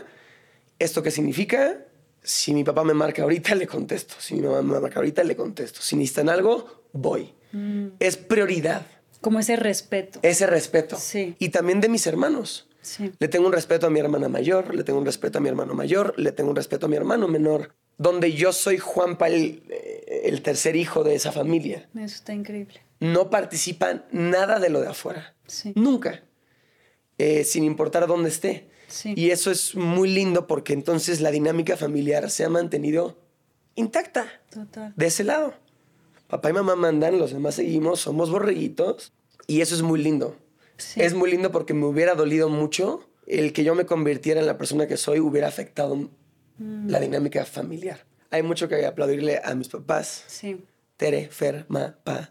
¿Esto 0.78 1.02
qué 1.02 1.10
significa? 1.10 1.78
Si 2.22 2.54
mi 2.54 2.64
papá 2.64 2.84
me 2.84 2.94
marca 2.94 3.22
ahorita, 3.22 3.54
le 3.56 3.66
contesto. 3.66 4.14
Si 4.18 4.34
mi 4.34 4.42
mamá 4.42 4.62
me 4.62 4.80
marca 4.80 4.96
ahorita, 4.96 5.24
le 5.24 5.36
contesto. 5.36 5.80
Si 5.80 5.96
necesitan 5.96 6.28
algo, 6.28 6.84
voy. 6.92 7.34
Mm. 7.52 7.88
Es 7.98 8.16
prioridad. 8.16 8.86
Como 9.20 9.38
ese 9.38 9.56
respeto. 9.56 10.18
Ese 10.22 10.46
respeto. 10.46 10.96
Sí. 10.96 11.36
Y 11.38 11.50
también 11.50 11.80
de 11.80 11.88
mis 11.88 12.06
hermanos. 12.06 12.68
Sí. 12.80 13.12
Le 13.18 13.28
tengo 13.28 13.46
un 13.46 13.52
respeto 13.52 13.86
a 13.86 13.90
mi 13.90 14.00
hermana 14.00 14.28
mayor, 14.28 14.74
le 14.74 14.82
tengo 14.82 14.98
un 14.98 15.06
respeto 15.06 15.38
a 15.38 15.40
mi 15.40 15.48
hermano 15.48 15.74
mayor, 15.74 16.14
le 16.18 16.32
tengo 16.32 16.50
un 16.50 16.56
respeto 16.56 16.86
a 16.86 16.88
mi 16.88 16.96
hermano 16.96 17.28
menor, 17.28 17.76
donde 17.96 18.32
yo 18.32 18.52
soy 18.52 18.78
Juanpa 18.78 19.28
el, 19.28 19.62
el 20.24 20.42
tercer 20.42 20.74
hijo 20.74 21.04
de 21.04 21.14
esa 21.14 21.30
familia. 21.30 21.88
Eso 21.94 22.16
está 22.16 22.34
increíble. 22.34 22.82
No 22.98 23.30
participan 23.30 24.04
nada 24.10 24.58
de 24.58 24.68
lo 24.70 24.80
de 24.80 24.88
afuera. 24.88 25.36
Sí. 25.46 25.72
Nunca. 25.76 26.24
Eh, 27.18 27.44
sin 27.44 27.62
importar 27.62 28.06
dónde 28.06 28.30
esté. 28.30 28.68
Sí. 28.92 29.14
Y 29.16 29.30
eso 29.30 29.50
es 29.50 29.74
muy 29.74 30.08
lindo 30.08 30.46
porque 30.46 30.72
entonces 30.72 31.20
la 31.20 31.30
dinámica 31.30 31.76
familiar 31.76 32.30
se 32.30 32.44
ha 32.44 32.48
mantenido 32.48 33.16
intacta. 33.74 34.26
Total. 34.50 34.92
De 34.96 35.06
ese 35.06 35.24
lado. 35.24 35.54
Papá 36.28 36.50
y 36.50 36.52
mamá 36.52 36.76
mandan, 36.76 37.18
los 37.18 37.32
demás 37.32 37.54
seguimos, 37.56 38.00
somos 38.00 38.30
borreguitos. 38.30 39.12
Y 39.46 39.60
eso 39.60 39.74
es 39.74 39.82
muy 39.82 40.02
lindo. 40.02 40.36
Es 40.96 41.14
muy 41.14 41.30
lindo 41.30 41.52
porque 41.52 41.74
me 41.74 41.86
hubiera 41.86 42.14
dolido 42.14 42.48
mucho 42.48 43.08
el 43.26 43.52
que 43.52 43.64
yo 43.64 43.74
me 43.74 43.86
convirtiera 43.86 44.40
en 44.40 44.46
la 44.46 44.58
persona 44.58 44.86
que 44.86 44.96
soy, 44.96 45.20
hubiera 45.20 45.48
afectado 45.48 45.96
mm. 45.96 46.88
la 46.88 47.00
dinámica 47.00 47.44
familiar. 47.44 48.04
Hay 48.30 48.42
mucho 48.42 48.68
que 48.68 48.84
aplaudirle 48.86 49.40
a 49.44 49.54
mis 49.54 49.68
papás. 49.68 50.24
Sí. 50.26 50.64
Tere, 51.02 51.28
Fer, 51.30 51.66
Ma, 51.68 51.96
Pa. 52.04 52.30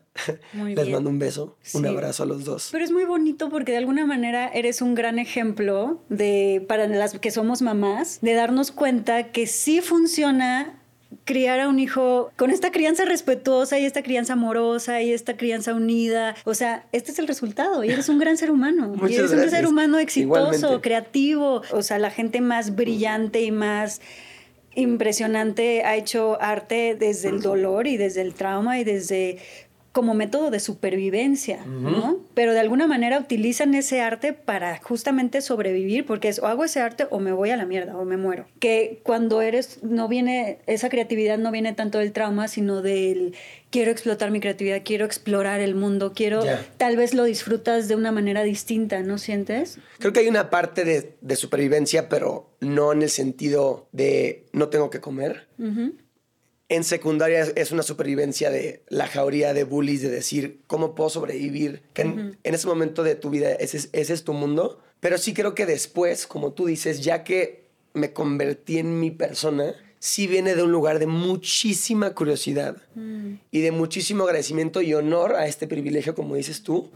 Les 0.53 0.89
mando 0.89 1.09
un 1.09 1.19
beso, 1.19 1.57
un 1.74 1.86
abrazo 1.86 2.24
a 2.24 2.26
los 2.26 2.45
dos. 2.45 2.69
Pero 2.72 2.84
es 2.84 2.91
muy 2.91 3.05
bonito 3.05 3.49
porque 3.49 3.74
de 3.74 3.80
alguna 3.80 4.05
manera 4.05 4.47
eres 4.47 4.82
un 4.82 4.95
gran 4.95 5.19
ejemplo 5.19 6.01
de 6.09 6.63
para 6.67 6.88
las 6.88 7.19
que 7.19 7.32
somos 7.32 7.61
mamás 7.61 8.19
de 8.22 8.34
darnos 8.34 8.72
cuenta 8.72 9.32
que 9.32 9.47
sí 9.47 9.82
funciona 9.82 10.78
criar 11.26 11.59
a 11.59 11.67
un 11.67 11.80
hijo 11.80 12.32
con 12.38 12.51
esta 12.51 12.72
crianza 12.72 13.03
respetuosa 13.05 13.78
y 13.80 13.86
esta 13.86 14.03
crianza 14.03 14.34
amorosa 14.34 15.01
y 15.01 15.11
esta 15.11 15.36
crianza 15.36 15.74
unida. 15.74 16.36
O 16.45 16.53
sea, 16.53 16.86
este 16.93 17.11
es 17.11 17.19
el 17.19 17.28
resultado 17.28 17.84
y 17.84 17.89
eres 17.89 18.07
un 18.07 18.19
gran 18.19 18.38
ser 18.38 18.51
humano. 18.51 18.93
y 19.09 19.15
eres 19.15 19.32
un 19.32 19.49
ser 19.49 19.67
humano 19.67 19.99
exitoso, 19.99 20.82
creativo. 20.82 21.61
O 21.72 21.82
sea, 21.84 21.99
la 21.99 22.09
gente 22.09 22.39
más 22.39 22.76
brillante 22.76 23.41
y 23.41 23.51
más 23.51 24.01
impresionante 24.76 25.84
ha 25.84 25.95
hecho 25.95 26.41
arte 26.41 26.95
desde 26.95 27.30
el 27.30 27.41
dolor 27.41 27.88
y 27.88 27.97
desde 27.97 28.22
el 28.22 28.34
trauma 28.34 28.80
y 28.80 28.84
desde 28.84 29.38
como 29.92 30.14
método 30.14 30.52
de 30.52 30.62
supervivencia, 30.62 31.66
¿no? 31.66 32.20
Pero 32.34 32.54
de 32.54 32.62
alguna 32.62 32.88
manera 32.88 33.20
utilizan 33.20 33.76
ese 33.76 34.00
arte 34.00 34.32
para 34.32 34.78
justamente 34.78 35.42
sobrevivir, 35.42 36.06
porque 36.06 36.30
es 36.30 36.39
o 36.39 36.48
hago 36.48 36.64
ese 36.64 36.80
arte 36.80 37.08
o 37.10 37.20
me 37.20 37.34
voy 37.34 37.50
a 37.50 37.58
la 37.58 37.66
mierda 37.66 37.98
o 37.98 38.06
me 38.06 38.16
muero. 38.16 38.46
Que 38.60 39.02
cuando 39.04 39.42
eres, 39.42 39.84
no 39.84 40.08
viene, 40.08 40.60
esa 40.66 40.88
creatividad 40.88 41.38
no 41.38 41.52
viene 41.52 41.74
tanto 41.74 41.98
del 41.98 42.14
trauma, 42.14 42.48
sino 42.48 42.82
del 42.82 43.36
quiero 43.70 43.92
explotar 43.92 44.32
mi 44.32 44.39
creatividad, 44.39 44.82
quiero 44.86 45.06
explorar 45.06 45.60
el 45.60 45.76
mundo, 45.76 46.14
quiero, 46.16 46.42
tal 46.78 46.96
vez 46.96 47.14
lo 47.14 47.26
disfrutas 47.26 47.89
de 47.89 47.96
una 47.96 48.14
manera 48.14 48.44
distinta, 48.44 49.02
¿no 49.02 49.18
sientes? 49.18 49.80
Creo 50.00 50.14
que 50.14 50.22
hay 50.22 50.30
una 50.30 50.50
parte 50.50 50.86
de, 50.86 51.36
supervivencia, 51.36 52.08
pero 52.08 52.50
no 52.62 52.94
en 52.94 53.02
el 53.02 53.10
sentido 53.10 53.88
de 53.92 54.46
no 54.54 54.70
tengo 54.70 54.89
que 54.89 55.02
comer 55.02 55.48
en 56.72 56.86
secundaria 56.86 57.41
es 57.41 57.74
una 57.74 57.84
supervivencia 57.84 58.49
de 58.49 58.82
la 58.88 59.05
jauría 59.05 59.53
de 59.53 59.65
bullies, 59.65 60.01
de 60.01 60.09
decir, 60.09 60.61
¿cómo 60.67 60.95
puedo 60.95 61.09
sobrevivir? 61.09 61.82
Que 61.93 62.03
en, 62.03 62.38
ese 62.43 62.65
momento 62.65 63.03
de 63.03 63.15
tu 63.15 63.30
vida 63.30 63.51
ese, 63.51 63.89
es 63.91 64.24
tu 64.24 64.32
mundo. 64.32 64.80
Pero 65.01 65.17
sí 65.17 65.34
creo 65.34 65.53
que 65.53 65.65
después, 65.65 66.26
como 66.28 66.53
tú 66.53 66.67
dices, 66.67 67.01
ya 67.01 67.26
que 67.26 67.67
me 67.93 68.13
convertí 68.13 68.78
en 68.78 69.01
mi 69.01 69.11
persona, 69.11 69.76
sí 69.99 70.28
viene 70.28 70.55
de 70.55 70.63
un 70.63 70.72
lugar 70.72 70.99
de 70.99 71.07
muchísima 71.07 72.15
curiosidad 72.15 72.78
mm. 72.95 73.34
y 73.51 73.59
de 73.59 73.72
muchísimo 73.72 74.24
agradecimiento 74.24 74.82
y 74.82 74.93
honor 74.93 75.36
a 75.36 75.47
este 75.47 75.67
privilegio, 75.67 76.15
como 76.15 76.38
dices 76.38 76.63
tú, 76.63 76.89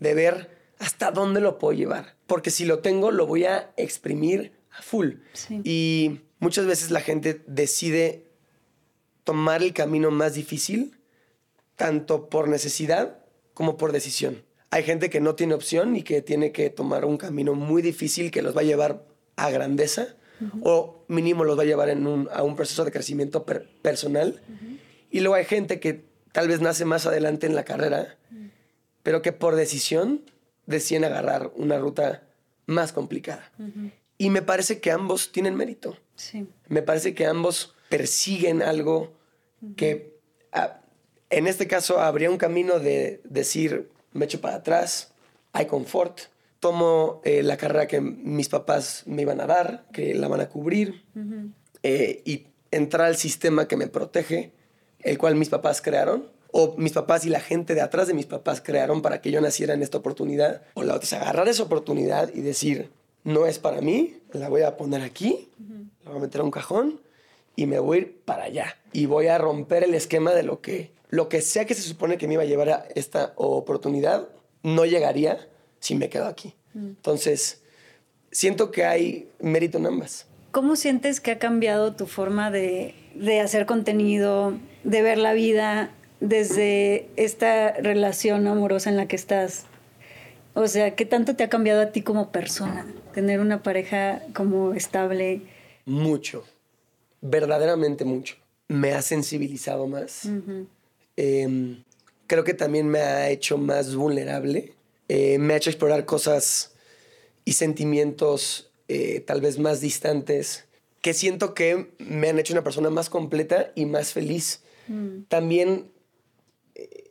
de 0.00 0.14
ver 0.14 0.56
hasta 0.78 1.10
dónde 1.10 1.42
lo 1.42 1.58
puedo 1.58 1.74
llevar. 1.74 2.16
Porque 2.26 2.50
si 2.50 2.64
lo 2.64 2.78
tengo, 2.78 3.10
lo 3.10 3.26
voy 3.26 3.44
a 3.44 3.74
exprimir 3.76 4.52
a 4.70 4.80
full. 4.80 5.16
Y 5.64 6.20
muchas 6.38 6.64
veces 6.64 6.90
la 6.90 7.02
gente 7.02 7.42
decide 7.46 8.27
tomar 9.28 9.62
el 9.62 9.74
camino 9.74 10.10
más 10.10 10.32
difícil, 10.32 10.98
tanto 11.76 12.30
por 12.30 12.48
necesidad 12.48 13.18
como 13.52 13.76
por 13.76 13.92
decisión. 13.92 14.42
Hay 14.70 14.84
gente 14.84 15.10
que 15.10 15.20
no 15.20 15.34
tiene 15.34 15.52
opción 15.52 15.96
y 15.96 16.02
que 16.02 16.22
tiene 16.22 16.50
que 16.50 16.70
tomar 16.70 17.04
un 17.04 17.18
camino 17.18 17.54
muy 17.54 17.82
difícil 17.82 18.30
que 18.30 18.40
los 18.40 18.56
va 18.56 18.62
a 18.62 18.64
llevar 18.64 19.04
a 19.36 19.50
grandeza 19.50 20.16
o 20.62 21.04
mínimo 21.08 21.44
los 21.44 21.58
va 21.58 21.64
a 21.64 21.66
llevar 21.66 21.90
a 21.90 22.42
un 22.42 22.56
proceso 22.56 22.86
de 22.86 22.90
crecimiento 22.90 23.44
personal. 23.82 24.40
Y 25.10 25.20
luego 25.20 25.34
hay 25.34 25.44
gente 25.44 25.78
que 25.78 26.06
tal 26.32 26.48
vez 26.48 26.62
nace 26.62 26.86
más 26.86 27.04
adelante 27.04 27.46
en 27.46 27.54
la 27.54 27.66
carrera, 27.66 28.16
pero 29.02 29.20
que 29.20 29.32
por 29.32 29.56
decisión 29.56 30.22
deciden 30.64 31.04
agarrar 31.04 31.52
una 31.54 31.78
ruta 31.78 32.22
más 32.64 32.94
complicada. 32.94 33.52
Y 34.16 34.30
me 34.30 34.40
parece 34.40 34.80
que 34.80 34.90
ambos 34.90 35.32
tienen 35.32 35.54
mérito. 35.54 35.98
Me 36.68 36.80
parece 36.80 37.12
que 37.12 37.26
ambos 37.26 37.74
persiguen 37.90 38.62
algo 38.62 39.17
que 39.76 40.18
ah, 40.52 40.80
en 41.30 41.46
este 41.46 41.66
caso 41.66 42.00
habría 42.00 42.30
un 42.30 42.38
camino 42.38 42.78
de 42.78 43.20
decir, 43.24 43.90
me 44.12 44.24
echo 44.24 44.40
para 44.40 44.56
atrás, 44.56 45.12
hay 45.52 45.66
confort, 45.66 46.20
tomo 46.60 47.20
eh, 47.24 47.42
la 47.42 47.56
carrera 47.56 47.86
que 47.86 48.00
mis 48.00 48.48
papás 48.48 49.02
me 49.06 49.22
iban 49.22 49.40
a 49.40 49.46
dar, 49.46 49.86
que 49.92 50.14
la 50.14 50.28
van 50.28 50.40
a 50.40 50.48
cubrir, 50.48 51.04
eh, 51.82 52.22
y 52.24 52.46
entrar 52.70 53.06
al 53.06 53.16
sistema 53.16 53.68
que 53.68 53.76
me 53.76 53.88
protege, 53.88 54.52
el 55.00 55.18
cual 55.18 55.36
mis 55.36 55.48
papás 55.48 55.80
crearon, 55.82 56.28
o 56.50 56.74
mis 56.78 56.92
papás 56.92 57.26
y 57.26 57.28
la 57.28 57.40
gente 57.40 57.74
de 57.74 57.82
atrás 57.82 58.08
de 58.08 58.14
mis 58.14 58.26
papás 58.26 58.62
crearon 58.62 59.02
para 59.02 59.20
que 59.20 59.30
yo 59.30 59.40
naciera 59.40 59.74
en 59.74 59.82
esta 59.82 59.98
oportunidad, 59.98 60.62
o 60.74 60.82
la 60.82 60.94
otra 60.94 61.04
es 61.04 61.12
agarrar 61.12 61.48
esa 61.48 61.62
oportunidad 61.62 62.32
y 62.34 62.40
decir, 62.40 62.90
no 63.22 63.46
es 63.46 63.58
para 63.58 63.82
mí, 63.82 64.18
la 64.32 64.48
voy 64.48 64.62
a 64.62 64.76
poner 64.76 65.02
aquí, 65.02 65.50
la 66.04 66.10
voy 66.10 66.18
a 66.18 66.22
meter 66.22 66.40
a 66.40 66.44
un 66.44 66.50
cajón 66.50 67.00
y 67.58 67.66
me 67.66 67.80
voy 67.80 67.98
a 67.98 68.00
ir 68.02 68.20
para 68.24 68.44
allá. 68.44 68.76
Y 68.92 69.06
voy 69.06 69.26
a 69.26 69.36
romper 69.36 69.82
el 69.82 69.92
esquema 69.94 70.32
de 70.32 70.44
lo 70.44 70.60
que, 70.60 70.92
lo 71.08 71.28
que 71.28 71.42
sea 71.42 71.64
que 71.64 71.74
se 71.74 71.82
supone 71.82 72.16
que 72.16 72.28
me 72.28 72.34
iba 72.34 72.44
a 72.44 72.46
llevar 72.46 72.68
a 72.70 72.84
esta 72.94 73.32
oportunidad, 73.34 74.28
no 74.62 74.84
llegaría 74.84 75.48
si 75.80 75.96
me 75.96 76.08
quedo 76.08 76.26
aquí. 76.26 76.54
Mm. 76.74 76.86
Entonces, 76.86 77.60
siento 78.30 78.70
que 78.70 78.84
hay 78.84 79.28
mérito 79.40 79.78
en 79.78 79.86
ambas. 79.86 80.26
¿Cómo 80.52 80.76
sientes 80.76 81.20
que 81.20 81.32
ha 81.32 81.40
cambiado 81.40 81.96
tu 81.96 82.06
forma 82.06 82.52
de, 82.52 82.94
de 83.16 83.40
hacer 83.40 83.66
contenido, 83.66 84.54
de 84.84 85.02
ver 85.02 85.18
la 85.18 85.32
vida 85.32 85.90
desde 86.20 87.08
esta 87.16 87.72
relación 87.72 88.46
amorosa 88.46 88.88
en 88.88 88.96
la 88.96 89.08
que 89.08 89.16
estás? 89.16 89.64
O 90.54 90.68
sea, 90.68 90.94
¿qué 90.94 91.04
tanto 91.04 91.34
te 91.34 91.42
ha 91.42 91.48
cambiado 91.48 91.82
a 91.82 91.86
ti 91.86 92.02
como 92.02 92.30
persona 92.30 92.86
tener 93.14 93.40
una 93.40 93.64
pareja 93.64 94.22
como 94.32 94.74
estable? 94.74 95.42
Mucho 95.86 96.44
verdaderamente 97.20 98.04
mucho. 98.04 98.36
Me 98.68 98.92
ha 98.92 99.02
sensibilizado 99.02 99.86
más. 99.86 100.28
Em, 101.16 101.82
creo 102.26 102.44
que 102.44 102.54
también 102.54 102.88
me 102.88 103.00
ha 103.00 103.30
hecho 103.30 103.58
más 103.58 103.94
vulnerable. 103.94 104.74
Eh, 105.08 105.38
me 105.38 105.54
ha 105.54 105.56
hecho 105.56 105.70
explorar 105.70 106.04
cosas 106.04 106.74
y 107.44 107.52
sentimientos 107.52 108.70
eh, 108.88 109.20
tal 109.20 109.40
vez 109.40 109.58
más 109.58 109.80
distantes 109.80 110.68
que 111.00 111.14
siento 111.14 111.54
que 111.54 111.92
me 111.98 112.28
han 112.28 112.38
hecho 112.38 112.52
una 112.52 112.64
persona 112.64 112.90
más 112.90 113.08
completa 113.08 113.72
y 113.74 113.86
más 113.86 114.12
feliz. 114.12 114.62
Mm. 114.88 115.22
También 115.28 115.90
eh, 116.74 117.10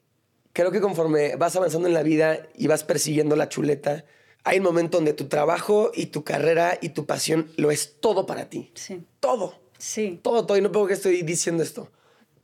creo 0.54 0.72
que 0.72 0.82
conforme 0.82 1.36
vas 1.36 1.56
avanzando 1.56 1.88
en 1.88 1.94
la 1.94 2.04
vida 2.04 2.48
y 2.56 2.68
vas 2.68 2.84
persiguiendo 2.84 3.36
la 3.36 3.50
chuleta, 3.50 4.06
hay 4.44 4.60
un 4.60 4.64
momento 4.64 4.98
donde 4.98 5.14
tu 5.14 5.28
trabajo 5.28 5.92
y 5.94 6.08
tu 6.08 6.24
carrera 6.24 6.78
y 6.82 6.90
tu 6.90 7.06
pasión 7.06 7.52
lo 7.58 7.72
es 7.72 8.00
todo 8.00 8.26
para 8.26 8.50
ti. 8.50 8.72
Sí. 8.76 9.04
Todo. 9.20 9.56
Sí. 9.78 10.20
Todo, 10.22 10.46
todo. 10.46 10.58
Y 10.58 10.62
no 10.62 10.72
puedo 10.72 10.88
que 10.88 10.94
estoy 10.94 11.22
diciendo 11.22 11.64
esto. 11.64 11.90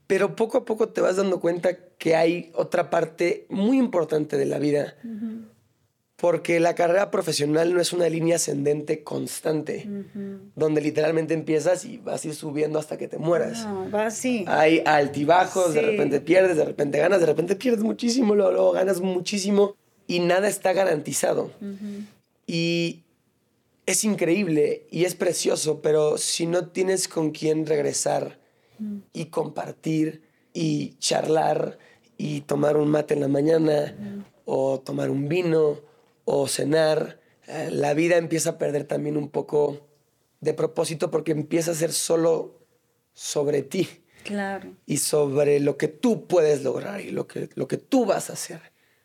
Pero 0.06 0.36
poco 0.36 0.58
a 0.58 0.64
poco 0.64 0.88
te 0.88 1.00
vas 1.00 1.16
dando 1.16 1.40
cuenta 1.40 1.76
que 1.98 2.14
hay 2.14 2.50
otra 2.54 2.90
parte 2.90 3.46
muy 3.48 3.78
importante 3.78 4.36
de 4.36 4.46
la 4.46 4.58
vida. 4.58 4.96
Porque 6.16 6.60
la 6.60 6.74
carrera 6.74 7.10
profesional 7.10 7.74
no 7.74 7.80
es 7.80 7.92
una 7.92 8.08
línea 8.08 8.36
ascendente 8.36 9.02
constante, 9.02 9.88
donde 10.54 10.80
literalmente 10.80 11.34
empiezas 11.34 11.84
y 11.84 11.98
vas 11.98 12.24
a 12.24 12.28
ir 12.28 12.34
subiendo 12.34 12.78
hasta 12.78 12.96
que 12.98 13.08
te 13.08 13.18
mueras. 13.18 13.66
No, 13.66 13.90
va 13.90 14.06
así. 14.06 14.44
Hay 14.46 14.82
altibajos, 14.84 15.74
de 15.74 15.82
repente 15.82 16.20
pierdes, 16.20 16.56
de 16.56 16.64
repente 16.64 16.98
ganas, 16.98 17.20
de 17.20 17.26
repente 17.26 17.56
pierdes 17.56 17.82
muchísimo, 17.82 18.34
luego, 18.34 18.52
luego 18.52 18.72
ganas 18.72 19.00
muchísimo 19.00 19.74
y 20.06 20.20
nada 20.20 20.48
está 20.48 20.72
garantizado. 20.72 21.50
Y 22.46 23.03
es 23.86 24.04
increíble 24.04 24.86
y 24.90 25.04
es 25.04 25.14
precioso, 25.14 25.80
pero 25.82 26.18
si 26.18 26.46
no 26.46 26.68
tienes 26.68 27.08
con 27.08 27.30
quién 27.30 27.66
regresar 27.66 28.38
y 29.12 29.26
compartir 29.26 30.22
y 30.52 30.96
charlar 30.98 31.78
y 32.16 32.42
tomar 32.42 32.76
un 32.76 32.88
mate 32.88 33.14
en 33.14 33.20
la 33.20 33.28
mañana 33.28 34.24
o 34.44 34.80
tomar 34.80 35.10
un 35.10 35.28
vino 35.28 35.80
o 36.24 36.48
cenar, 36.48 37.20
eh, 37.46 37.68
la 37.70 37.94
vida 37.94 38.16
empieza 38.16 38.50
a 38.50 38.58
perder 38.58 38.84
también 38.84 39.16
un 39.16 39.28
poco 39.28 39.86
de 40.40 40.54
propósito 40.54 41.10
porque 41.10 41.32
empieza 41.32 41.72
a 41.72 41.74
ser 41.74 41.92
solo 41.92 42.60
sobre 43.12 43.62
ti. 43.62 43.88
Claro. 44.24 44.74
Y 44.86 44.98
sobre 44.98 45.60
lo 45.60 45.76
que 45.76 45.88
tú 45.88 46.26
puedes 46.26 46.62
lograr 46.62 47.02
y 47.02 47.10
lo 47.10 47.26
que, 47.26 47.50
lo 47.54 47.68
que 47.68 47.76
tú 47.76 48.06
vas 48.06 48.30
a 48.30 48.32
hacer. 48.32 48.60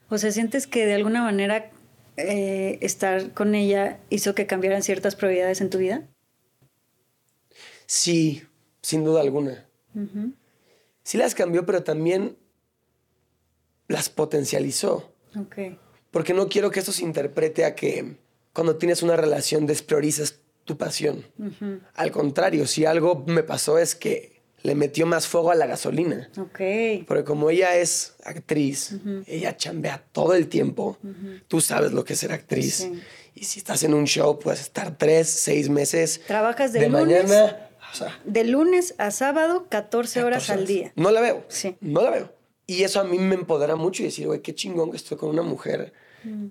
O 0.07 0.17
sea, 0.17 0.31
¿sientes 0.31 0.65
que 0.65 0.85
de 0.85 0.93
alguna 0.93 1.21
manera 1.21 1.71
eh, 2.19 2.77
estar 2.81 3.33
con 3.33 3.55
ella 3.55 3.99
hizo 4.09 4.35
que 4.35 4.47
cambiaran 4.47 4.83
ciertas 4.83 5.15
prioridades 5.15 5.61
en 5.61 5.69
tu 5.69 5.77
vida? 5.77 6.07
Sí, 7.85 8.43
sin 8.81 9.03
duda 9.03 9.21
alguna. 9.21 9.65
Sí 11.03 11.17
las 11.17 11.33
cambió, 11.33 11.65
pero 11.65 11.83
también 11.83 12.37
las 13.87 14.09
potencializó. 14.09 15.11
Ok. 15.35 15.77
Porque 16.11 16.33
no 16.33 16.49
quiero 16.49 16.71
que 16.71 16.79
esto 16.79 16.91
se 16.91 17.03
interprete 17.03 17.65
a 17.65 17.75
que 17.75 18.17
cuando 18.53 18.77
tienes 18.77 19.03
una 19.03 19.15
relación 19.15 19.65
despriorizas 19.65 20.39
tu 20.65 20.77
pasión. 20.77 21.25
Al 21.95 22.11
contrario, 22.11 22.67
si 22.67 22.85
algo 22.85 23.23
me 23.25 23.41
pasó 23.41 23.79
es 23.79 23.95
que 23.95 24.28
le 24.61 24.75
metió 24.75 25.05
más 25.05 25.27
fuego 25.27 25.51
a 25.51 25.55
la 25.55 25.65
gasolina. 25.65 26.29
Ok. 26.37 27.05
Porque 27.07 27.23
como 27.23 27.49
ella 27.49 27.75
es 27.77 28.15
actriz, 28.23 28.95
ella 29.27 29.55
chambea 29.55 30.03
todo 30.11 30.33
el 30.35 30.47
tiempo. 30.47 30.97
Tú 31.47 31.61
sabes 31.61 31.91
lo 31.91 32.03
que 32.03 32.13
es 32.13 32.19
ser 32.19 32.31
actriz. 32.31 32.89
Y 33.35 33.45
si 33.45 33.59
estás 33.59 33.83
en 33.83 33.93
un 33.93 34.05
show, 34.05 34.37
puedes 34.39 34.61
estar 34.61 34.97
tres, 34.97 35.29
seis 35.29 35.69
meses. 35.69 36.21
Trabajas 36.27 36.73
de, 36.73 36.81
de 36.81 36.89
lunes, 36.89 37.23
mañana. 37.29 37.69
de 38.25 38.43
lunes 38.43 38.95
a 38.97 39.11
sábado, 39.11 39.67
14, 39.69 40.23
horas 40.23 40.49
al 40.49 40.67
día. 40.67 40.91
No 40.95 41.11
la 41.11 41.21
veo. 41.21 41.45
Sí. 41.47 41.77
No 41.79 42.01
la 42.01 42.09
veo. 42.09 42.33
Y 42.67 42.83
eso 42.83 42.99
a 42.99 43.03
mí 43.03 43.17
me 43.17 43.35
empodera 43.35 43.75
mucho 43.75 44.03
y 44.03 44.07
decir, 44.07 44.27
güey, 44.27 44.41
qué 44.41 44.53
chingón 44.53 44.91
que 44.91 44.97
estoy 44.97 45.17
con 45.17 45.29
una 45.29 45.41
mujer 45.41 45.93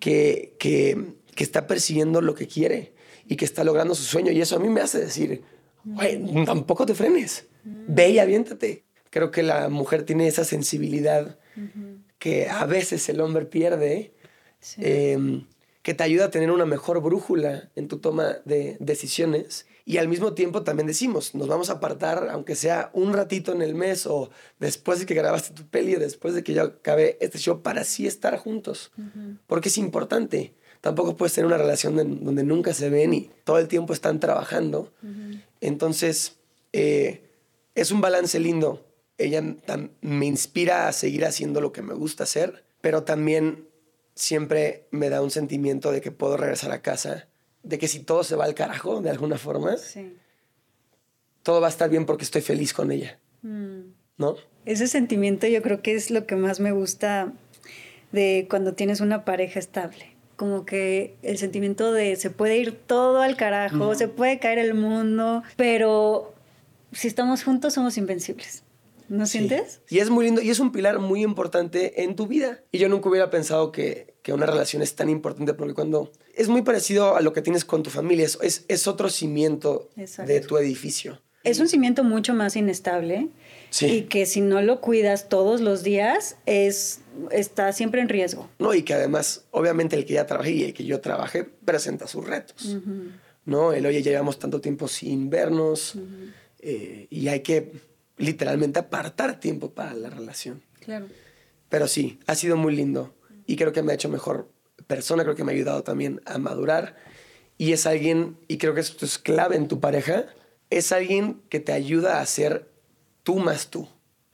que, 0.00 0.56
que, 0.58 1.12
que 1.34 1.44
está 1.44 1.66
persiguiendo 1.66 2.20
lo 2.22 2.34
que 2.34 2.46
quiere 2.48 2.94
y 3.26 3.36
que 3.36 3.44
está 3.44 3.62
logrando 3.64 3.94
su 3.94 4.02
sueño. 4.04 4.32
Y 4.32 4.40
eso 4.40 4.56
a 4.56 4.58
mí 4.58 4.68
me 4.68 4.80
hace 4.80 4.98
decir, 4.98 5.42
güey, 5.84 6.44
tampoco 6.46 6.86
te 6.86 6.94
frenes. 6.94 7.44
Ve 7.64 8.10
y 8.10 8.18
aviéntate. 8.18 8.84
Creo 9.10 9.30
que 9.30 9.42
la 9.42 9.68
mujer 9.68 10.04
tiene 10.04 10.26
esa 10.28 10.44
sensibilidad 10.44 11.38
que 12.18 12.48
a 12.48 12.64
veces 12.66 13.08
el 13.08 13.20
hombre 13.20 13.44
pierde, 13.46 14.12
Sí. 14.60 14.80
eh, 14.84 15.44
que 15.82 15.94
te 15.94 16.02
ayuda 16.02 16.26
a 16.26 16.30
tener 16.30 16.50
una 16.50 16.66
mejor 16.66 17.00
brújula 17.00 17.70
en 17.76 17.88
tu 17.88 17.98
toma 17.98 18.38
de 18.44 18.76
decisiones. 18.80 19.66
Y 19.86 19.96
al 19.96 20.08
mismo 20.08 20.34
tiempo 20.34 20.62
también 20.64 20.86
decimos, 20.86 21.34
nos 21.34 21.48
vamos 21.48 21.70
a 21.70 21.74
apartar, 21.74 22.28
aunque 22.30 22.56
sea 22.56 22.90
un 22.92 23.14
ratito 23.14 23.52
en 23.52 23.62
el 23.62 23.74
mes 23.74 24.04
o 24.06 24.30
después 24.58 24.98
de 24.98 25.06
que 25.06 25.14
grabaste 25.14 25.54
tu 25.54 25.66
peli 25.66 25.94
o 25.94 25.98
después 26.00 26.34
de 26.34 26.42
que 26.42 26.52
yo 26.52 26.62
acabé 26.64 27.16
este 27.20 27.38
show, 27.38 27.62
para 27.62 27.80
así 27.82 28.06
estar 28.06 28.36
juntos. 28.36 28.90
Porque 29.46 29.70
es 29.70 29.78
importante. 29.78 30.52
Tampoco 30.82 31.16
puedes 31.16 31.32
tener 31.32 31.46
una 31.46 31.56
relación 31.56 31.96
donde 32.22 32.42
nunca 32.44 32.74
se 32.74 32.90
ven 32.90 33.14
y 33.14 33.30
todo 33.44 33.58
el 33.58 33.68
tiempo 33.68 33.92
están 33.94 34.20
trabajando. 34.20 34.92
Entonces, 35.62 36.36
eh, 36.72 37.22
es 37.80 37.90
un 37.90 38.00
balance 38.00 38.38
lindo. 38.40 38.84
Ella 39.18 39.42
me 40.00 40.26
inspira 40.26 40.88
a 40.88 40.92
seguir 40.92 41.24
haciendo 41.24 41.60
lo 41.60 41.72
que 41.72 41.82
me 41.82 41.94
gusta 41.94 42.24
hacer, 42.24 42.64
pero 42.80 43.02
también 43.02 43.66
siempre 44.14 44.86
me 44.90 45.10
da 45.10 45.22
un 45.22 45.30
sentimiento 45.30 45.90
de 45.92 46.00
que 46.00 46.10
puedo 46.12 46.36
regresar 46.36 46.70
a 46.72 46.82
casa, 46.82 47.26
de 47.62 47.78
que 47.78 47.88
si 47.88 48.00
todo 48.00 48.22
se 48.24 48.36
va 48.36 48.44
al 48.44 48.54
carajo 48.54 49.00
de 49.00 49.10
alguna 49.10 49.38
forma, 49.38 49.76
Sí. 49.76 50.16
todo 51.42 51.60
va 51.60 51.66
a 51.66 51.70
estar 51.70 51.88
bien 51.90 52.06
porque 52.06 52.24
estoy 52.24 52.42
feliz 52.42 52.72
con 52.72 52.90
ella, 52.92 53.18
Mm. 53.42 53.92
¿no? 54.18 54.36
Ese 54.64 54.86
sentimiento 54.86 55.46
yo 55.46 55.62
creo 55.62 55.80
que 55.82 55.94
es 55.94 56.10
lo 56.10 56.26
que 56.26 56.36
más 56.36 56.60
me 56.60 56.72
gusta 56.72 57.32
de 58.12 58.46
cuando 58.50 58.74
tienes 58.74 59.00
una 59.00 59.24
pareja 59.24 59.58
estable. 59.58 60.14
Como 60.36 60.64
que 60.66 61.16
el 61.22 61.38
sentimiento 61.38 61.92
de 61.92 62.14
se 62.16 62.30
puede 62.30 62.58
ir 62.58 62.72
todo 62.86 63.22
al 63.22 63.36
carajo, 63.36 63.94
se 63.94 64.08
puede 64.08 64.38
caer 64.38 64.58
el 64.58 64.74
mundo, 64.74 65.42
pero 65.56 66.34
si 66.92 67.08
estamos 67.08 67.44
juntos 67.44 67.74
somos 67.74 67.96
invencibles. 67.98 68.62
¿No 69.08 69.24
Sí. 69.24 69.38
sientes? 69.38 69.80
Y 69.88 70.00
es 70.00 70.10
muy 70.10 70.26
lindo 70.26 70.42
y 70.42 70.50
es 70.50 70.60
un 70.60 70.70
pilar 70.70 70.98
muy 70.98 71.22
importante 71.22 72.02
en 72.02 72.14
tu 72.14 72.26
vida. 72.26 72.60
Y 72.72 72.78
yo 72.78 72.90
nunca 72.90 73.08
hubiera 73.08 73.30
pensado 73.30 73.72
que, 73.72 74.14
que 74.22 74.34
una 74.34 74.44
relación 74.44 74.82
es 74.82 74.94
tan 74.96 75.08
importante 75.08 75.54
porque 75.54 75.72
cuando 75.72 76.12
es 76.34 76.48
muy 76.50 76.60
parecido 76.60 77.16
a 77.16 77.22
lo 77.22 77.32
que 77.32 77.40
tienes 77.40 77.64
con 77.64 77.82
tu 77.82 77.88
familia, 77.88 78.26
es, 78.26 78.38
es, 78.42 78.64
es 78.68 78.86
otro 78.86 79.08
cimiento 79.08 79.88
Exacto. 79.96 80.30
de 80.30 80.40
tu 80.40 80.58
edificio. 80.58 81.22
Es 81.42 81.58
un 81.58 81.68
cimiento 81.68 82.04
mucho 82.04 82.34
más 82.34 82.54
inestable 82.56 83.28
Sí. 83.70 83.86
y 83.86 84.02
que 84.02 84.26
si 84.26 84.42
no 84.42 84.60
lo 84.60 84.82
cuidas 84.82 85.30
todos 85.30 85.62
los 85.62 85.82
días 85.82 86.36
es 86.44 87.00
está 87.30 87.72
siempre 87.72 88.02
en 88.02 88.10
riesgo. 88.10 88.50
No, 88.58 88.74
y 88.74 88.82
que 88.82 88.92
además, 88.92 89.46
obviamente, 89.52 89.96
el 89.96 90.04
que 90.04 90.14
ya 90.14 90.26
trabajé 90.26 90.50
y 90.50 90.64
el 90.64 90.74
que 90.74 90.84
yo 90.84 91.00
trabajé 91.00 91.44
presenta 91.44 92.06
sus 92.06 92.26
retos. 92.26 92.76
¿No? 93.46 93.72
El 93.72 93.86
oye, 93.86 94.02
ya 94.02 94.10
llevamos 94.10 94.38
tanto 94.38 94.60
tiempo 94.60 94.86
sin 94.88 95.30
vernos 95.30 95.94
eh, 96.60 97.06
y 97.10 97.28
hay 97.28 97.40
que 97.40 97.72
literalmente 98.16 98.78
apartar 98.78 99.40
tiempo 99.40 99.70
para 99.70 99.94
la 99.94 100.10
relación. 100.10 100.62
Claro. 100.80 101.06
Pero 101.68 101.86
sí, 101.86 102.18
ha 102.26 102.34
sido 102.34 102.56
muy 102.56 102.74
lindo 102.74 103.14
y 103.46 103.56
creo 103.56 103.72
que 103.72 103.82
me 103.82 103.92
ha 103.92 103.94
hecho 103.94 104.08
mejor 104.08 104.50
persona, 104.86 105.22
creo 105.22 105.36
que 105.36 105.44
me 105.44 105.52
ha 105.52 105.54
ayudado 105.54 105.82
también 105.82 106.20
a 106.24 106.38
madurar 106.38 106.96
y 107.58 107.72
es 107.72 107.86
alguien, 107.86 108.38
y 108.46 108.58
creo 108.58 108.74
que 108.74 108.80
esto 108.80 109.04
es 109.04 109.18
clave 109.18 109.56
en 109.56 109.68
tu 109.68 109.80
pareja, 109.80 110.26
es 110.70 110.92
alguien 110.92 111.40
que 111.48 111.60
te 111.60 111.72
ayuda 111.72 112.20
a 112.20 112.26
ser 112.26 112.68
tú 113.24 113.36
más 113.36 113.68
tú. 113.68 113.88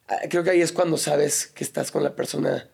Ah, 0.08 0.18
Creo 0.28 0.44
que 0.44 0.50
ahí 0.50 0.60
es 0.60 0.72
cuando 0.72 0.98
sabes 0.98 1.46
que 1.46 1.64
estás 1.64 1.90
con 1.90 2.02
la 2.02 2.14
persona 2.14 2.68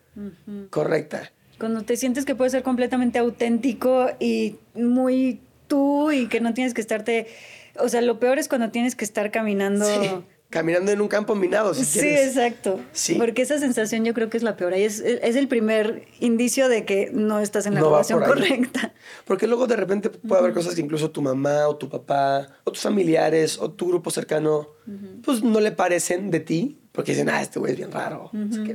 correcta. 0.69 1.31
Cuando 1.57 1.83
te 1.83 1.95
sientes 1.95 2.25
que 2.25 2.35
puedes 2.35 2.51
ser 2.51 2.63
completamente 2.63 3.17
auténtico 3.17 4.07
y 4.19 4.57
muy 4.73 5.39
tú 5.67 6.11
y 6.11 6.27
que 6.27 6.41
no 6.41 6.53
tienes 6.53 6.73
que 6.73 6.81
estarte... 6.81 7.27
O 7.79 7.89
sea, 7.89 8.01
lo 8.01 8.19
peor 8.19 8.39
es 8.39 8.47
cuando 8.47 8.69
tienes 8.71 8.95
que 8.95 9.05
estar 9.05 9.31
caminando... 9.31 9.85
Sí, 9.85 10.09
caminando 10.49 10.91
en 10.91 10.99
un 10.99 11.07
campo 11.07 11.33
minado, 11.33 11.73
si 11.73 11.85
Sí, 11.85 11.99
quieres. 11.99 12.27
exacto. 12.27 12.77
Sí. 12.91 13.15
Porque 13.15 13.41
esa 13.41 13.57
sensación 13.57 14.03
yo 14.03 14.13
creo 14.13 14.29
que 14.29 14.35
es 14.35 14.43
la 14.43 14.57
peor. 14.57 14.73
Ahí 14.73 14.83
es, 14.83 14.99
es 14.99 15.37
el 15.37 15.47
primer 15.47 16.03
indicio 16.19 16.67
de 16.67 16.83
que 16.83 17.09
no 17.13 17.39
estás 17.39 17.65
en 17.67 17.73
la 17.75 17.79
No 17.79 17.89
relación 17.91 18.19
por 18.19 18.27
correcta. 18.27 18.93
Porque 19.23 19.47
luego 19.47 19.65
de 19.67 19.77
repente 19.77 20.09
puede 20.09 20.41
haber 20.41 20.53
cosas 20.53 20.75
que 20.75 20.81
incluso 20.81 21.09
tu 21.09 21.21
mamá 21.21 21.69
o 21.69 21.77
tu 21.77 21.87
papá 21.87 22.49
o 22.65 22.71
tus 22.73 22.81
familiares 22.81 23.57
o 23.59 23.71
tu 23.71 23.87
grupo 23.87 24.11
cercano 24.11 24.67
pues 25.23 25.41
no 25.41 25.61
le 25.61 25.71
parecen 25.71 26.31
de 26.31 26.41
ti 26.41 26.77
porque 26.91 27.13
dicen, 27.13 27.29
ah, 27.29 27.41
este 27.41 27.57
güey 27.57 27.71
es 27.71 27.77
bien 27.77 27.91
raro. 27.93 28.29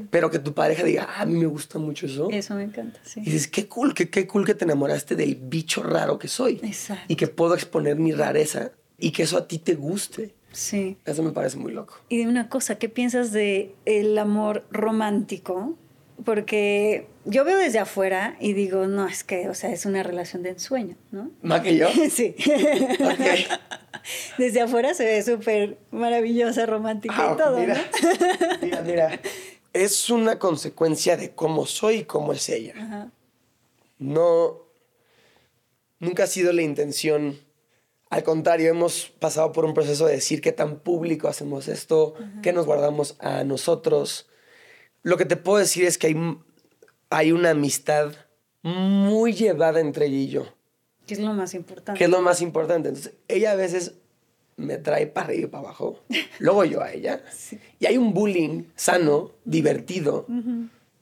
Pero 0.09 0.30
que 0.30 0.38
tu 0.38 0.55
pareja 0.55 0.82
diga, 0.82 1.07
ah, 1.11 1.20
a 1.22 1.26
mí 1.26 1.38
me 1.38 1.44
gusta 1.47 1.78
mucho 1.78 2.07
eso. 2.07 2.28
Eso 2.30 2.55
me 2.55 2.62
encanta, 2.62 2.99
sí. 3.05 3.20
Y 3.20 3.24
dices, 3.24 3.49
qué 3.49 3.68
cool, 3.68 3.92
qué, 3.92 4.09
qué 4.09 4.26
cool 4.26 4.47
que 4.47 4.55
te 4.55 4.64
enamoraste 4.64 5.14
del 5.14 5.34
bicho 5.34 5.82
raro 5.82 6.18
que 6.18 6.26
soy. 6.28 6.59
Exacto. 6.62 7.05
Y 7.09 7.16
que 7.16 7.26
puedo 7.28 7.53
exponer 7.53 7.97
mi 7.97 8.12
rareza 8.12 8.70
y 8.99 9.11
que 9.12 9.22
eso 9.24 9.36
a 9.36 9.47
ti 9.49 9.59
te 9.59 9.74
guste. 9.74 10.34
Sí. 10.53 10.97
Eso 11.05 11.22
me 11.22 11.32
parece 11.32 11.59
muy 11.59 11.72
loco. 11.72 11.99
Y 12.09 12.18
de 12.18 12.26
una 12.28 12.49
cosa, 12.49 12.78
¿qué 12.78 12.88
piensas 12.88 13.30
de 13.32 13.74
el 13.84 14.16
amor 14.16 14.64
romántico? 14.70 15.76
Porque 16.24 17.07
yo 17.26 17.44
veo 17.44 17.59
desde 17.59 17.78
afuera 17.78 18.36
y 18.40 18.55
digo, 18.55 18.86
no, 18.86 19.07
es 19.07 19.22
que, 19.22 19.51
o 19.51 19.55
sea, 19.55 19.70
es 19.70 19.84
una 19.84 20.03
relación 20.03 20.42
de 20.42 20.51
ensueño, 20.51 20.97
¿no? 21.11 21.30
¿Más 21.42 21.61
que 21.61 21.76
yo? 21.76 21.88
Sí. 22.11 22.34
Ok. 23.01 23.61
Desde 24.38 24.61
afuera 24.61 24.94
se 24.94 25.05
ve 25.05 25.22
súper 25.22 25.78
maravillosa, 25.90 26.64
romántica 26.64 27.14
Ah, 27.18 27.32
y 27.34 27.36
todo, 27.36 27.59
mira, 27.59 27.74
¿no? 27.74 28.59
mira, 28.62 28.82
mira. 28.82 29.20
Es 29.72 30.09
una 30.09 30.38
consecuencia 30.38 31.16
de 31.16 31.32
cómo 31.32 31.66
soy 31.66 31.97
y 31.97 32.05
cómo 32.05 32.32
es 32.32 32.49
ella. 32.49 32.72
Ajá. 32.78 33.11
No, 33.99 34.62
nunca 35.99 36.24
ha 36.24 36.26
sido 36.28 36.53
la 36.53 36.62
intención. 36.62 37.38
Al 38.09 38.23
contrario, 38.23 38.71
hemos 38.71 39.07
pasado 39.19 39.53
por 39.53 39.65
un 39.65 39.75
proceso 39.75 40.07
de 40.07 40.13
decir 40.15 40.41
qué 40.41 40.53
tan 40.53 40.79
público 40.79 41.27
hacemos 41.29 41.67
esto, 41.69 42.15
qué 42.43 42.53
nos 42.53 42.65
guardamos 42.67 43.17
a 43.19 43.43
nosotros. 43.45 44.29
Lo 45.03 45.17
que 45.17 45.25
te 45.25 45.37
puedo 45.37 45.59
decir 45.59 45.85
es 45.85 45.99
que 45.99 46.09
hay, 46.09 46.17
hay 47.11 47.33
una 47.33 47.51
amistad 47.51 48.13
muy 48.63 49.33
llevada 49.33 49.81
entre 49.81 50.07
ella 50.07 50.17
y 50.17 50.29
yo, 50.29 50.47
Que 51.07 51.15
es 51.15 51.21
lo 51.21 51.33
más 51.35 51.55
importante. 51.55 51.99
que 51.99 52.05
es 52.05 52.11
lo 52.11 52.21
más 52.23 52.41
importante. 52.43 52.89
Entonces, 52.89 53.15
ella 53.29 53.53
a 53.53 53.57
veces 53.57 53.95
me 54.57 54.79
trae 54.79 55.07
para 55.09 55.27
arriba 55.27 55.43
y 55.49 55.51
para 55.51 55.65
abajo, 55.65 56.01
luego 56.39 56.65
yo 56.65 56.83
a 56.83 56.93
ella. 56.93 57.23
Y 57.81 57.87
hay 57.87 57.99
un 57.99 58.15
bullying 58.15 58.65
sano, 58.77 59.33
divertido, 59.45 60.27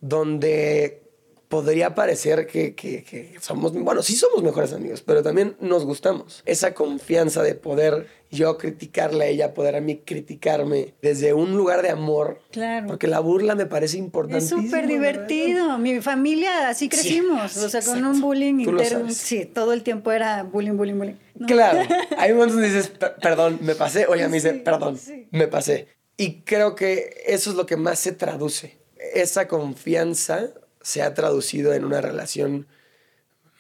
donde 0.01 1.04
podría 1.49 1.95
parecer 1.95 2.47
que, 2.47 2.75
que- 2.75 3.05
que 3.05 3.35
somos, 3.41 3.73
bueno, 3.73 4.03
sí 4.03 4.17
somos 4.17 4.43
mejores 4.43 4.73
amigos, 4.73 5.03
pero 5.03 5.23
también 5.23 5.57
nos 5.61 5.85
gustamos. 5.85 6.43
Esa 6.47 6.75
confianza 6.75 7.43
de 7.43 7.55
poder 7.55 8.07
yo 8.31 8.59
criticarle 8.59 9.25
a 9.25 9.29
ella, 9.29 9.55
poder 9.55 9.77
a 9.77 9.81
mí 9.81 9.99
criticarme 10.05 10.95
desde 11.03 11.33
un 11.35 11.57
lugar 11.57 11.83
de 11.83 11.91
amor. 11.91 12.41
Claro. 12.51 12.89
Porque 12.89 13.07
la 13.07 13.21
burla 13.21 13.55
me 13.55 13.67
parece 13.67 13.97
Es 13.97 14.03
importantísimo. 14.03 14.63
súper 14.63 14.81
verdad. 14.83 14.89
divertido. 14.89 15.79
Mi 15.79 16.01
familia 16.01 16.69
así 16.69 16.89
crecimos. 16.89 17.57
o 17.57 17.69
sea, 17.69 17.81
con 17.83 17.91
exacto. 17.99 18.11
un 18.11 18.21
bullying 18.21 18.59
interno. 18.61 19.11
Sí, 19.11 19.45
todo 19.45 19.73
el 19.73 19.83
tiempo 19.85 20.11
era 20.11 20.43
bullying, 20.43 20.77
bullying, 20.77 20.95
bullying. 20.99 21.15
No. 21.37 21.47
Claro, 21.47 21.81
hay 22.19 22.33
momentos 22.33 22.55
donde 22.57 22.69
dices, 22.71 22.89
"Per- 22.89 23.15
perdón, 23.23 23.59
me 23.61 23.75
pasé, 23.77 24.07
o 24.07 24.15
ella 24.15 24.29
me 24.29 24.37
dice, 24.37 24.53
Sí, 24.55 24.59
perdón, 24.65 24.99
sí. 24.99 25.29
me 25.31 25.47
pasé. 25.47 25.87
Y 26.17 26.41
creo 26.43 26.75
que 26.75 27.23
eso 27.27 27.51
es 27.51 27.57
lo 27.57 27.67
que 27.67 27.77
más 27.77 27.99
se 28.01 28.13
traduce. 28.13 28.79
Esa 29.15 29.47
confianza 29.47 30.49
se 30.85 31.03
ha 31.03 31.15
traducido 31.15 31.73
en 31.73 31.85
una 31.85 32.03
relación 32.03 32.69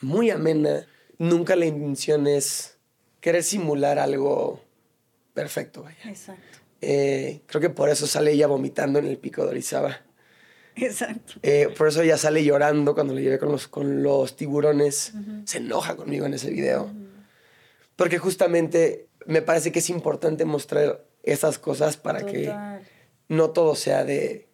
muy 0.03 0.31
amena. 0.31 0.87
Nunca 1.19 1.57
la 1.57 1.65
intención 1.65 2.27
es 2.27 2.77
querer 3.21 3.43
simular 3.43 3.99
algo 3.99 4.63
perfecto, 5.33 5.83
vaya. 5.83 5.99
Exacto. 6.05 6.59
Eh, 6.83 7.41
creo 7.47 7.63
que 7.63 7.71
por 7.71 7.89
eso 7.89 8.07
sale 8.07 8.33
ella 8.33 8.47
vomitando 8.47 8.99
en 8.99 9.07
el 9.07 9.17
pico 9.17 9.43
de 9.43 9.49
Orizaba. 9.49 10.03
Exacto. 10.77 11.35
Eh, 11.43 11.73
por 11.79 11.89
eso 11.89 12.03
ella 12.03 12.19
sale 12.19 12.45
llorando 12.45 12.95
cuando 12.95 13.15
le 13.15 13.23
llevé 13.23 13.39
con 13.39 13.51
los, 13.51 13.69
con 13.69 14.03
los 14.03 14.37
tiburones. 14.37 15.15
Se 15.47 15.59
enoja 15.59 15.97
conmigo 15.97 16.27
en 16.27 16.35
ese 16.35 16.51
video. 16.51 16.93
Porque 17.97 18.19
justamente 18.19 19.09
me 19.25 19.41
parece 19.41 19.73
que 19.73 19.79
es 19.79 19.89
importante 19.89 20.45
mostrar 20.45 21.03
esas 21.23 21.59
cosas 21.59 21.97
para 21.97 22.27
que 22.27 22.53
no 23.29 23.51
todo 23.51 23.77
sea 23.77 24.05
de, 24.05 24.47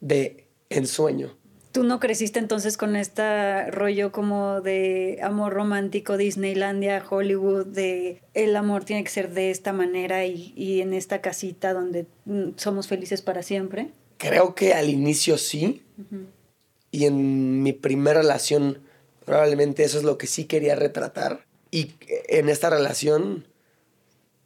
de 0.00 0.48
ensueño. 0.70 1.36
¿Tú 1.72 1.84
no 1.84 2.00
creciste 2.00 2.38
entonces 2.38 2.76
con 2.76 2.96
este 2.96 3.70
rollo 3.70 4.12
como 4.12 4.60
de 4.60 5.18
amor 5.22 5.54
romántico, 5.54 6.18
Disneylandia, 6.18 7.02
Hollywood, 7.08 7.64
de 7.64 8.20
el 8.34 8.54
amor 8.56 8.84
tiene 8.84 9.02
que 9.02 9.10
ser 9.10 9.32
de 9.32 9.50
esta 9.50 9.72
manera 9.72 10.26
y, 10.26 10.82
en 10.82 10.92
esta 10.92 11.22
casita 11.22 11.72
donde 11.72 12.06
mm, 12.26 12.50
somos 12.56 12.88
felices 12.88 13.22
para 13.22 13.42
siempre? 13.42 13.88
Creo 14.18 14.54
que 14.54 14.74
al 14.74 14.90
inicio 14.90 15.38
sí. 15.38 15.82
Y 16.90 17.06
en 17.06 17.62
mi 17.62 17.72
primera 17.72 18.20
relación 18.20 18.82
probablemente 19.24 19.82
eso 19.82 19.96
es 19.96 20.04
lo 20.04 20.18
que 20.18 20.26
sí 20.26 20.44
quería 20.44 20.74
retratar. 20.74 21.46
Y 21.70 21.94
en 22.28 22.50
esta 22.50 22.68
relación 22.68 23.46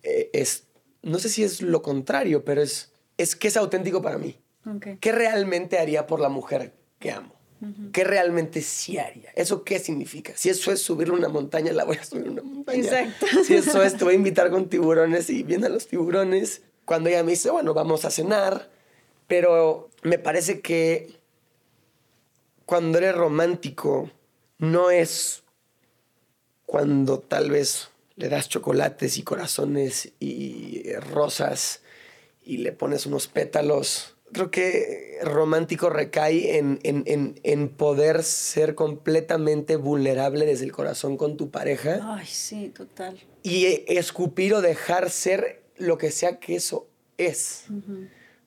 eh, 0.04 0.30
es, 0.32 0.68
no 1.02 1.18
sé 1.18 1.28
si 1.28 1.42
es 1.42 1.60
lo 1.60 1.82
contrario, 1.82 2.44
pero 2.44 2.62
es, 2.62 2.92
es 3.18 3.34
que 3.34 3.48
es 3.48 3.56
auténtico 3.56 4.00
para 4.00 4.16
mí. 4.16 4.38
¿Qué 5.00 5.12
realmente 5.12 5.78
haría 5.78 6.06
por 6.06 6.20
la 6.20 6.28
mujer 6.28 6.72
que 6.98 7.10
amo? 7.10 7.32
¿Qué 7.92 8.04
realmente 8.04 8.60
sí 8.60 8.98
haría? 8.98 9.30
¿Eso 9.34 9.64
qué 9.64 9.78
significa? 9.78 10.34
Si 10.36 10.50
eso 10.50 10.70
es 10.70 10.82
subir 10.82 11.10
una 11.10 11.28
montaña, 11.28 11.72
la 11.72 11.84
voy 11.84 11.96
a 11.96 12.04
subir 12.04 12.28
una 12.28 12.42
montaña. 12.42 12.78
Exacto. 12.78 13.26
Si 13.44 13.54
eso 13.54 13.82
es, 13.82 13.96
te 13.96 14.04
voy 14.04 14.12
a 14.12 14.16
invitar 14.16 14.50
con 14.50 14.68
tiburones 14.68 15.30
y 15.30 15.42
vienen 15.42 15.72
los 15.72 15.86
tiburones. 15.86 16.62
Cuando 16.84 17.08
ella 17.08 17.24
me 17.24 17.30
dice, 17.30 17.50
bueno, 17.50 17.72
vamos 17.72 18.04
a 18.04 18.10
cenar, 18.10 18.70
pero 19.26 19.88
me 20.02 20.18
parece 20.18 20.60
que 20.60 21.18
cuando 22.66 22.98
eres 22.98 23.14
romántico, 23.14 24.10
no 24.58 24.90
es 24.90 25.42
cuando 26.66 27.20
tal 27.20 27.50
vez 27.50 27.88
le 28.16 28.28
das 28.28 28.48
chocolates 28.48 29.16
y 29.16 29.22
corazones 29.22 30.12
y 30.20 30.92
rosas 30.94 31.80
y 32.44 32.58
le 32.58 32.72
pones 32.72 33.06
unos 33.06 33.28
pétalos 33.28 34.15
creo 34.32 34.50
que 34.50 35.18
romántico 35.22 35.90
recae 35.90 36.58
en, 36.58 36.78
en, 36.82 37.68
poder 37.68 38.22
ser 38.22 38.74
completamente 38.74 39.76
vulnerable 39.76 40.46
desde 40.46 40.64
el 40.64 40.72
corazón 40.72 41.16
con 41.16 41.36
tu 41.36 41.50
pareja. 41.50 42.00
Ay, 42.02 42.26
sí, 42.26 42.68
total. 42.70 43.18
Y 43.42 43.84
escupir 43.86 44.54
o 44.54 44.60
dejar 44.60 45.10
ser 45.10 45.62
lo 45.76 45.98
que 45.98 46.10
sea 46.10 46.38
que 46.38 46.56
eso 46.56 46.88
es. 47.18 47.64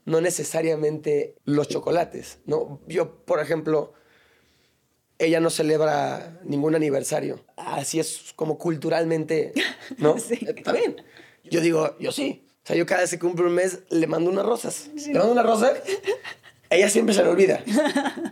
No 0.06 0.22
necesariamente 0.22 1.36
los 1.46 1.68
chocolates, 1.68 2.40
¿no? 2.46 2.80
Yo, 2.88 3.24
por 3.26 3.40
ejemplo, 3.40 3.94
ella 5.18 5.40
no 5.40 5.50
celebra 5.50 6.40
ningún 6.44 6.76
aniversario. 6.76 7.44
Así 7.56 8.00
es 8.00 8.34
como 8.36 8.58
culturalmente, 8.58 9.54
¿no? 9.98 10.18
sí. 10.20 10.40
Está 10.42 10.72
bien. 10.72 11.04
Yo 11.44 11.62
digo, 11.62 11.98
yo 12.00 12.12
sí 12.12 12.49
sea, 12.70 12.78
yo 12.78 12.86
cada 12.86 13.02
vez 13.02 13.10
que 13.10 13.20
cumple 13.20 13.48
un 13.48 13.56
mes 13.56 13.80
le 13.90 14.06
mando 14.06 14.30
unas 14.30 14.46
rosas. 14.46 14.90
Le 14.96 15.14
mando 15.14 15.32
una 15.32 15.44
rosa, 15.44 15.74
ella 16.70 16.88
siempre 16.88 17.16
se 17.16 17.24
le 17.24 17.30
olvida. 17.30 17.64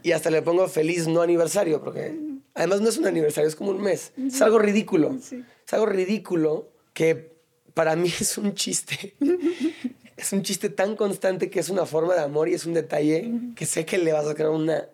Y 0.03 0.11
hasta 0.11 0.29
le 0.29 0.43
pongo 0.43 0.67
feliz 0.67 1.07
no 1.07 1.21
aniversario, 1.21 1.81
porque 1.83 2.15
además 2.53 2.81
no 2.81 2.89
es 2.89 2.97
un 2.97 3.07
aniversario, 3.07 3.47
es 3.47 3.55
como 3.55 3.71
un 3.71 3.81
mes. 3.81 4.13
Es 4.15 4.41
algo 4.43 4.59
ridículo. 4.59 5.15
Es 5.15 5.73
algo 5.73 5.87
ridículo 5.87 6.69
que 6.93 7.35
para 7.73 7.95
mí 7.95 8.09
es 8.19 8.37
un 8.37 8.53
chiste. 8.53 9.15
es 10.17 10.33
un 10.33 10.43
chiste 10.43 10.69
tan 10.69 10.95
constante 10.95 11.49
que 11.49 11.59
es 11.59 11.69
una 11.69 11.87
forma 11.87 12.13
de 12.13 12.21
amor 12.21 12.47
y 12.47 12.53
es 12.53 12.65
un 12.67 12.73
detalle 12.73 13.31
que 13.55 13.65
sé 13.65 13.85
que 13.85 13.97
le 13.97 14.13
va 14.13 14.19
a 14.19 14.25
sacar 14.25 14.49
una, 14.49 14.87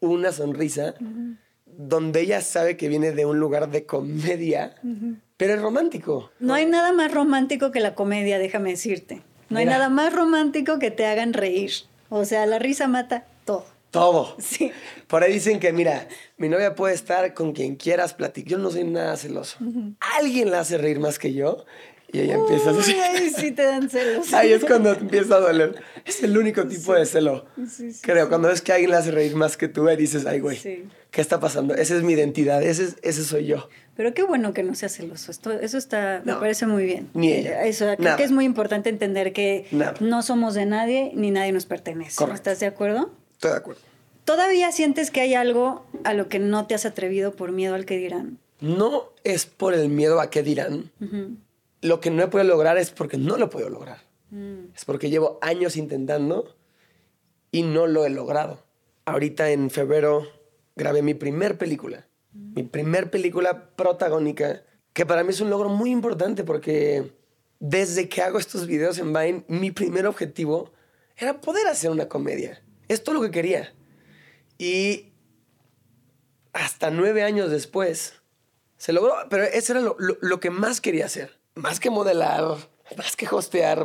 una 0.00 0.30
sonrisa, 0.30 0.94
donde 1.64 2.20
ella 2.20 2.42
sabe 2.42 2.76
que 2.76 2.88
viene 2.88 3.12
de 3.12 3.24
un 3.24 3.38
lugar 3.38 3.70
de 3.70 3.86
comedia 3.86 4.74
pero 5.40 5.54
es 5.54 5.62
romántico. 5.62 6.30
No 6.38 6.52
hay 6.52 6.66
nada 6.66 6.92
más 6.92 7.14
romántico 7.14 7.70
que 7.70 7.80
la 7.80 7.94
comedia, 7.94 8.38
déjame 8.38 8.72
decirte. 8.72 9.22
No 9.48 9.58
hay 9.58 9.64
nada 9.64 9.88
más 9.88 10.12
romántico 10.12 10.78
que 10.78 10.90
te 10.90 11.06
hagan 11.06 11.32
reír. 11.32 11.70
O 12.10 12.26
sea, 12.26 12.44
la 12.44 12.58
risa 12.58 12.88
mata 12.88 13.24
todo. 13.46 13.64
Todo. 13.90 14.36
Sí. 14.38 14.70
Por 15.06 15.22
ahí 15.22 15.32
dicen 15.32 15.58
que, 15.58 15.72
mira, 15.72 16.06
mi 16.36 16.50
novia 16.50 16.74
puede 16.74 16.94
estar 16.94 17.32
con 17.32 17.54
quien 17.54 17.76
quieras 17.76 18.12
platicar. 18.12 18.50
Yo 18.50 18.58
no 18.58 18.70
soy 18.70 18.84
nada 18.84 19.16
celoso. 19.16 19.56
Alguien 20.18 20.50
la 20.50 20.60
hace 20.60 20.76
reír 20.76 21.00
más 21.00 21.18
que 21.18 21.32
yo. 21.32 21.64
Y 22.12 22.20
ella 22.20 22.34
empieza 22.34 22.68
a 22.68 22.72
decir. 22.74 22.96
Ay, 23.00 23.30
sí 23.30 23.52
te 23.52 23.62
dan 23.62 23.88
celos. 23.88 24.32
Ahí 24.34 24.52
es 24.52 24.62
cuando 24.62 24.92
empieza 24.92 25.36
a 25.36 25.40
doler. 25.40 25.82
Es 26.04 26.22
el 26.22 26.36
único 26.36 26.66
tipo 26.66 26.92
de 26.92 27.06
celo. 27.06 27.46
Sí, 27.66 27.92
Creo, 28.02 28.28
cuando 28.28 28.48
ves 28.48 28.60
que 28.60 28.72
alguien 28.72 28.90
la 28.90 28.98
hace 28.98 29.10
reír 29.10 29.36
más 29.36 29.56
que 29.56 29.68
tú, 29.68 29.88
y 29.88 29.96
dices, 29.96 30.26
ay, 30.26 30.40
güey, 30.40 30.58
¿qué 31.10 31.20
está 31.20 31.40
pasando? 31.40 31.74
Esa 31.74 31.96
es 31.96 32.02
mi 32.02 32.12
identidad, 32.12 32.62
ese, 32.62 32.94
ese 33.02 33.24
soy 33.24 33.46
yo. 33.46 33.68
Pero 34.00 34.14
qué 34.14 34.22
bueno 34.22 34.54
que 34.54 34.62
no 34.62 34.74
sea 34.74 34.88
celoso. 34.88 35.30
Esto, 35.30 35.52
eso 35.52 35.76
está, 35.76 36.22
me 36.24 36.34
parece 36.36 36.66
muy 36.66 36.84
bien. 36.84 37.10
Ni 37.12 37.34
ella. 37.34 37.66
Eso, 37.66 37.84
creo 37.98 38.16
que 38.16 38.22
es 38.22 38.32
muy 38.32 38.46
importante 38.46 38.88
entender 38.88 39.34
que 39.34 39.66
no 40.00 40.22
somos 40.22 40.54
de 40.54 40.64
nadie 40.64 41.12
ni 41.14 41.30
nadie 41.30 41.52
nos 41.52 41.66
pertenece. 41.66 42.24
¿Estás 42.32 42.60
de 42.60 42.66
acuerdo? 42.66 43.10
Estoy 43.32 43.50
de 43.50 43.56
acuerdo. 43.58 43.82
¿Todavía 44.24 44.72
sientes 44.72 45.10
que 45.10 45.20
hay 45.20 45.34
algo 45.34 45.84
a 46.04 46.14
lo 46.14 46.30
que 46.30 46.38
no 46.38 46.66
te 46.66 46.74
has 46.74 46.86
atrevido 46.86 47.36
por 47.36 47.52
miedo 47.52 47.74
al 47.74 47.84
que 47.84 47.98
dirán? 47.98 48.38
No 48.62 49.10
es 49.22 49.44
por 49.44 49.74
el 49.74 49.90
miedo 49.90 50.18
a 50.18 50.30
qué 50.30 50.42
dirán. 50.42 50.90
Lo 51.82 52.00
que 52.00 52.10
no 52.10 52.22
he 52.22 52.28
podido 52.28 52.48
lograr 52.48 52.78
es 52.78 52.92
porque 52.92 53.18
no 53.18 53.36
lo 53.36 53.44
he 53.44 53.48
podido 53.48 53.68
lograr. 53.68 53.98
Mm. 54.30 54.72
Es 54.74 54.86
porque 54.86 55.10
llevo 55.10 55.38
años 55.42 55.76
intentando 55.76 56.56
y 57.52 57.64
no 57.64 57.86
lo 57.86 58.06
he 58.06 58.08
logrado. 58.08 58.62
Ahorita 59.04 59.50
en 59.50 59.68
febrero 59.68 60.26
grabé 60.74 61.02
mi 61.02 61.12
primer 61.12 61.58
película 61.58 62.06
mi 62.32 62.62
primer 62.62 63.10
película 63.10 63.70
protagónica, 63.76 64.62
que 64.92 65.06
para 65.06 65.24
mí 65.24 65.30
es 65.30 65.40
un 65.40 65.50
logro 65.50 65.68
muy 65.68 65.90
importante 65.90 66.44
porque 66.44 67.12
desde 67.58 68.08
que 68.08 68.22
hago 68.22 68.38
estos 68.38 68.66
videos 68.66 68.98
en 68.98 69.12
Vine, 69.12 69.44
mi 69.48 69.70
primer 69.70 70.06
objetivo 70.06 70.72
era 71.16 71.40
poder 71.40 71.66
hacer 71.66 71.90
una 71.90 72.08
comedia. 72.08 72.62
Es 72.88 73.04
todo 73.04 73.16
lo 73.16 73.22
que 73.22 73.30
quería. 73.30 73.74
Y 74.58 75.12
hasta 76.52 76.90
nueve 76.90 77.22
años 77.22 77.50
después 77.50 78.14
se 78.76 78.92
logró, 78.92 79.14
pero 79.28 79.44
eso 79.44 79.72
era 79.72 79.82
lo, 79.98 80.40
que 80.40 80.50
más 80.50 80.80
quería 80.80 81.04
hacer. 81.04 81.38
Más 81.54 81.80
que 81.80 81.90
modelar, 81.90 82.56
más 82.96 83.16
que 83.16 83.28
hostear, 83.30 83.84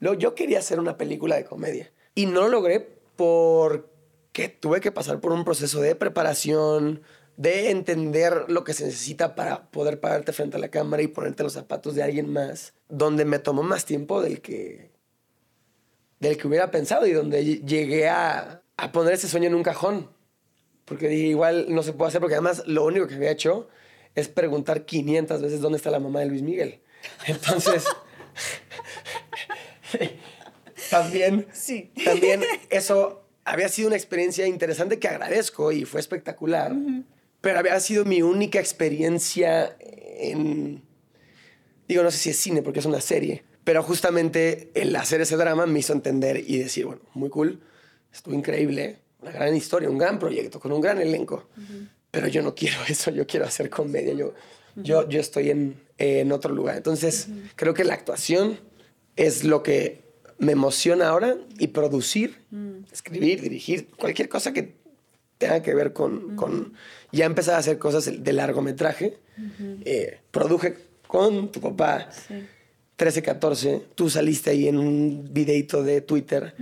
yo 0.00 0.34
quería 0.34 0.60
hacer 0.60 0.78
una 0.78 0.96
película 0.96 1.36
de 1.36 1.44
comedia. 1.44 1.92
Y 2.14 2.26
no 2.26 2.42
lo 2.42 2.48
logré 2.48 2.80
porque 3.16 4.48
tuve 4.48 4.80
que 4.80 4.92
pasar 4.92 5.20
por 5.20 5.32
un 5.32 5.44
proceso 5.44 5.80
de 5.80 5.96
preparación, 5.96 7.02
de 7.36 7.70
entender 7.70 8.44
lo 8.48 8.64
que 8.64 8.74
se 8.74 8.84
necesita 8.84 9.34
para 9.34 9.70
poder 9.70 10.00
pararte 10.00 10.32
frente 10.32 10.56
a 10.56 10.60
la 10.60 10.68
cámara 10.68 11.02
y 11.02 11.08
ponerte 11.08 11.42
los 11.42 11.54
zapatos 11.54 11.94
de 11.94 12.02
alguien 12.02 12.32
más, 12.32 12.74
donde 12.88 13.24
me 13.24 13.38
tomó 13.38 13.62
más 13.62 13.84
tiempo 13.84 14.22
del 14.22 14.40
que, 14.40 14.92
del 16.20 16.36
que 16.36 16.46
hubiera 16.46 16.70
pensado 16.70 17.06
y 17.06 17.12
donde 17.12 17.44
llegué 17.44 18.08
a, 18.08 18.62
a 18.76 18.92
poner 18.92 19.14
ese 19.14 19.28
sueño 19.28 19.48
en 19.48 19.54
un 19.54 19.62
cajón. 19.62 20.10
Porque 20.84 21.08
dije, 21.08 21.28
igual 21.28 21.66
no 21.70 21.82
se 21.82 21.92
puede 21.92 22.10
hacer, 22.10 22.20
porque 22.20 22.34
además 22.34 22.62
lo 22.66 22.84
único 22.84 23.06
que 23.06 23.14
había 23.14 23.30
hecho 23.30 23.68
es 24.14 24.28
preguntar 24.28 24.84
500 24.84 25.42
veces 25.42 25.60
dónde 25.60 25.78
está 25.78 25.90
la 25.90 25.98
mamá 25.98 26.20
de 26.20 26.26
Luis 26.26 26.42
Miguel. 26.42 26.80
Entonces, 27.26 27.84
también, 30.90 31.46
sí. 31.52 31.90
también 32.04 32.42
eso 32.70 33.24
había 33.44 33.68
sido 33.68 33.88
una 33.88 33.96
experiencia 33.96 34.46
interesante 34.46 34.98
que 34.98 35.08
agradezco 35.08 35.72
y 35.72 35.84
fue 35.84 36.00
espectacular 36.00 36.74
pero 37.44 37.58
había 37.58 37.78
sido 37.78 38.06
mi 38.06 38.22
única 38.22 38.58
experiencia 38.58 39.76
en, 39.78 40.82
digo, 41.86 42.02
no 42.02 42.10
sé 42.10 42.16
si 42.16 42.30
es 42.30 42.38
cine 42.38 42.62
porque 42.62 42.78
es 42.78 42.86
una 42.86 43.02
serie, 43.02 43.44
pero 43.64 43.82
justamente 43.82 44.70
el 44.74 44.96
hacer 44.96 45.20
ese 45.20 45.36
drama 45.36 45.66
me 45.66 45.78
hizo 45.78 45.92
entender 45.92 46.42
y 46.46 46.56
decir, 46.56 46.86
bueno, 46.86 47.02
muy 47.12 47.28
cool, 47.28 47.60
estuvo 48.10 48.34
increíble, 48.34 49.00
una 49.20 49.30
gran 49.30 49.54
historia, 49.54 49.90
un 49.90 49.98
gran 49.98 50.18
proyecto, 50.18 50.58
con 50.58 50.72
un 50.72 50.80
gran 50.80 50.98
elenco, 51.02 51.46
pero 52.10 52.28
yo 52.28 52.40
no 52.40 52.54
quiero 52.54 52.78
eso, 52.88 53.10
yo 53.10 53.26
quiero 53.26 53.44
hacer 53.44 53.68
comedia, 53.68 54.14
yo, 54.14 54.32
yo, 54.76 55.06
yo 55.06 55.20
estoy 55.20 55.50
en, 55.50 55.76
en 55.98 56.32
otro 56.32 56.54
lugar. 56.54 56.78
Entonces, 56.78 57.28
creo 57.56 57.74
que 57.74 57.84
la 57.84 57.92
actuación 57.92 58.58
es 59.16 59.44
lo 59.44 59.62
que 59.62 60.02
me 60.38 60.52
emociona 60.52 61.08
ahora 61.08 61.36
y 61.58 61.66
producir, 61.66 62.38
mm. 62.50 62.84
escribir, 62.90 63.42
dirigir, 63.42 63.88
cualquier 63.98 64.30
cosa 64.30 64.54
que 64.54 64.82
tenga 65.44 65.62
que 65.62 65.74
ver 65.74 65.92
con, 65.92 66.36
con 66.36 66.72
ya 67.12 67.26
empezar 67.26 67.54
a 67.54 67.58
hacer 67.58 67.78
cosas 67.78 68.10
de 68.24 68.32
largometraje. 68.32 69.18
Eh, 69.84 70.18
produje 70.30 70.76
con 71.06 71.50
tu 71.50 71.60
papá 71.60 72.08
13, 72.96 73.22
14. 73.22 73.82
Tú 73.94 74.08
saliste 74.08 74.50
ahí 74.50 74.68
en 74.68 74.78
un 74.78 75.28
videito 75.30 75.82
de 75.82 76.00
Twitter. 76.00 76.54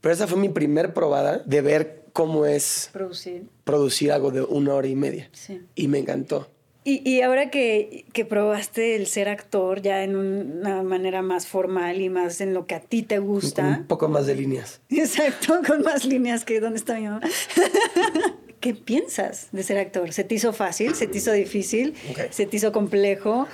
Pero 0.00 0.14
esa 0.14 0.26
fue 0.26 0.38
mi 0.38 0.48
primer 0.48 0.94
probada 0.94 1.38
de 1.44 1.60
ver 1.60 2.04
cómo 2.12 2.46
es 2.46 2.90
producir, 2.92 3.44
producir 3.64 4.12
algo 4.12 4.30
de 4.30 4.42
una 4.42 4.74
hora 4.74 4.88
y 4.88 4.96
media. 4.96 5.30
Y 5.74 5.88
me 5.88 5.98
encantó. 5.98 6.48
Y, 6.92 7.20
ahora 7.20 7.50
que, 7.50 8.04
que, 8.12 8.24
probaste 8.24 8.96
el 8.96 9.06
ser 9.06 9.28
actor 9.28 9.80
ya 9.80 10.02
en 10.02 10.16
una 10.16 10.82
manera 10.82 11.22
más 11.22 11.46
formal 11.46 12.00
y 12.00 12.08
más 12.08 12.40
en 12.40 12.52
lo 12.52 12.66
que 12.66 12.74
a 12.74 12.80
ti 12.80 13.02
te 13.02 13.20
gusta. 13.20 13.76
Un 13.78 13.86
poco 13.86 14.08
más 14.08 14.26
de 14.26 14.34
líneas. 14.34 14.80
Exacto, 14.88 15.60
con 15.66 15.82
más 15.82 16.04
líneas 16.04 16.44
que 16.44 16.58
dónde 16.58 16.78
está 16.78 16.96
mi 16.96 17.04
mamá. 17.04 17.20
¿Qué 18.60 18.74
piensas 18.74 19.48
de 19.52 19.62
ser 19.62 19.78
actor? 19.78 20.12
¿Se 20.12 20.24
te 20.24 20.34
hizo 20.34 20.52
fácil? 20.52 20.94
¿Se 20.96 21.06
te 21.06 21.18
hizo 21.18 21.32
difícil? 21.32 21.94
¿Se 22.30 22.44
te 22.46 22.56
hizo 22.56 22.72
complejo? 22.72 23.46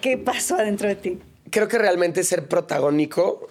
¿Qué 0.00 0.16
pasó 0.16 0.54
adentro 0.54 0.88
de 0.88 0.94
ti? 0.94 1.18
Creo 1.50 1.68
que 1.68 1.78
realmente 1.78 2.22
ser 2.22 2.48
protagónico 2.48 3.48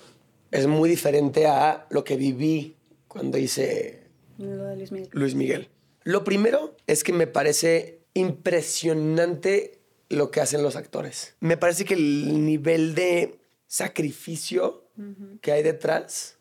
es 0.52 0.68
muy 0.68 0.90
diferente 0.90 1.48
a 1.48 1.86
lo 1.90 2.04
que 2.04 2.16
viví 2.16 2.78
cuando 3.08 3.38
hice 3.38 4.04
Luis 4.38 4.92
Miguel. 4.92 5.10
Luis 5.12 5.36
Miguel. 5.36 5.70
Lo 6.04 6.24
primero 6.24 6.76
es 6.88 7.04
que 7.04 7.14
me 7.14 7.28
parece 7.28 8.03
impresionante 8.14 9.80
lo 10.10 10.32
que 10.32 10.42
hacen 10.42 10.64
los 10.64 10.76
actores. 10.76 11.36
Me 11.40 11.58
parece 11.58 11.86
que 11.86 11.96
el 11.96 12.46
nivel 12.46 12.96
de 12.96 13.40
sacrificio 13.68 14.84
que 15.42 15.52
hay 15.52 15.64
detrás 15.64 16.38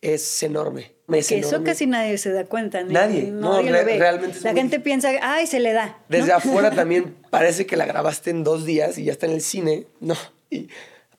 es 0.00 0.42
enorme. 0.42 0.92
que 1.08 1.38
eso 1.38 1.62
casi 1.62 1.86
nadie 1.86 2.18
se 2.18 2.32
da 2.32 2.44
cuenta. 2.44 2.82
Nadie, 2.82 3.30
no, 3.30 3.60
realmente. 3.62 4.40
La 4.42 4.52
gente 4.52 4.80
piensa, 4.80 5.10
ay, 5.22 5.46
se 5.46 5.60
le 5.60 5.72
da. 5.72 5.98
Desde 6.08 6.32
afuera 6.32 6.70
también 6.74 7.16
parece 7.30 7.66
que 7.66 7.76
la 7.76 7.86
grabaste 7.86 8.30
en 8.30 8.44
dos 8.44 8.64
días 8.64 8.98
y 8.98 9.04
ya 9.04 9.12
está 9.12 9.26
en 9.26 9.32
el 9.32 9.40
cine. 9.40 9.86
No, 10.00 10.16
y 10.50 10.68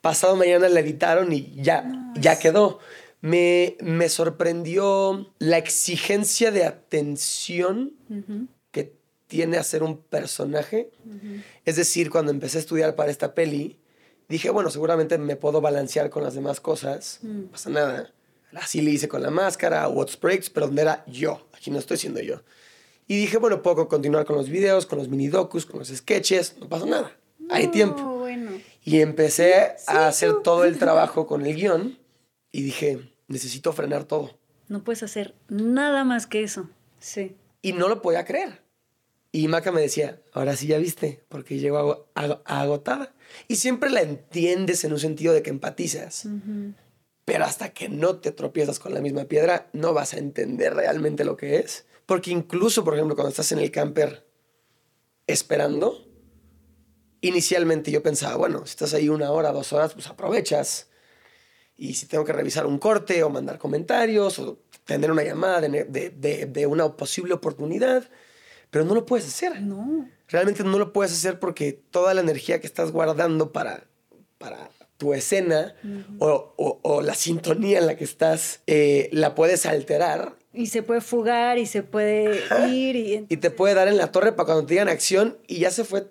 pasado 0.00 0.36
mañana 0.36 0.68
la 0.68 0.80
editaron 0.80 1.32
y 1.32 1.54
ya, 1.56 2.12
ya 2.14 2.38
quedó. 2.38 2.78
Me, 3.20 3.76
me, 3.80 4.08
sorprendió 4.08 5.34
la 5.40 5.58
exigencia 5.58 6.52
de 6.52 6.64
atención 6.64 7.94
tiene 9.28 9.58
a 9.58 9.62
ser 9.62 9.82
un 9.82 9.98
personaje. 9.98 10.90
Es 11.64 11.76
decir, 11.76 12.10
cuando 12.10 12.32
empecé 12.32 12.58
a 12.58 12.60
estudiar 12.60 12.96
para 12.96 13.10
esta 13.10 13.34
peli, 13.34 13.78
dije, 14.28 14.50
bueno, 14.50 14.70
seguramente 14.70 15.18
me 15.18 15.36
puedo 15.36 15.60
balancear 15.60 16.10
con 16.10 16.24
las 16.24 16.34
demás 16.34 16.60
cosas, 16.60 17.20
mm. 17.22 17.42
no 17.42 17.50
pasa 17.50 17.70
nada. 17.70 18.12
Así 18.54 18.80
le 18.80 18.90
hice 18.90 19.08
con 19.08 19.22
la 19.22 19.30
máscara, 19.30 19.86
What's 19.88 20.18
Breaks, 20.18 20.50
pero 20.50 20.66
donde 20.66 20.82
era 20.82 21.04
yo, 21.06 21.46
aquí 21.52 21.70
no 21.70 21.78
estoy 21.78 21.98
siendo 21.98 22.20
yo. 22.20 22.42
Y 23.06 23.16
dije, 23.16 23.36
bueno, 23.36 23.62
puedo 23.62 23.88
continuar 23.88 24.24
con 24.24 24.36
los 24.36 24.48
videos, 24.48 24.86
con 24.86 24.98
los 24.98 25.08
mini 25.08 25.28
docus, 25.28 25.66
con 25.66 25.78
los 25.78 25.88
sketches, 25.88 26.56
no 26.58 26.68
pasa 26.68 26.86
nada, 26.86 27.16
hay 27.50 27.68
tiempo. 27.68 28.26
Y 28.82 29.00
empecé 29.00 29.76
a 29.86 30.08
hacer 30.08 30.42
todo 30.42 30.64
el 30.64 30.78
trabajo 30.78 31.26
con 31.26 31.44
el 31.44 31.54
guion 31.54 31.98
y 32.50 32.62
dije, 32.62 33.12
necesito 33.26 33.72
frenar 33.74 34.04
todo. 34.04 34.38
No 34.68 34.82
puedes 34.82 35.02
hacer 35.02 35.34
nada 35.48 36.04
más 36.04 36.26
que 36.26 36.42
eso. 36.42 36.70
Sí. 36.98 37.36
Y 37.60 37.72
no 37.72 37.88
lo 37.88 38.00
podía 38.02 38.24
creer. 38.24 38.62
Y 39.30 39.48
Maca 39.48 39.72
me 39.72 39.80
decía, 39.80 40.22
ahora 40.32 40.56
sí 40.56 40.66
ya 40.66 40.78
viste, 40.78 41.22
porque 41.28 41.58
llego 41.58 42.08
agotada. 42.14 43.14
Y 43.46 43.56
siempre 43.56 43.90
la 43.90 44.00
entiendes 44.00 44.84
en 44.84 44.92
un 44.92 44.98
sentido 44.98 45.34
de 45.34 45.42
que 45.42 45.50
empatizas. 45.50 46.26
Pero 47.24 47.44
hasta 47.44 47.74
que 47.74 47.90
no 47.90 48.20
te 48.20 48.32
tropiezas 48.32 48.78
con 48.78 48.94
la 48.94 49.00
misma 49.00 49.24
piedra, 49.26 49.68
no 49.74 49.92
vas 49.92 50.14
a 50.14 50.18
entender 50.18 50.74
realmente 50.74 51.24
lo 51.24 51.36
que 51.36 51.56
es. 51.56 51.86
Porque 52.06 52.30
incluso, 52.30 52.84
por 52.84 52.94
ejemplo, 52.94 53.16
cuando 53.16 53.28
estás 53.28 53.52
en 53.52 53.58
el 53.58 53.70
camper 53.70 54.26
esperando, 55.26 56.08
inicialmente 57.20 57.90
yo 57.90 58.02
pensaba, 58.02 58.36
bueno, 58.36 58.60
si 58.64 58.70
estás 58.70 58.94
ahí 58.94 59.10
una 59.10 59.30
hora, 59.30 59.52
dos 59.52 59.74
horas, 59.74 59.92
pues 59.92 60.06
aprovechas. 60.06 60.88
Y 61.76 61.94
si 61.94 62.06
tengo 62.06 62.24
que 62.24 62.32
revisar 62.32 62.66
un 62.66 62.78
corte 62.78 63.22
o 63.22 63.30
mandar 63.30 63.58
comentarios 63.58 64.38
o 64.38 64.58
tener 64.84 65.12
una 65.12 65.22
llamada 65.22 65.60
de, 65.60 66.66
una 66.66 66.96
posible 66.96 67.34
oportunidad, 67.34 68.08
pero 68.70 68.84
no 68.84 68.94
lo 68.94 69.06
puedes 69.06 69.26
hacer. 69.26 69.60
No. 69.62 70.08
Realmente 70.28 70.64
no 70.64 70.78
lo 70.78 70.92
puedes 70.92 71.12
hacer 71.12 71.38
porque 71.38 71.72
toda 71.72 72.14
la 72.14 72.20
energía 72.20 72.60
que 72.60 72.66
estás 72.66 72.92
guardando 72.92 73.52
para, 73.52 73.84
para 74.38 74.70
tu 74.98 75.14
escena 75.14 75.74
o, 76.18 77.00
la 77.02 77.14
sintonía 77.14 77.78
en 77.78 77.86
la 77.86 77.96
que 77.96 78.04
estás, 78.04 78.60
eh, 78.66 79.08
la 79.12 79.34
puedes 79.34 79.64
alterar. 79.64 80.36
Y 80.52 80.66
se 80.66 80.82
puede 80.82 81.00
fugar 81.00 81.58
y 81.58 81.66
se 81.66 81.82
puede 81.82 82.42
ir. 82.68 82.96
Y, 82.96 83.26
y 83.28 83.36
te 83.36 83.50
puede 83.50 83.74
dar 83.74 83.88
en 83.88 83.96
la 83.96 84.12
torre 84.12 84.32
para 84.32 84.46
cuando 84.46 84.66
te 84.66 84.74
digan 84.74 84.88
acción 84.88 85.38
y 85.46 85.60
ya 85.60 85.70
se 85.70 85.84
fue 85.84 86.08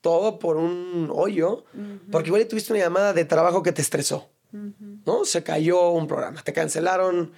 todo 0.00 0.38
por 0.38 0.56
un 0.56 1.10
hoyo, 1.12 1.64
porque 2.10 2.28
igual 2.28 2.46
tuviste 2.46 2.72
una 2.72 2.82
llamada 2.82 3.12
de 3.12 3.24
trabajo 3.24 3.62
que 3.62 3.72
te 3.72 3.82
estresó, 3.82 4.30
¿no? 4.52 5.24
Se 5.24 5.42
cayó 5.42 5.90
un 5.90 6.06
programa, 6.06 6.42
te 6.42 6.52
cancelaron 6.52 7.32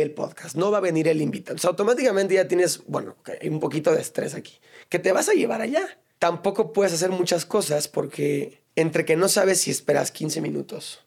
el 0.00 0.12
podcast, 0.12 0.56
no 0.56 0.70
va 0.70 0.78
a 0.78 0.80
venir 0.80 1.08
el 1.08 1.20
invitado. 1.20 1.52
Entonces, 1.52 1.68
automáticamente 1.68 2.34
ya 2.34 2.48
tienes, 2.48 2.82
bueno, 2.86 3.16
hay 3.40 3.48
un 3.48 3.60
poquito 3.60 3.92
de 3.92 4.00
estrés 4.00 4.34
aquí, 4.34 4.54
que 4.88 4.98
te 4.98 5.12
vas 5.12 5.28
a 5.28 5.34
llevar 5.34 5.60
allá. 5.60 5.98
Tampoco 6.18 6.72
puedes 6.72 6.92
hacer 6.92 7.10
muchas 7.10 7.44
cosas 7.44 7.88
porque 7.88 8.62
entre 8.76 9.04
que 9.04 9.16
no 9.16 9.28
sabes 9.28 9.60
si 9.60 9.70
esperas 9.70 10.12
15 10.12 10.40
minutos 10.40 11.04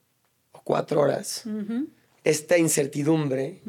o 0.51 0.61
4 0.61 0.99
horas, 0.99 1.43
esta 2.23 2.57
incertidumbre 2.57 3.61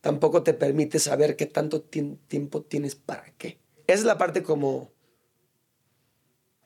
tampoco 0.00 0.42
te 0.42 0.52
permite 0.52 0.98
saber 0.98 1.36
qué 1.36 1.46
tanto 1.46 1.82
tiempo 1.82 2.62
tienes 2.62 2.96
para 2.96 3.26
qué. 3.38 3.58
Esa 3.86 4.00
es 4.00 4.04
la 4.04 4.18
parte 4.18 4.42
como 4.42 4.90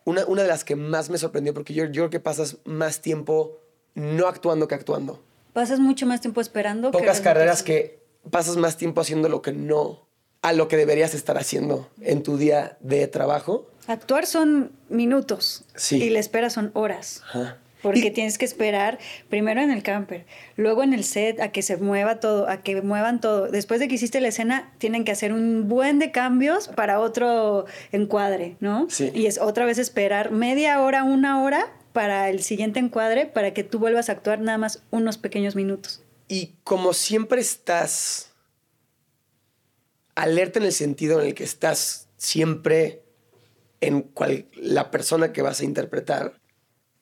una, 0.04 0.24
una 0.26 0.42
de 0.42 0.48
las 0.48 0.64
que 0.64 0.76
más 0.76 1.10
me 1.10 1.18
sorprendió, 1.18 1.54
porque 1.54 1.74
yo, 1.74 1.84
yo 1.84 1.92
creo 1.92 2.10
que 2.10 2.20
pasas 2.20 2.58
más 2.64 3.00
tiempo 3.02 3.60
no 3.94 4.26
actuando 4.26 4.68
que 4.68 4.74
actuando. 4.74 5.22
Pasas 5.54 5.78
mucho 5.78 6.04
más 6.04 6.20
tiempo 6.20 6.40
esperando. 6.40 6.90
Pocas 6.90 7.20
carreras 7.20 7.62
que 7.62 8.02
pasas 8.30 8.56
más 8.56 8.76
tiempo 8.76 9.00
haciendo 9.00 9.28
lo 9.28 9.40
que 9.40 9.52
no, 9.52 10.08
a 10.42 10.52
lo 10.52 10.66
que 10.66 10.76
deberías 10.76 11.14
estar 11.14 11.38
haciendo 11.38 11.88
en 12.00 12.24
tu 12.24 12.36
día 12.36 12.76
de 12.80 13.06
trabajo. 13.06 13.70
Actuar 13.86 14.26
son 14.26 14.72
minutos 14.88 15.64
sí. 15.76 16.02
y 16.02 16.10
la 16.10 16.18
espera 16.18 16.50
son 16.50 16.72
horas. 16.74 17.22
Ajá. 17.28 17.58
Porque 17.82 18.10
tienes 18.10 18.36
que 18.36 18.46
esperar 18.46 18.98
primero 19.28 19.60
en 19.60 19.70
el 19.70 19.82
camper, 19.82 20.24
luego 20.56 20.82
en 20.82 20.92
el 20.92 21.04
set 21.04 21.38
a 21.38 21.52
que 21.52 21.60
se 21.62 21.76
mueva 21.76 22.18
todo, 22.18 22.48
a 22.48 22.62
que 22.62 22.82
muevan 22.82 23.20
todo. 23.20 23.48
Después 23.48 23.78
de 23.78 23.86
que 23.86 23.94
hiciste 23.94 24.20
la 24.22 24.28
escena, 24.28 24.72
tienen 24.78 25.04
que 25.04 25.12
hacer 25.12 25.34
un 25.34 25.68
buen 25.68 26.00
de 26.00 26.10
cambios 26.10 26.68
para 26.68 26.98
otro 26.98 27.66
encuadre, 27.92 28.56
¿no? 28.58 28.88
Sí. 28.88 29.12
Y 29.14 29.26
es 29.26 29.38
otra 29.38 29.66
vez 29.66 29.76
esperar 29.76 30.32
media 30.32 30.80
hora, 30.80 31.04
una 31.04 31.42
hora 31.44 31.74
para 31.94 32.28
el 32.28 32.42
siguiente 32.42 32.80
encuadre 32.80 33.24
para 33.24 33.54
que 33.54 33.62
tú 33.62 33.78
vuelvas 33.78 34.08
a 34.08 34.12
actuar 34.12 34.40
nada 34.40 34.58
más 34.58 34.82
unos 34.90 35.16
pequeños 35.16 35.54
minutos. 35.54 36.02
Y 36.26 36.56
como 36.64 36.92
siempre 36.92 37.40
estás 37.40 38.32
alerta 40.16 40.58
en 40.58 40.64
el 40.64 40.72
sentido 40.72 41.20
en 41.20 41.28
el 41.28 41.34
que 41.34 41.44
estás 41.44 42.08
siempre 42.16 43.04
en 43.80 44.02
cual, 44.02 44.48
la 44.54 44.90
persona 44.90 45.32
que 45.32 45.42
vas 45.42 45.60
a 45.60 45.64
interpretar, 45.64 46.40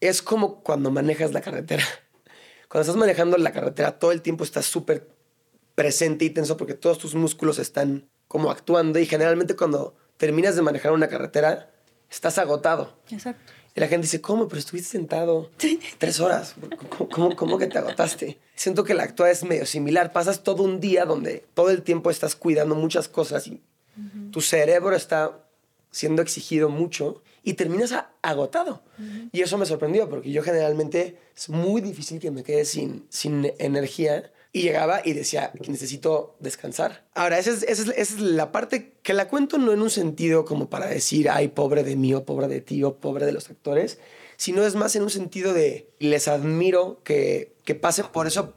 es 0.01 0.20
como 0.20 0.62
cuando 0.62 0.90
manejas 0.90 1.32
la 1.32 1.40
carretera. 1.40 1.84
Cuando 2.68 2.82
estás 2.82 2.97
manejando 2.97 3.36
la 3.36 3.53
carretera, 3.53 3.99
todo 3.99 4.12
el 4.12 4.22
tiempo 4.22 4.45
estás 4.45 4.64
súper 4.64 5.07
presente 5.74 6.24
y 6.24 6.30
tenso 6.30 6.57
porque 6.57 6.72
todos 6.72 6.99
tus 6.99 7.14
músculos 7.14 7.59
están 7.59 8.09
como 8.28 8.51
actuando 8.51 8.99
y 8.99 9.05
generalmente 9.05 9.55
cuando 9.55 9.95
terminas 10.16 10.57
de 10.57 10.62
manejar 10.62 10.93
una 10.93 11.09
carretera, 11.09 11.70
estás 12.11 12.38
agotado. 12.38 12.99
Exacto. 13.11 13.53
Y 13.75 13.81
la 13.81 13.89
gente 13.89 14.07
dice, 14.07 14.20
¿cómo? 14.20 14.49
Pero 14.49 14.59
estuviste 14.59 14.91
sentado 14.91 15.51
tres 15.99 16.20
horas. 16.20 16.55
¿Cómo, 17.11 17.35
cómo, 17.35 17.59
que 17.59 17.66
te 17.66 17.79
agotaste? 17.79 18.39
Siento 18.55 18.85
que 18.85 18.95
la 18.95 19.05
actua 19.05 19.31
es 19.31 19.45
medio 19.45 19.64
similar. 19.64 20.12
Pasas 20.12 20.43
todo 20.43 20.62
un 20.62 20.79
día 20.81 21.05
donde 21.05 21.47
todo 21.55 21.70
el 21.70 21.83
tiempo 21.83 22.11
estás 22.11 22.37
cuidando 22.37 22.75
muchas 22.75 23.09
cosas 23.09 23.47
y 23.47 23.62
tu 24.31 24.41
cerebro 24.41 24.95
está 24.95 25.39
siendo 25.91 26.23
exigido 26.23 26.68
mucho 26.68 27.23
y 27.43 27.55
terminas 27.55 27.95
agotado. 28.23 28.83
Y 29.33 29.41
eso 29.41 29.59
me 29.59 29.66
sorprendió 29.66 30.09
porque 30.09 30.31
yo 30.31 30.43
generalmente 30.43 31.18
es 31.37 31.49
muy 31.49 31.81
difícil 31.81 32.20
que 32.20 32.31
me 32.31 32.43
quede 32.43 32.64
sin, 32.64 33.07
sin 33.09 33.53
energía 33.59 34.33
y 34.53 34.63
llegaba 34.63 35.01
y 35.05 35.15
decía 35.15 35.53
necesito 35.67 36.37
descansar. 36.39 37.07
Ahora, 37.15 37.39
esa 37.39 37.51
es, 37.51 37.63
esa, 37.63 37.91
es, 37.93 38.21
la 38.21 38.53
parte 38.53 38.93
que 39.03 39.15
la 39.15 39.29
cuento 39.29 39.59
no 39.59 39.73
en 39.73 39.81
un 39.81 39.91
sentido 39.91 40.45
como 40.45 40.69
para 40.69 40.87
decir, 40.87 41.31
ay, 41.31 41.49
pobre 41.49 41.83
de 41.83 41.97
mí 41.97 42.13
o 42.15 42.25
pobre 42.25 42.49
de 42.49 42.61
ti 42.61 42.83
o 42.85 42.97
pobre 42.97 43.25
de 43.25 43.33
los 43.33 43.49
actores, 43.51 43.99
sino 44.37 44.63
es 44.65 44.75
más 44.75 44.95
en 44.97 45.03
un 45.03 45.11
sentido 45.11 45.55
de 45.55 45.91
les 45.99 46.29
admiro 46.29 47.01
que, 47.03 47.55
que 47.65 47.75
pasen 47.75 48.07
por 48.13 48.27
eso 48.27 48.55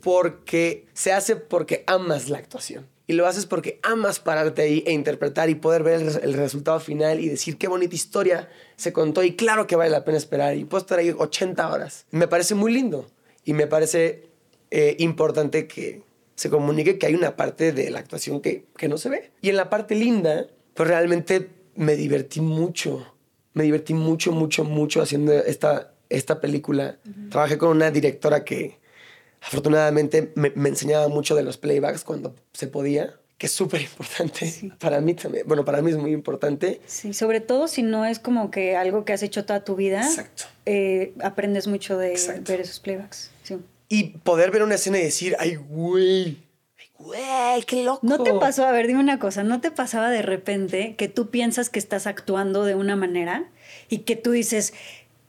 porque 0.00 0.86
se 0.92 1.12
hace 1.12 1.36
porque 1.36 1.84
amas 1.86 2.28
la 2.28 2.38
actuación 2.38 2.86
y 3.06 3.14
lo 3.14 3.26
haces 3.26 3.46
porque 3.46 3.80
amas 3.82 4.18
pararte 4.18 4.62
ahí 4.62 4.82
e 4.86 4.92
interpretar 4.92 5.50
y 5.50 5.54
poder 5.54 5.82
ver 5.82 6.00
el, 6.22 6.34
resultado 6.34 6.80
final 6.80 7.20
y 7.20 7.28
decir 7.28 7.58
qué 7.58 7.68
bonita 7.68 7.94
historia 7.94 8.48
se 8.76 8.92
contó 8.92 9.22
y 9.22 9.36
claro 9.36 9.66
que 9.66 9.76
vale 9.76 9.90
la 9.90 10.04
pena 10.04 10.18
esperar 10.18 10.56
y 10.56 10.64
puedo 10.64 10.82
estar 10.82 10.98
ahí 10.98 11.14
80 11.16 11.70
horas. 11.70 12.06
Me 12.10 12.28
parece 12.28 12.54
muy 12.54 12.72
lindo 12.72 13.06
y 13.44 13.52
me 13.52 13.66
parece 13.66 14.30
eh, 14.70 14.96
importante 14.98 15.66
que 15.66 16.02
se 16.34 16.50
comunique 16.50 16.98
que 16.98 17.06
hay 17.06 17.14
una 17.14 17.36
parte 17.36 17.72
de 17.72 17.90
la 17.90 18.00
actuación 18.00 18.40
que, 18.40 18.66
que 18.76 18.88
no 18.88 18.98
se 18.98 19.08
ve. 19.08 19.30
Y 19.40 19.50
en 19.50 19.56
la 19.56 19.70
parte 19.70 19.94
linda, 19.94 20.46
pues 20.74 20.88
realmente 20.88 21.48
me 21.76 21.96
divertí 21.96 22.40
mucho. 22.40 23.06
Me 23.52 23.64
divertí 23.64 23.94
mucho, 23.94 24.32
mucho, 24.32 24.64
mucho 24.64 25.00
haciendo 25.00 25.32
esta, 25.32 25.94
esta 26.08 26.40
película. 26.40 26.98
Trabajé 27.30 27.56
con 27.56 27.70
una 27.70 27.90
directora 27.90 28.44
que 28.44 28.78
afortunadamente 29.40 30.32
me, 30.34 30.52
enseñaba 30.68 31.08
mucho 31.08 31.34
de 31.36 31.42
los 31.42 31.56
playbacks 31.56 32.02
cuando 32.02 32.34
se 32.52 32.66
podía. 32.66 33.14
que 33.38 33.46
es 33.46 33.52
súper 33.52 33.82
importante. 33.82 34.72
Para 34.80 35.00
mí 35.00 35.14
también, 35.14 35.46
bueno, 35.46 35.64
para 35.64 35.82
mí 35.82 35.90
es 35.90 35.96
muy 35.96 36.12
importante. 36.12 36.80
Sí, 36.86 37.12
sobre 37.14 37.40
todo 37.40 37.68
si 37.68 37.82
no 37.82 38.04
es 38.04 38.18
como 38.18 38.50
que 38.50 38.76
algo 38.76 39.04
que 39.04 39.12
has 39.12 39.22
hecho 39.22 39.44
toda 39.44 39.64
tu 39.64 39.76
vida. 39.76 40.04
Exacto. 40.04 40.44
Eh, 40.66 41.14
aprendes 41.22 41.68
mucho 41.68 41.96
de 41.96 42.16
ver 42.46 42.60
esos 42.60 42.80
playbacks. 42.80 43.30
Sí. 43.44 43.58
Y 43.88 44.18
poder 44.18 44.50
ver 44.50 44.62
una 44.62 44.76
escena 44.76 44.98
y 44.98 45.02
decir, 45.02 45.36
ay, 45.38 45.56
güey, 45.56 46.38
ay, 46.78 46.86
güey, 46.98 47.62
qué 47.64 47.84
loco. 47.84 48.00
¿No 48.02 48.22
te 48.22 48.32
pasó, 48.34 48.64
a 48.64 48.72
ver, 48.72 48.86
dime 48.86 49.00
una 49.00 49.18
cosa, 49.18 49.42
¿no 49.42 49.60
te 49.60 49.70
pasaba 49.70 50.10
de 50.10 50.22
repente 50.22 50.94
que 50.96 51.08
tú 51.08 51.30
piensas 51.30 51.70
que 51.70 51.78
estás 51.78 52.06
actuando 52.06 52.64
de 52.64 52.74
una 52.74 52.96
manera 52.96 53.50
y 53.88 53.98
que 53.98 54.16
tú 54.16 54.30
dices, 54.30 54.72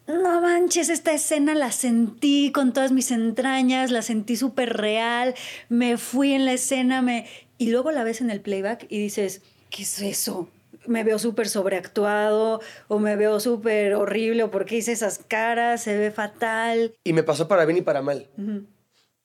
no 0.08 0.42
manches, 0.42 0.90
esta 0.90 1.14
escena 1.14 1.56
la 1.56 1.72
sentí 1.72 2.52
con 2.52 2.74
todas 2.74 2.92
mis 2.92 3.12
entrañas, 3.12 3.92
la 3.92 4.02
sentí 4.02 4.36
súper 4.36 4.78
real, 4.78 5.36
me 5.70 5.98
fui 5.98 6.34
en 6.34 6.46
la 6.46 6.54
escena, 6.54 7.02
me... 7.02 7.28
y 7.58 7.72
luego 7.72 7.92
la 7.92 8.04
ves 8.04 8.22
en 8.22 8.30
el 8.30 8.42
playback 8.42 8.86
y 8.90 9.00
dices, 9.00 9.42
¿qué 9.70 9.84
es 9.84 10.02
eso? 10.02 10.48
Me 10.88 11.04
veo 11.04 11.20
súper 11.20 11.50
sobreactuado 11.50 12.62
o 12.88 13.00
me 13.00 13.16
veo 13.16 13.40
súper 13.40 13.96
horrible 13.96 14.44
o 14.44 14.52
porque 14.52 14.78
hice 14.78 14.92
esas 14.92 15.20
caras, 15.20 15.84
se 15.84 15.98
ve 15.98 16.12
fatal. 16.12 16.96
Y 17.04 17.14
me 17.14 17.24
pasó 17.24 17.48
para 17.48 17.66
bien 17.66 17.78
y 17.78 17.82
para 17.82 18.02
mal. 18.02 18.30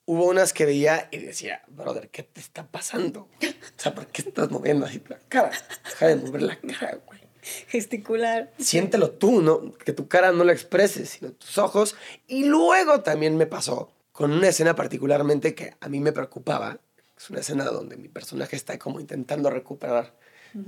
Hubo 0.05 0.27
unas 0.27 0.53
que 0.53 0.65
veía 0.65 1.07
y 1.11 1.19
decía, 1.19 1.61
brother, 1.67 2.09
¿qué 2.09 2.23
te 2.23 2.41
está 2.41 2.65
pasando? 2.65 3.29
O 3.41 3.81
sea, 3.81 3.93
¿por 3.93 4.07
qué 4.07 4.23
estás 4.23 4.51
moviendo 4.51 4.85
así 4.85 5.01
la 5.07 5.19
cara? 5.29 5.51
Deja 5.85 6.07
de 6.07 6.15
mover 6.17 6.41
la 6.41 6.59
cara, 6.59 6.99
güey 7.05 7.21
gesticular. 7.41 8.51
Siéntelo 8.57 9.11
tú, 9.11 9.41
¿no? 9.41 9.73
Que 9.73 9.93
tu 9.93 10.07
cara 10.07 10.31
no 10.31 10.43
lo 10.43 10.51
expreses, 10.51 11.09
sino 11.09 11.31
tus 11.31 11.57
ojos. 11.57 11.95
Y 12.27 12.45
luego 12.45 13.01
también 13.01 13.37
me 13.37 13.47
pasó 13.47 13.91
con 14.11 14.31
una 14.31 14.49
escena 14.49 14.75
particularmente 14.75 15.55
que 15.55 15.75
a 15.79 15.89
mí 15.89 15.99
me 15.99 16.11
preocupaba. 16.11 16.79
Es 17.17 17.29
una 17.29 17.39
escena 17.39 17.65
donde 17.65 17.97
mi 17.97 18.07
personaje 18.07 18.55
está 18.55 18.77
como 18.79 18.99
intentando 18.99 19.49
recuperar 19.49 20.15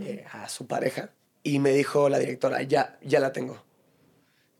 eh, 0.01 0.25
a 0.31 0.49
su 0.49 0.67
pareja. 0.67 1.11
Y 1.43 1.59
me 1.59 1.71
dijo 1.71 2.09
la 2.09 2.19
directora, 2.19 2.61
ya, 2.63 2.97
ya 3.01 3.19
la 3.19 3.31
tengo. 3.31 3.63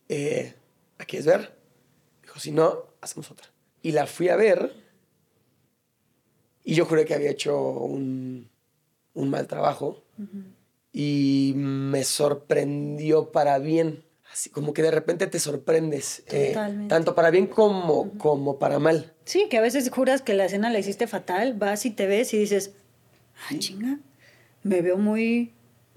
Eh, 0.09 0.53
¿La 0.97 1.05
quieres 1.05 1.25
ver? 1.25 1.57
Dijo, 2.21 2.39
si 2.39 2.51
no, 2.51 2.87
hacemos 3.01 3.31
otra. 3.31 3.47
Y 3.81 3.91
la 3.91 4.05
fui 4.05 4.29
a 4.29 4.35
ver. 4.35 4.73
Y 6.63 6.75
yo 6.75 6.85
juré 6.85 7.05
que 7.05 7.13
había 7.13 7.31
hecho 7.31 7.59
un, 7.59 8.49
un 9.13 9.29
mal 9.29 9.47
trabajo 9.47 10.03
y 10.91 11.53
me 11.55 12.03
sorprendió 12.03 13.31
para 13.31 13.57
bien. 13.59 14.05
Así 14.31 14.49
como 14.49 14.73
que 14.73 14.81
de 14.81 14.91
repente 14.91 15.27
te 15.27 15.39
sorprendes, 15.39 16.23
eh, 16.27 16.55
tanto 16.87 17.13
para 17.13 17.29
bien 17.29 17.45
como, 17.45 18.17
como 18.17 18.57
para 18.57 18.79
mal. 18.79 19.13
Sí, 19.25 19.47
que 19.47 19.57
a 19.57 19.61
veces 19.61 19.91
juras 19.91 20.23
que 20.23 20.33
la 20.33 20.45
escena 20.45 20.71
la 20.71 20.79
hiciste 20.79 21.05
fatal, 21.05 21.53
vas 21.53 21.85
y 21.85 21.91
te 21.91 22.07
ves 22.07 22.33
y 22.33 22.39
dices, 22.39 22.73
ay, 23.47 23.59
chinga, 23.59 23.99
me 24.63 24.81
veo 24.81 24.97
muy, 24.97 25.51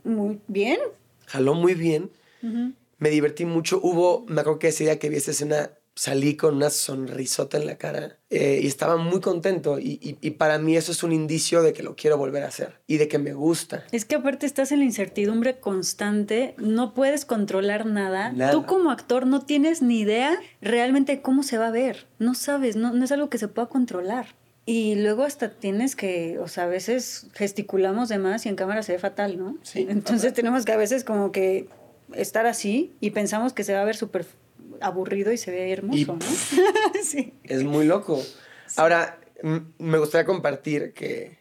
muy 0.05 0.41
bien. 0.47 0.79
Jaló 1.27 1.55
muy 1.55 1.75
bien, 1.75 2.11
me 2.99 3.11
divertí 3.11 3.45
mucho. 3.45 3.81
Hubo, 3.83 4.25
me 4.29 4.41
acuerdo 4.41 4.59
que 4.59 4.69
ese 4.69 4.85
día 4.85 4.99
que 4.99 5.09
vi 5.09 5.17
esa 5.17 5.33
escena, 5.33 5.71
salí 5.97 6.37
con 6.37 6.57
una 6.57 6.69
sonrisota 6.69 7.57
en 7.57 7.67
la 7.67 7.79
cara 7.79 8.19
eh, 8.29 8.61
y 8.63 8.67
estaba 8.67 8.99
muy 8.99 9.21
contento 9.21 9.79
y, 9.81 10.15
para 10.33 10.59
mí 10.59 10.77
eso 10.77 10.93
es 10.93 11.03
un 11.03 11.13
indicio 11.13 11.63
de 11.63 11.73
que 11.73 11.83
lo 11.83 11.97
quiero 11.97 12.19
volver 12.19 12.43
a 12.43 12.49
hacer 12.49 12.81
y 12.87 12.99
de 12.99 13.09
que 13.09 13.19
me 13.19 13.33
gusta. 13.33 13.85
Es 13.93 14.05
que 14.05 14.17
aparte 14.17 14.45
estás 14.45 14.73
en 14.73 14.81
la 14.81 14.85
incertidumbre 14.85 15.59
constante, 15.59 16.55
no 16.59 16.93
puedes 16.93 17.25
controlar 17.25 17.87
nada. 17.87 18.35
Tú 18.53 18.67
como 18.67 18.91
actor 18.91 19.27
no 19.27 19.41
tienes 19.41 19.81
ni 19.81 20.01
idea 20.01 20.39
realmente 20.61 21.23
cómo 21.23 21.43
se 21.43 21.57
va 21.57 21.69
a 21.69 21.73
ver, 21.73 22.07
no 22.19 22.35
sabes, 22.35 22.77
no, 22.77 22.93
no 22.93 23.05
es 23.05 23.11
algo 23.11 23.31
que 23.31 23.39
se 23.39 23.49
pueda 23.49 23.69
controlar. 23.69 24.27
Y 24.69 24.97
luego 24.97 25.23
hasta 25.23 25.51
tienes 25.51 25.95
que, 25.95 26.41
o 26.41 26.49
sea, 26.49 26.65
a 26.65 26.67
veces 26.67 27.29
gesticulamos 27.35 28.09
de 28.09 28.19
más 28.19 28.45
y 28.47 28.49
en 28.49 28.57
cámara 28.57 28.83
se 28.83 28.93
ve 28.93 28.99
fatal, 28.99 29.39
¿no? 29.39 29.57
Sí. 29.63 29.87
Entonces 29.89 30.35
tenemos 30.35 30.65
que 30.65 30.73
a 30.73 30.77
veces 30.77 31.05
como 31.05 31.31
que 31.31 31.69
estar 32.15 32.47
así 32.47 32.95
y 33.01 33.11
pensamos 33.11 33.53
que 33.53 33.63
se 33.63 33.73
va 33.73 33.83
a 33.83 33.85
ver 33.85 33.97
súper 33.97 34.27
aburrido 34.81 35.33
y 35.33 35.39
se 35.39 35.53
ve 35.53 35.73
hermoso, 35.73 36.17
¿no? 36.17 36.21
sí. 37.03 37.33
Es 37.45 37.63
muy 37.63 37.87
loco. 37.87 38.21
Ahora, 38.77 39.21
me 39.79 39.99
gustaría 39.99 40.27
compartir 40.27 40.93
que, 40.93 41.39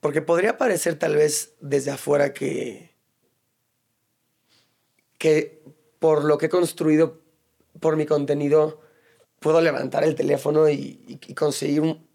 porque 0.00 0.22
podría 0.22 0.56
parecer 0.56 0.98
tal 0.98 1.14
vez 1.14 1.54
desde 1.60 1.90
afuera 1.90 2.32
que, 2.32 2.94
que 5.18 5.62
por 5.98 6.24
lo 6.24 6.38
que 6.38 6.46
he 6.46 6.48
construido, 6.48 7.20
por 7.80 7.96
mi 7.96 8.06
contenido, 8.06 8.80
puedo 9.40 9.60
levantar 9.60 10.04
el 10.04 10.14
teléfono 10.14 10.68
y, 10.70 11.20
conseguir 11.36 11.82
un, 11.82 12.11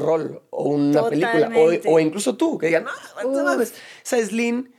rol 0.00 0.42
o 0.50 0.70
una 0.70 1.08
película. 1.08 1.52
O, 1.86 2.00
incluso 2.00 2.36
tú, 2.36 2.58
que 2.58 2.66
digan, 2.66 2.84
no, 2.84 3.30
no 3.30 3.44
mames, 3.44 3.74
esa 4.04 4.18
es 4.18 4.32
Lynn 4.32 4.74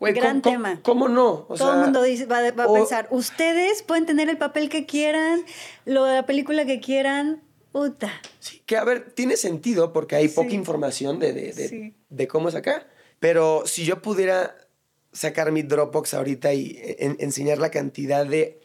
Gran 0.00 0.42
tema. 0.42 0.80
¿Cómo 0.82 1.08
no? 1.08 1.46
Todo 1.56 1.74
el 1.74 1.80
mundo 1.80 2.02
va, 2.30 2.64
a 2.64 2.72
pensar, 2.72 3.08
ustedes 3.10 3.82
pueden 3.82 4.06
tener 4.06 4.28
el 4.28 4.38
papel 4.38 4.68
que 4.68 4.86
quieran, 4.86 5.42
lo 5.84 6.04
de 6.04 6.14
la 6.14 6.26
película 6.26 6.64
que 6.66 6.78
quieran, 6.80 7.42
puta. 7.72 8.12
Sí, 8.38 8.62
que 8.64 8.76
a 8.76 8.84
ver, 8.84 9.10
tiene 9.12 9.36
sentido 9.36 9.92
porque 9.92 10.14
hay 10.14 10.28
poca 10.28 10.52
información 10.52 11.18
de, 11.18 11.32
de, 11.32 11.94
de, 12.08 12.28
cómo 12.28 12.48
es 12.48 12.54
acá. 12.54 12.86
Pero 13.18 13.64
si 13.66 13.84
yo 13.84 14.00
pudiera 14.00 14.56
sacar 15.12 15.50
mi 15.50 15.62
Dropbox 15.62 16.14
ahorita 16.14 16.54
y 16.54 16.78
enseñar 17.18 17.58
la 17.58 17.70
cantidad 17.70 18.24
de 18.24 18.60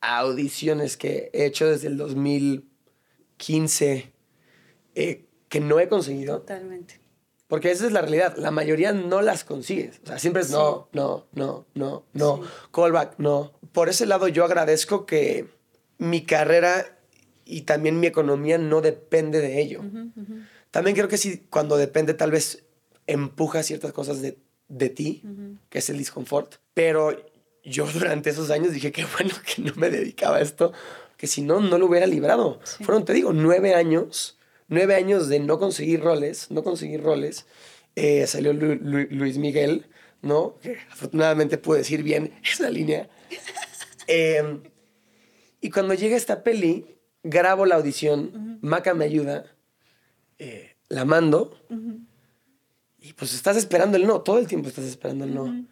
audiciones 0.00 0.96
que 0.96 1.28
he 1.34 1.44
hecho 1.44 1.68
desde 1.68 1.88
el 1.88 1.98
2015 1.98 4.12
eh, 4.94 5.26
que 5.48 5.60
no 5.60 5.80
he 5.80 5.88
conseguido. 5.88 6.38
Totalmente. 6.38 7.00
Porque 7.50 7.72
esa 7.72 7.86
es 7.86 7.92
la 7.92 8.00
realidad. 8.00 8.36
La 8.36 8.52
mayoría 8.52 8.92
no 8.92 9.22
las 9.22 9.42
consigues. 9.42 10.00
O 10.04 10.06
sea, 10.06 10.18
siempre 10.20 10.42
es 10.42 10.50
no, 10.50 10.88
no, 10.92 11.26
no, 11.32 11.66
no, 11.74 12.04
no. 12.12 12.40
Callback, 12.72 13.18
no. 13.18 13.52
Por 13.72 13.88
ese 13.88 14.06
lado 14.06 14.28
yo 14.28 14.44
agradezco 14.44 15.04
que 15.04 15.48
mi 15.98 16.22
carrera 16.24 16.96
y 17.44 17.62
también 17.62 17.98
mi 17.98 18.06
economía 18.06 18.56
no 18.56 18.80
depende 18.80 19.40
de 19.40 19.60
ello. 19.60 19.82
También 20.70 20.94
creo 20.94 21.08
que 21.08 21.18
sí, 21.18 21.44
cuando 21.50 21.76
depende 21.76 22.14
tal 22.14 22.30
vez 22.30 22.64
empuja 23.08 23.64
ciertas 23.64 23.92
cosas 23.92 24.22
de, 24.22 24.38
de 24.68 24.88
ti, 24.88 25.24
que 25.68 25.80
es 25.80 25.90
el 25.90 25.98
disconfort. 25.98 26.54
Pero 26.72 27.16
yo 27.64 27.86
durante 27.92 28.30
esos 28.30 28.50
años 28.50 28.72
dije 28.72 28.92
que 28.92 29.04
bueno 29.18 29.34
que 29.44 29.60
no 29.62 29.74
me 29.74 29.90
dedicaba 29.90 30.36
a 30.36 30.40
esto, 30.40 30.72
que 31.16 31.26
si 31.26 31.42
no, 31.42 31.60
no 31.60 31.78
lo 31.78 31.86
hubiera 31.86 32.06
librado. 32.06 32.60
Fueron, 32.82 33.04
te 33.04 33.12
digo, 33.12 33.32
nueve 33.32 33.74
años 33.74 34.38
nueve 34.70 34.94
años 34.94 35.28
de 35.28 35.40
no 35.40 35.58
conseguir 35.58 36.00
roles, 36.00 36.50
no 36.50 36.62
conseguir 36.62 37.02
roles, 37.02 37.44
eh, 37.96 38.26
salió 38.26 38.54
Luis 38.54 39.36
Miguel, 39.36 39.86
¿no? 40.22 40.56
Que 40.62 40.78
afortunadamente 40.90 41.58
pude 41.58 41.78
decir 41.78 42.02
bien 42.02 42.32
esa 42.50 42.70
línea. 42.70 43.10
Em, 44.06 44.62
y 45.60 45.70
cuando 45.70 45.92
llega 45.92 46.16
esta 46.16 46.42
peli, 46.42 46.96
grabo 47.22 47.66
la 47.66 47.74
audición, 47.74 48.58
Maca 48.62 48.94
me 48.94 49.04
ayuda, 49.04 49.44
eh, 50.38 50.76
la 50.88 51.04
mando, 51.04 51.58
y 52.98 53.12
pues 53.12 53.34
estás 53.34 53.56
esperando 53.56 53.96
el 53.96 54.06
no, 54.06 54.22
todo 54.22 54.38
el 54.38 54.46
tiempo 54.46 54.68
estás 54.68 54.86
esperando 54.86 55.24
el 55.24 55.34
no. 55.34 55.66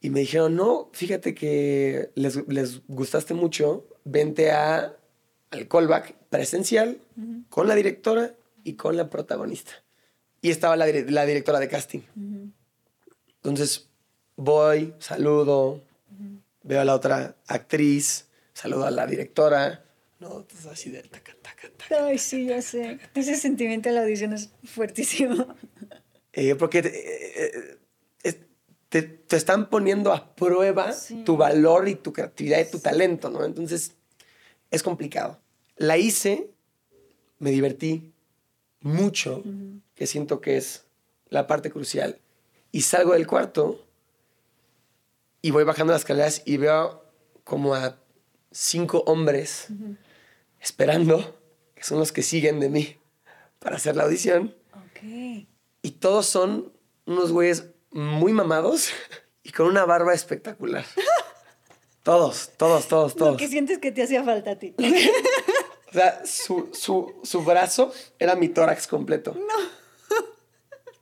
Y 0.00 0.10
me 0.10 0.20
dijeron, 0.20 0.56
no, 0.56 0.90
fíjate 0.92 1.34
que 1.34 2.10
les, 2.14 2.46
les 2.48 2.86
gustaste 2.86 3.34
mucho, 3.34 3.86
vente 4.04 4.50
a 4.50 4.99
al 5.50 5.68
callback 5.68 6.14
presencial 6.28 7.00
con 7.48 7.68
la 7.68 7.74
directora 7.74 8.34
y 8.64 8.74
con 8.74 8.96
la 8.96 9.10
protagonista. 9.10 9.72
Y 10.42 10.50
estaba 10.50 10.76
la, 10.76 10.86
directora 10.86 11.58
de 11.58 11.68
casting. 11.68 12.00
Entonces 13.36 13.88
voy, 14.36 14.94
saludo, 14.98 15.82
veo 16.62 16.80
a 16.80 16.84
la 16.84 16.94
otra 16.94 17.36
actriz, 17.46 18.28
saludo 18.54 18.86
a 18.86 18.90
la 18.90 19.06
directora. 19.06 19.84
No, 20.18 20.40
entonces 20.40 20.66
así 20.66 20.90
de 20.90 21.02
taca, 21.02 21.34
taca, 21.42 21.70
taca. 21.76 22.06
Ay, 22.06 22.18
sí, 22.18 22.46
ya 22.46 22.60
sé. 22.60 22.98
Ese 23.14 23.36
sentimiento 23.36 23.88
de 23.88 23.94
la 23.94 24.02
audición 24.02 24.32
es 24.32 24.50
fuertísimo. 24.64 25.46
Eh, 26.32 26.54
porque 26.54 26.78
eh, 26.78 27.72
eh, 28.22 28.34
te, 28.88 29.02
te, 29.02 29.36
están 29.36 29.68
poniendo 29.68 30.12
a 30.12 30.34
prueba 30.34 30.94
tu 31.24 31.36
valor 31.36 31.88
y 31.88 31.96
tu 31.96 32.12
creatividad 32.12 32.60
y 32.60 32.70
tu 32.70 32.78
talento, 32.78 33.30
¿no? 33.30 33.44
Entonces 33.44 33.96
es 34.70 34.82
complicado. 34.82 35.40
La 35.76 35.98
hice, 35.98 36.50
me 37.38 37.50
divertí 37.50 38.12
mucho, 38.80 39.42
que 39.94 40.06
siento 40.06 40.40
que 40.40 40.56
es 40.56 40.84
la 41.28 41.46
parte 41.46 41.70
crucial. 41.70 42.20
Y 42.72 42.82
salgo 42.82 43.14
del 43.14 43.26
cuarto 43.26 43.84
y 45.42 45.50
voy 45.50 45.64
bajando 45.64 45.92
las 45.92 46.02
escaleras 46.02 46.42
y 46.44 46.56
veo 46.56 47.04
como 47.44 47.74
a 47.74 47.98
cinco 48.52 49.02
hombres 49.06 49.68
esperando, 50.60 51.40
que 51.74 51.84
son 51.84 51.98
los 51.98 52.12
que 52.12 52.22
siguen 52.22 52.60
de 52.60 52.68
mí 52.68 52.96
para 53.58 53.76
hacer 53.76 53.96
la 53.96 54.04
audición. 54.04 54.54
Y 55.82 55.90
todos 55.92 56.26
son 56.26 56.72
unos 57.06 57.32
güeyes 57.32 57.70
muy 57.90 58.32
mamados 58.32 58.90
y 59.42 59.50
con 59.50 59.66
una 59.66 59.84
barba 59.84 60.14
espectacular. 60.14 60.84
Todos, 62.02 62.50
todos, 62.56 62.88
todos, 62.88 63.14
todos. 63.14 63.32
Lo 63.32 63.36
que 63.36 63.48
sientes 63.48 63.78
que 63.78 63.92
te 63.92 64.02
hacía 64.02 64.24
falta 64.24 64.52
a 64.52 64.58
ti. 64.58 64.74
o 65.88 65.92
sea, 65.92 66.24
su, 66.24 66.70
su, 66.72 67.20
su 67.22 67.42
brazo 67.42 67.92
era 68.18 68.34
mi 68.36 68.48
tórax 68.48 68.86
completo. 68.86 69.34
No. 69.34 69.80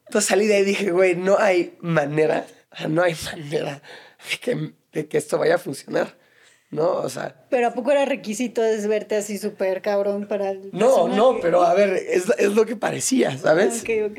Entonces 0.07 0.29
salí 0.29 0.47
de 0.47 0.57
ahí 0.57 0.63
y 0.63 0.67
dije, 0.67 0.91
güey, 0.91 1.15
no 1.17 1.39
hay 1.39 1.77
manera, 1.81 2.47
no 2.89 3.03
hay 3.03 3.15
manera 3.25 3.83
de 4.31 4.39
que, 4.39 4.73
de 4.93 5.07
que 5.07 5.19
esto 5.19 5.39
vaya 5.39 5.57
a 5.57 5.59
funcionar. 5.59 6.17
¿no? 6.71 6.93
O 6.93 7.09
sea. 7.09 7.47
Pero 7.51 7.69
¿a 7.69 7.75
poco 7.75 7.91
era 7.91 8.05
requisito 8.05 8.63
verte 8.89 9.17
así 9.17 9.39
súper 9.39 9.83
cabrón 9.83 10.27
para 10.27 10.51
el 10.51 10.71
No, 10.73 11.09
no, 11.09 11.39
pero 11.41 11.63
a 11.63 11.75
ver, 11.75 11.91
es, 11.91 12.31
es, 12.39 12.53
lo 12.53 12.67
que 12.67 12.77
parecía, 12.77 13.37
¿sabes? 13.39 13.83
Ok, 13.83 14.11
ok. 14.11 14.19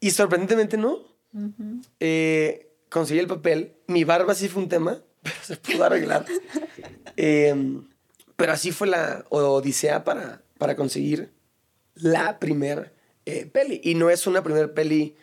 Y 0.00 0.10
sorprendentemente 0.10 0.76
no. 0.76 0.98
eh, 2.00 2.70
conseguí 2.88 3.20
el 3.20 3.26
papel. 3.26 3.76
Mi 3.86 4.04
barba 4.04 4.34
sí 4.34 4.48
fue 4.48 4.62
un 4.62 4.68
tema, 4.68 5.02
pero 5.24 5.36
se 5.42 5.56
pudo 5.56 5.84
arreglar. 5.84 6.24
eh, 7.16 7.54
pero 8.36 8.52
así 8.52 8.70
fue 8.72 8.86
la 8.86 9.24
odisea 9.30 10.04
para, 10.04 10.42
para 10.58 10.76
conseguir 10.76 11.32
la 11.94 12.38
primer 12.38 12.94
eh, 13.26 13.46
peli. 13.46 13.80
Y 13.82 13.94
no 13.94 14.10
es 14.10 14.26
una 14.26 14.42
primer 14.42 14.74
peli, 14.74 15.16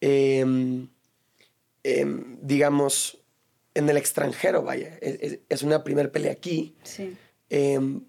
eh, 0.00 0.44
digamos, 2.42 3.18
en 3.74 3.88
el 3.88 3.96
extranjero, 3.96 4.62
vaya. 4.62 4.98
Es, 5.00 5.38
es 5.48 5.62
una 5.62 5.84
primer 5.84 6.10
peli 6.10 6.28
aquí. 6.28 6.76
Sí. 6.82 7.16
Em, 7.50 8.04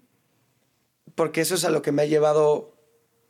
porque 1.14 1.40
eso 1.40 1.54
es 1.54 1.64
a 1.64 1.70
lo 1.70 1.82
que 1.82 1.92
me 1.92 2.02
ha 2.02 2.06
llevado 2.06 2.76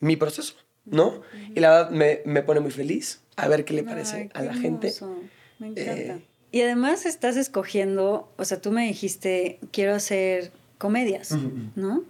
mi 0.00 0.16
proceso, 0.16 0.54
¿no? 0.84 1.22
Y 1.54 1.60
la 1.60 1.70
verdad 1.70 1.90
me, 1.90 2.22
me, 2.24 2.42
pone 2.42 2.60
muy 2.60 2.70
feliz 2.70 3.22
a 3.36 3.48
ver 3.48 3.64
qué 3.64 3.74
le 3.74 3.84
parece 3.84 4.16
Ay, 4.16 4.30
a 4.34 4.42
la 4.42 4.52
qué 4.52 4.58
gente. 4.58 4.88
hermoso. 4.88 5.22
Me 5.58 5.68
encanta. 5.68 6.20
Y 6.52 6.62
además 6.62 7.06
estás 7.06 7.36
escogiendo, 7.36 8.32
o 8.36 8.44
sea, 8.44 8.60
tú 8.60 8.72
me 8.72 8.86
dijiste, 8.86 9.60
quiero 9.70 9.94
hacer 9.94 10.52
comedias. 10.78 11.36
¿no? 11.76 12.02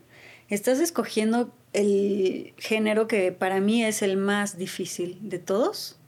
Estás 0.49 0.80
escogiendo 0.80 1.53
el 1.72 2.55
género 2.57 3.07
que 3.07 3.32
para 3.32 3.61
mí 3.61 3.84
es 3.84 4.03
el 4.03 4.16
más 4.16 4.57
difícil 4.57 5.18
de 5.20 5.38
todos 5.38 5.99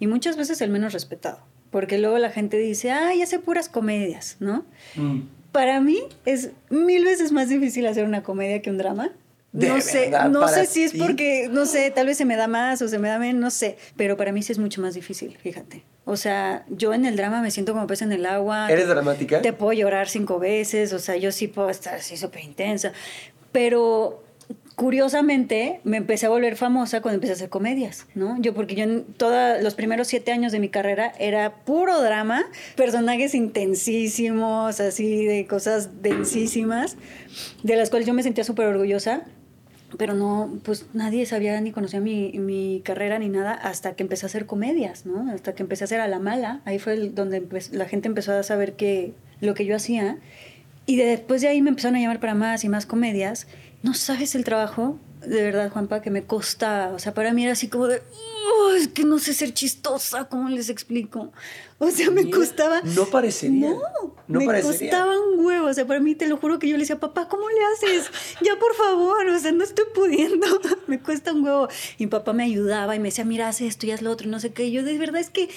y 0.00 0.06
muchas 0.06 0.36
veces 0.36 0.60
el 0.60 0.70
menos 0.70 0.92
respetado. 0.92 1.40
Porque 1.70 1.98
luego 1.98 2.16
la 2.18 2.30
gente 2.30 2.56
dice, 2.56 2.90
ay, 2.90 3.20
hace 3.20 3.38
puras 3.38 3.68
comedias, 3.68 4.36
¿no? 4.40 4.64
Mm. 4.96 5.20
Para 5.52 5.80
mí 5.80 5.98
es 6.24 6.52
mil 6.70 7.04
veces 7.04 7.30
más 7.32 7.50
difícil 7.50 7.86
hacer 7.86 8.04
una 8.04 8.22
comedia 8.22 8.62
que 8.62 8.70
un 8.70 8.78
drama. 8.78 9.12
¿De 9.52 9.68
no 9.68 9.80
sé, 9.80 10.10
no 10.30 10.40
¿Para 10.40 10.52
sé 10.52 10.66
si 10.66 10.82
es 10.84 10.92
porque, 10.92 11.48
no 11.50 11.66
sé, 11.66 11.90
tal 11.90 12.06
vez 12.06 12.18
se 12.18 12.24
me 12.24 12.36
da 12.36 12.48
más 12.48 12.80
o 12.80 12.88
se 12.88 12.98
me 12.98 13.08
da 13.08 13.18
menos, 13.18 13.40
no 13.40 13.50
sé. 13.50 13.76
Pero 13.96 14.16
para 14.16 14.32
mí 14.32 14.42
sí 14.42 14.52
es 14.52 14.58
mucho 14.58 14.80
más 14.80 14.94
difícil, 14.94 15.36
fíjate. 15.36 15.84
O 16.08 16.16
sea, 16.16 16.64
yo 16.70 16.94
en 16.94 17.04
el 17.04 17.16
drama 17.16 17.42
me 17.42 17.50
siento 17.50 17.74
como 17.74 17.86
pez 17.86 18.00
en 18.00 18.12
el 18.12 18.24
agua. 18.24 18.72
¿Eres 18.72 18.88
dramática? 18.88 19.42
Te 19.42 19.52
puedo 19.52 19.74
llorar 19.74 20.08
cinco 20.08 20.38
veces, 20.38 20.94
o 20.94 20.98
sea, 20.98 21.16
yo 21.16 21.30
sí 21.32 21.48
puedo 21.48 21.68
estar 21.68 21.96
así 21.96 22.16
súper 22.16 22.44
intensa. 22.44 22.92
Pero 23.52 24.24
curiosamente 24.74 25.80
me 25.84 25.98
empecé 25.98 26.24
a 26.24 26.30
volver 26.30 26.56
famosa 26.56 27.02
cuando 27.02 27.16
empecé 27.16 27.32
a 27.32 27.36
hacer 27.36 27.48
comedias, 27.50 28.06
¿no? 28.14 28.40
Yo, 28.40 28.54
porque 28.54 28.74
yo 28.74 28.84
en 28.84 29.04
todos 29.04 29.62
los 29.62 29.74
primeros 29.74 30.08
siete 30.08 30.32
años 30.32 30.50
de 30.50 30.60
mi 30.60 30.70
carrera 30.70 31.12
era 31.18 31.56
puro 31.66 32.00
drama, 32.00 32.46
personajes 32.74 33.34
intensísimos, 33.34 34.80
así 34.80 35.26
de 35.26 35.46
cosas 35.46 36.00
densísimas, 36.00 36.96
de 37.62 37.76
las 37.76 37.90
cuales 37.90 38.06
yo 38.08 38.14
me 38.14 38.22
sentía 38.22 38.44
súper 38.44 38.64
orgullosa. 38.64 39.26
Pero 39.96 40.12
no, 40.14 40.58
pues 40.64 40.86
nadie 40.92 41.24
sabía 41.24 41.58
ni 41.62 41.72
conocía 41.72 41.98
mi, 42.00 42.32
mi 42.38 42.82
carrera 42.84 43.18
ni 43.18 43.28
nada 43.30 43.54
hasta 43.54 43.94
que 43.96 44.02
empecé 44.02 44.26
a 44.26 44.28
hacer 44.28 44.44
comedias, 44.44 45.06
¿no? 45.06 45.30
Hasta 45.32 45.54
que 45.54 45.62
empecé 45.62 45.84
a 45.84 45.86
hacer 45.86 46.00
a 46.00 46.08
la 46.08 46.18
mala. 46.18 46.60
Ahí 46.66 46.78
fue 46.78 46.92
el- 46.92 47.14
donde 47.14 47.42
la 47.72 47.86
gente 47.86 48.06
empezó 48.08 48.32
a 48.34 48.42
saber 48.42 48.74
que 48.76 49.14
lo 49.40 49.54
que 49.54 49.64
yo 49.64 49.74
hacía. 49.74 50.18
Y 50.84 50.96
de- 50.96 51.06
después 51.06 51.40
de 51.40 51.48
ahí 51.48 51.62
me 51.62 51.70
empezaron 51.70 51.96
a 51.96 52.00
llamar 52.00 52.20
para 52.20 52.34
más 52.34 52.64
y 52.64 52.68
más 52.68 52.84
comedias. 52.84 53.46
No 53.82 53.94
sabes 53.94 54.34
el 54.34 54.44
trabajo, 54.44 54.98
de 55.26 55.42
verdad, 55.42 55.70
Juanpa, 55.70 56.02
que 56.02 56.10
me 56.10 56.22
costaba. 56.24 56.92
O 56.94 56.98
sea, 56.98 57.14
para 57.14 57.32
mí 57.32 57.44
era 57.44 57.52
así 57.52 57.68
como 57.68 57.86
de, 57.86 58.02
"Oh, 58.60 58.72
es 58.74 58.88
que 58.88 59.04
no 59.04 59.18
sé 59.18 59.32
ser 59.32 59.54
chistosa, 59.54 60.24
¿cómo 60.26 60.48
les 60.50 60.68
explico? 60.68 61.32
O 61.80 61.90
sea, 61.92 62.10
me 62.10 62.24
Mira, 62.24 62.36
costaba... 62.36 62.80
No 62.82 63.06
parecería. 63.06 63.70
No, 63.70 63.80
no 64.26 64.40
me 64.40 64.46
parecería. 64.46 64.90
costaba 64.90 65.14
un 65.20 65.44
huevo. 65.44 65.68
O 65.68 65.72
sea, 65.72 65.86
para 65.86 66.00
mí 66.00 66.16
te 66.16 66.26
lo 66.26 66.36
juro 66.36 66.58
que 66.58 66.68
yo 66.68 66.74
le 66.74 66.80
decía, 66.80 66.98
papá, 66.98 67.28
¿cómo 67.28 67.44
le 67.48 67.56
haces? 67.72 68.10
Ya, 68.42 68.58
por 68.58 68.74
favor, 68.74 69.24
o 69.28 69.38
sea, 69.38 69.52
no 69.52 69.62
estoy 69.62 69.84
pudiendo. 69.94 70.46
me 70.88 70.98
cuesta 70.98 71.32
un 71.32 71.44
huevo. 71.44 71.68
Y 71.96 72.06
mi 72.06 72.10
papá 72.10 72.32
me 72.32 72.42
ayudaba 72.42 72.96
y 72.96 72.98
me 72.98 73.08
decía, 73.08 73.24
mira, 73.24 73.48
haz 73.48 73.60
esto 73.60 73.86
y 73.86 73.92
haz 73.92 74.02
lo 74.02 74.10
otro, 74.10 74.28
no 74.28 74.40
sé 74.40 74.52
qué. 74.52 74.64
Y 74.64 74.72
yo, 74.72 74.82
de 74.82 74.98
verdad, 74.98 75.20
es 75.20 75.30
que, 75.30 75.48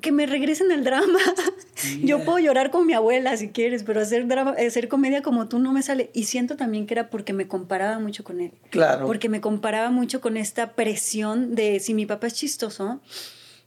que 0.00 0.10
me 0.10 0.24
regresen 0.24 0.72
al 0.72 0.84
drama. 0.84 1.18
yo 2.02 2.24
puedo 2.24 2.38
llorar 2.38 2.70
con 2.70 2.86
mi 2.86 2.94
abuela 2.94 3.36
si 3.36 3.50
quieres, 3.50 3.82
pero 3.82 4.00
hacer, 4.00 4.26
drama, 4.26 4.52
hacer 4.52 4.88
comedia 4.88 5.20
como 5.20 5.48
tú 5.48 5.58
no 5.58 5.72
me 5.74 5.82
sale. 5.82 6.08
Y 6.14 6.24
siento 6.24 6.56
también 6.56 6.86
que 6.86 6.94
era 6.94 7.10
porque 7.10 7.34
me 7.34 7.46
comparaba 7.46 7.98
mucho 7.98 8.24
con 8.24 8.40
él. 8.40 8.52
Claro. 8.70 9.06
Porque 9.06 9.28
me 9.28 9.42
comparaba 9.42 9.90
mucho 9.90 10.22
con 10.22 10.38
esta 10.38 10.72
presión 10.72 11.54
de 11.54 11.78
si 11.78 11.92
mi 11.92 12.06
papá 12.06 12.28
es 12.28 12.34
chistoso 12.34 13.00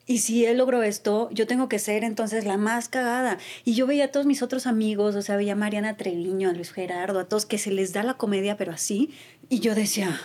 y 0.08 0.18
si 0.20 0.45
él 0.45 0.58
logró 0.58 0.84
esto, 0.84 1.30
yo 1.32 1.47
tengo 1.47 1.70
que 1.70 1.80
ser 1.80 2.04
entonces 2.04 2.45
la 2.45 2.58
más 2.58 2.89
cagada. 2.89 3.38
Y 3.64 3.74
yo 3.76 3.88
veía 3.88 4.06
a 4.06 4.08
todos 4.10 4.26
mis 4.26 4.41
otros 4.41 4.68
amigos, 4.68 5.16
o 5.16 5.22
sea, 5.22 5.36
veía 5.38 5.54
a 5.54 5.56
Mariana 5.56 5.95
Treviño, 5.97 6.49
a 6.49 6.54
Luis 6.54 6.72
Gerardo, 6.72 7.20
a 7.20 7.26
todos 7.30 7.45
que 7.45 7.58
se 7.58 7.72
les 7.72 7.93
da 7.93 8.04
la 8.04 8.16
comedia, 8.16 8.58
pero 8.58 8.72
así. 8.72 9.12
Y 9.49 9.60
yo 9.60 9.76
decía, 9.76 10.20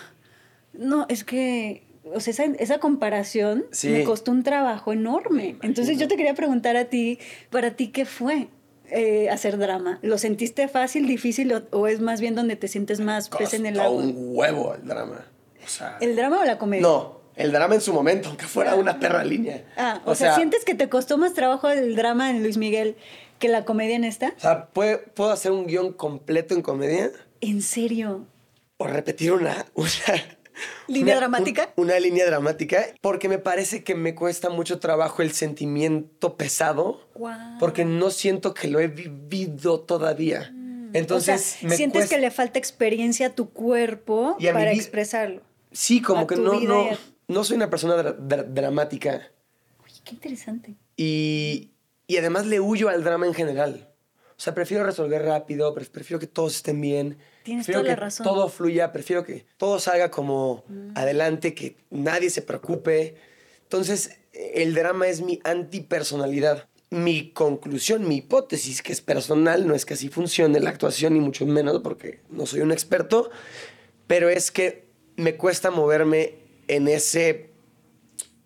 no, 0.72 1.07
es 1.09 1.24
que, 1.24 1.85
o 2.14 2.20
sea, 2.20 2.33
esa, 2.33 2.45
esa 2.59 2.79
comparación 2.79 3.66
Sí. 3.70 3.89
me 3.89 4.05
costó 4.05 4.31
un 4.33 4.43
trabajo 4.43 4.93
enorme. 4.93 5.57
Entonces 5.62 5.99
yo 5.99 6.09
te 6.09 6.16
quería 6.16 6.35
preguntar 6.35 6.77
a 6.77 6.87
ti, 6.87 7.18
para 7.51 7.72
ti, 7.72 7.89
¿qué 7.89 8.05
fue? 8.07 8.49
eh, 8.89 9.29
hacer 9.31 9.59
drama. 9.59 9.99
¿Lo 10.03 10.16
sentiste 10.16 10.68
fácil, 10.68 11.09
difícil 11.09 11.53
o, 11.53 11.62
o 11.72 11.89
es 11.89 12.01
más 12.01 12.20
bien 12.20 12.37
donde 12.37 12.55
te 12.55 12.68
sientes 12.68 13.01
más 13.01 13.29
pez 13.31 13.53
en 13.55 13.66
el 13.66 13.81
agua? 13.81 14.01
un 14.01 14.14
huevo 14.16 14.74
el 14.77 14.87
drama. 14.87 15.27
O 15.64 15.68
sea, 15.68 15.99
¿El 16.01 16.14
drama 16.14 16.39
o 16.39 16.45
la 16.45 16.57
comedia? 16.57 16.83
no, 16.83 17.16
el 17.37 17.53
drama 17.53 17.74
en 17.76 17.80
su 17.80 17.93
momento, 17.93 18.28
aunque 18.28 18.47
fuera 18.47 18.74
una 18.74 18.99
perra 18.99 19.22
línea. 19.24 19.64
Ah, 19.76 20.01
o, 20.05 20.14
sea, 20.14 20.34
¿sientes 20.34 20.64
que 20.64 20.74
te 20.74 20.89
costó 20.89 21.18
más 21.18 21.34
trabajo 21.34 21.68
el 21.70 21.95
drama 21.97 22.30
en 22.30 22.43
Luis 22.43 22.57
Miguel 22.57 22.97
que 23.39 23.49
la 23.49 23.64
comedia 23.64 23.95
en 23.97 24.05
esta? 24.05 24.32
O 24.37 24.41
sea, 24.41 24.66
¿puedo, 24.66 25.01
puedo 25.14 25.30
hacer 25.30 25.53
un 25.53 25.66
guion 25.66 25.93
completo 25.93 26.55
en 26.55 26.62
comedia 26.62 27.11
¿En 27.41 27.61
serio? 27.62 28.24
o 28.78 28.87
repetir 28.87 29.32
una, 29.32 29.66
una 29.74 29.89
¿Línea 30.89 31.14
una- 31.14 31.20
dramática? 31.20 31.70
un- 31.76 31.84
una 31.84 32.01
línea 32.01 32.24
dramática, 32.24 32.87
porque 33.03 33.28
me 33.28 33.39
parece 33.39 33.84
que 33.84 33.95
me 33.95 34.14
cuesta 34.14 34.49
mucho 34.49 34.78
trabajo 34.78 35.20
el 35.20 35.32
sentimiento 35.32 36.37
pesado, 36.37 37.07
Guau. 37.14 37.59
porque 37.59 37.84
no 37.84 38.11
siento 38.11 38.55
que 38.55 38.68
lo 38.68 38.80
he 38.80 38.89
vivido 38.89 39.80
todavía. 39.80 40.53
Entonces, 40.95 41.57
o 41.57 41.59
sea, 41.61 41.68
me 41.68 41.76
sientes 41.76 42.01
cuesta- 42.03 42.14
que 42.16 42.20
le 42.22 42.30
falta 42.30 42.59
experiencia 42.59 43.26
a 43.26 43.30
tu 43.30 43.51
cuerpo 43.51 44.37
Y 44.39 44.47
a 44.47 44.53
mi 44.53 44.59
para 44.61 44.72
expresarlo. 44.72 45.43
Sí, 45.72 46.01
como 46.01 46.22
a 46.22 46.26
que 46.26 46.37
no, 46.37 46.53
no 47.29 47.45
soy 47.45 47.57
una 47.57 47.70
persona 47.70 47.97
dra- 47.97 48.16
dra- 48.18 48.45
dramática. 48.45 49.31
Uy, 49.85 49.91
qué 50.05 50.12
interesante. 50.14 50.74
Y, 50.97 51.70
y 52.07 52.16
además 52.18 52.47
le 52.47 52.61
huyo 52.61 52.89
al 52.89 53.05
drama 53.05 53.27
en 53.27 53.35
general. 53.35 53.89
O 54.31 54.41
sea, 54.41 54.55
prefiero 54.55 54.85
resolver 54.85 55.22
rápido, 55.22 55.74
pref- 55.74 55.91
prefiero 55.91 56.18
que 56.20 56.27
todos 56.27 56.57
estén 56.57 56.81
bien. 56.81 57.16
Tienes 57.43 57.64
prefiero 57.66 57.81
toda 57.83 57.91
la 57.91 57.95
que 57.97 58.01
razón. 58.01 58.24
todo 58.24 58.49
fluya, 58.49 58.93
prefiero 58.93 59.24
que 59.24 59.47
todo 59.57 59.79
salga 59.79 60.11
como 60.11 60.64
adelante, 60.95 61.55
que 61.55 61.77
nadie 61.91 62.29
se 62.31 62.43
preocupe. 62.43 63.16
Entonces, 63.62 64.18
el 64.33 64.74
drama 64.74 65.09
es 65.09 65.22
mi 65.22 65.41
antipersonalidad. 65.45 66.68
Mi 66.91 67.31
conclusión, 67.33 68.07
mi 68.07 68.16
hipótesis, 68.18 68.83
que 68.83 68.93
es 68.93 69.01
personal, 69.01 69.66
no 69.66 69.74
es 69.74 69.85
que 69.85 69.95
así 69.95 70.09
funcione 70.09 70.61
la 70.61 70.70
actuación, 70.70 71.14
ni 71.14 71.20
mucho 71.20 71.45
menos, 71.47 71.81
porque 71.83 72.20
no 72.31 72.47
soy 72.47 72.61
un 72.61 72.70
experto, 72.72 73.31
pero 74.07 74.29
es 74.29 74.51
que 74.53 74.87
me 75.16 75.37
cuesta 75.37 75.70
moverme 75.70 76.35
en 76.69 76.89
ese 76.89 77.51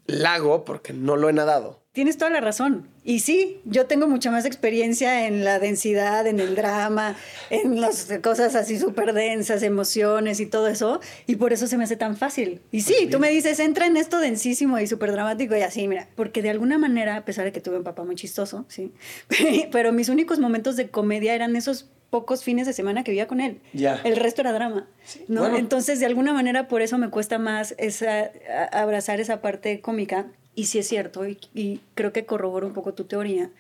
lago 0.06 0.64
porque 0.64 0.92
no 0.92 1.16
lo 1.16 1.28
he 1.28 1.32
nadado. 1.32 1.80
Tienes 1.92 2.18
toda 2.18 2.30
la 2.30 2.40
razón. 2.40 2.88
Y 3.02 3.18
sí, 3.18 3.60
yo 3.64 3.86
tengo 3.86 4.06
mucha 4.06 4.30
más 4.30 4.44
experiencia 4.44 5.26
en 5.26 5.44
la 5.44 5.58
densidad, 5.58 6.24
en 6.28 6.38
el 6.38 6.54
drama, 6.54 7.16
en 7.50 7.80
las 7.80 8.08
cosas 8.22 8.54
así 8.54 8.78
súper 8.78 9.12
densas, 9.12 9.64
emociones 9.64 10.38
y 10.38 10.46
todo 10.46 10.68
eso. 10.68 11.00
Y 11.26 11.34
por 11.34 11.52
eso 11.52 11.66
se 11.66 11.76
me 11.76 11.82
hace 11.82 11.96
tan 11.96 12.16
fácil. 12.16 12.60
Y 12.70 12.82
sí, 12.82 13.08
tú 13.10 13.18
me 13.18 13.28
dices, 13.30 13.58
entra 13.58 13.86
en 13.86 13.96
esto 13.96 14.20
densísimo 14.20 14.78
y 14.78 14.86
súper 14.86 15.10
dramático 15.10 15.56
y 15.56 15.62
así, 15.62 15.88
mira. 15.88 16.08
Porque 16.14 16.42
de 16.42 16.50
alguna 16.50 16.78
manera, 16.78 17.16
a 17.16 17.24
pesar 17.24 17.44
de 17.44 17.50
que 17.50 17.60
tuve 17.60 17.78
un 17.78 17.84
papá 17.84 18.04
muy 18.04 18.14
chistoso, 18.14 18.66
sí. 18.68 18.92
Pero 19.72 19.92
mis 19.92 20.08
únicos 20.08 20.38
momentos 20.38 20.76
de 20.76 20.90
comedia 20.90 21.34
eran 21.34 21.56
esos 21.56 21.90
pocos 22.10 22.42
fines 22.44 22.66
de 22.66 22.72
semana 22.72 23.04
que 23.04 23.12
vivía 23.12 23.26
con 23.28 23.40
él. 23.40 23.60
Ya. 23.72 24.00
El 24.04 24.16
resto 24.16 24.40
era 24.42 24.52
drama. 24.52 24.88
¿no? 25.28 25.42
bueno. 25.42 25.56
Entonces, 25.56 26.00
de 26.00 26.06
alguna 26.06 26.32
manera, 26.32 26.68
por 26.68 26.82
eso 26.82 26.98
me 26.98 27.08
cuesta 27.08 27.38
más 27.38 27.74
esa, 27.78 28.30
a- 28.52 28.80
abrazar 28.82 29.20
esa 29.20 29.40
parte 29.40 29.80
cómica. 29.80 30.26
Y 30.56 30.64
sí 30.64 30.80
es 30.80 30.88
cierto, 30.88 31.26
y, 31.28 31.38
y 31.54 31.80
creo 31.94 32.12
que 32.12 32.26
corroboro 32.26 32.66
un 32.66 32.72
poco 32.72 32.92
tu 32.92 33.04
teoría, 33.04 33.50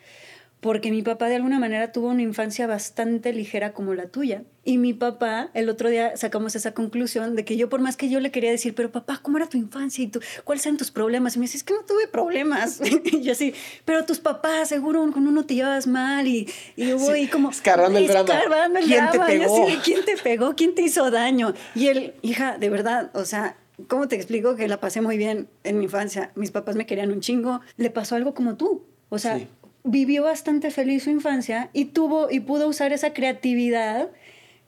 porque 0.60 0.90
mi 0.90 1.02
papá 1.02 1.28
de 1.28 1.36
alguna 1.36 1.58
manera 1.58 1.90
tuvo 1.90 2.08
una 2.08 2.22
infancia 2.22 2.66
bastante 2.66 3.32
ligera 3.32 3.72
como 3.72 3.94
la 3.94 4.08
tuya. 4.08 4.44
Y 4.62 4.76
mi 4.76 4.92
papá, 4.92 5.50
el 5.54 5.70
otro 5.70 5.88
día 5.88 6.16
sacamos 6.18 6.54
esa 6.54 6.72
conclusión 6.74 7.34
de 7.34 7.46
que 7.46 7.56
yo, 7.56 7.70
por 7.70 7.80
más 7.80 7.96
que 7.96 8.10
yo 8.10 8.20
le 8.20 8.30
quería 8.30 8.50
decir, 8.50 8.74
pero 8.74 8.92
papá, 8.92 9.20
¿cómo 9.22 9.38
era 9.38 9.48
tu 9.48 9.56
infancia? 9.56 10.04
¿Y 10.04 10.08
tú, 10.08 10.20
cuáles 10.44 10.66
eran 10.66 10.76
tus 10.76 10.90
problemas? 10.90 11.34
Y 11.34 11.38
me 11.38 11.44
dice, 11.44 11.56
es 11.56 11.64
que 11.64 11.72
no 11.72 11.80
tuve 11.84 12.06
problemas. 12.08 12.78
y 13.04 13.22
yo 13.22 13.32
así, 13.32 13.54
pero 13.86 14.04
tus 14.04 14.18
papás, 14.18 14.68
seguro 14.68 15.10
con 15.12 15.26
uno 15.26 15.46
te 15.46 15.54
llevabas 15.54 15.86
mal 15.86 16.26
y, 16.26 16.46
y 16.76 16.92
hubo 16.92 17.06
Sí, 17.06 17.12
ahí 17.12 17.26
como... 17.28 17.50
escarbando 17.50 17.98
el 17.98 18.06
drama. 18.06 18.34
escarbando 18.34 18.78
el 18.80 18.84
¿Quién 18.84 19.10
te 19.10 19.16
drama, 19.16 19.32
y 19.34 19.42
así 19.42 19.60
pegó? 19.64 19.82
¿quién 19.82 20.04
te 20.04 20.16
pegó? 20.18 20.56
¿Quién 20.56 20.74
te 20.74 20.82
hizo 20.82 21.10
daño? 21.10 21.54
Y 21.74 21.88
él, 21.88 22.14
hija, 22.20 22.58
de 22.58 22.68
verdad, 22.68 23.10
o 23.14 23.24
sea, 23.24 23.56
¿cómo 23.88 24.08
te 24.08 24.16
explico 24.16 24.56
que 24.56 24.68
la 24.68 24.78
pasé 24.78 25.00
muy 25.00 25.16
bien 25.16 25.48
en 25.64 25.78
mi 25.78 25.84
infancia? 25.84 26.32
Mis 26.34 26.50
papás 26.50 26.76
me 26.76 26.84
querían 26.84 27.10
un 27.12 27.20
chingo. 27.20 27.62
Le 27.78 27.88
pasó 27.88 28.14
algo 28.14 28.34
como 28.34 28.56
tú. 28.56 28.84
O 29.08 29.18
sea, 29.18 29.40
vivió 29.84 30.24
bastante 30.24 30.70
feliz 30.70 31.04
su 31.04 31.10
infancia 31.10 31.70
y 31.72 31.86
tuvo 31.86 32.30
y 32.30 32.40
pudo 32.40 32.68
usar 32.68 32.92
esa 32.92 33.12
creatividad 33.12 34.10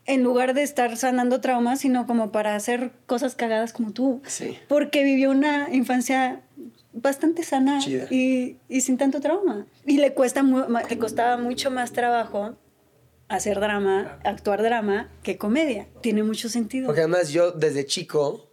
en 0.04 0.22
lugar 0.22 0.54
de 0.54 0.62
estar 0.62 0.96
sanando 0.96 1.40
traumas, 1.40 1.80
sino 1.80 2.06
como 2.06 2.32
para 2.32 2.56
hacer 2.56 2.92
cosas 3.06 3.34
cagadas 3.34 3.72
como 3.72 3.92
tú. 3.92 4.20
Sí. 4.26 4.58
Porque 4.68 5.04
vivió 5.04 5.30
una 5.30 5.68
infancia 5.72 6.42
bastante 6.92 7.44
sana 7.44 7.80
y, 7.86 8.56
y, 8.68 8.80
sin 8.80 8.98
tanto 8.98 9.20
trauma. 9.20 9.66
Y 9.86 9.98
le, 9.98 10.12
cuesta 10.12 10.42
le 10.42 10.98
costaba 10.98 11.36
mucho 11.36 11.70
más 11.70 11.92
trabajo 11.92 12.56
hacer 13.28 13.60
drama, 13.60 14.18
actuar 14.24 14.62
drama, 14.62 15.10
que 15.22 15.38
comedia. 15.38 15.88
Tiene 16.02 16.22
mucho 16.22 16.48
sentido. 16.48 16.86
Porque 16.86 17.00
además 17.00 17.30
yo 17.30 17.52
desde 17.52 17.86
chico 17.86 18.52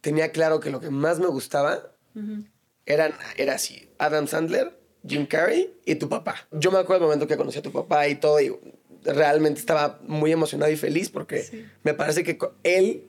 tenía 0.00 0.32
claro 0.32 0.60
que 0.60 0.70
lo 0.70 0.80
que 0.80 0.90
más 0.90 1.18
me 1.18 1.26
gustaba 1.26 1.92
eran, 2.86 3.12
era 3.36 3.54
así, 3.54 3.90
Adam 3.98 4.26
Sandler, 4.26 4.81
Jim 5.06 5.26
Carrey 5.26 5.74
y 5.84 5.94
tu 5.96 6.08
papá. 6.08 6.46
Yo 6.52 6.70
me 6.70 6.78
acuerdo 6.78 7.00
del 7.00 7.08
momento 7.08 7.26
que 7.26 7.36
conocí 7.36 7.58
a 7.58 7.62
tu 7.62 7.72
papá 7.72 8.08
y 8.08 8.16
todo, 8.16 8.40
y 8.40 8.54
realmente 9.04 9.60
estaba 9.60 10.00
muy 10.06 10.32
emocionado 10.32 10.70
y 10.70 10.76
feliz 10.76 11.10
porque 11.10 11.66
me 11.82 11.94
parece 11.94 12.22
que 12.22 12.38
él 12.62 13.08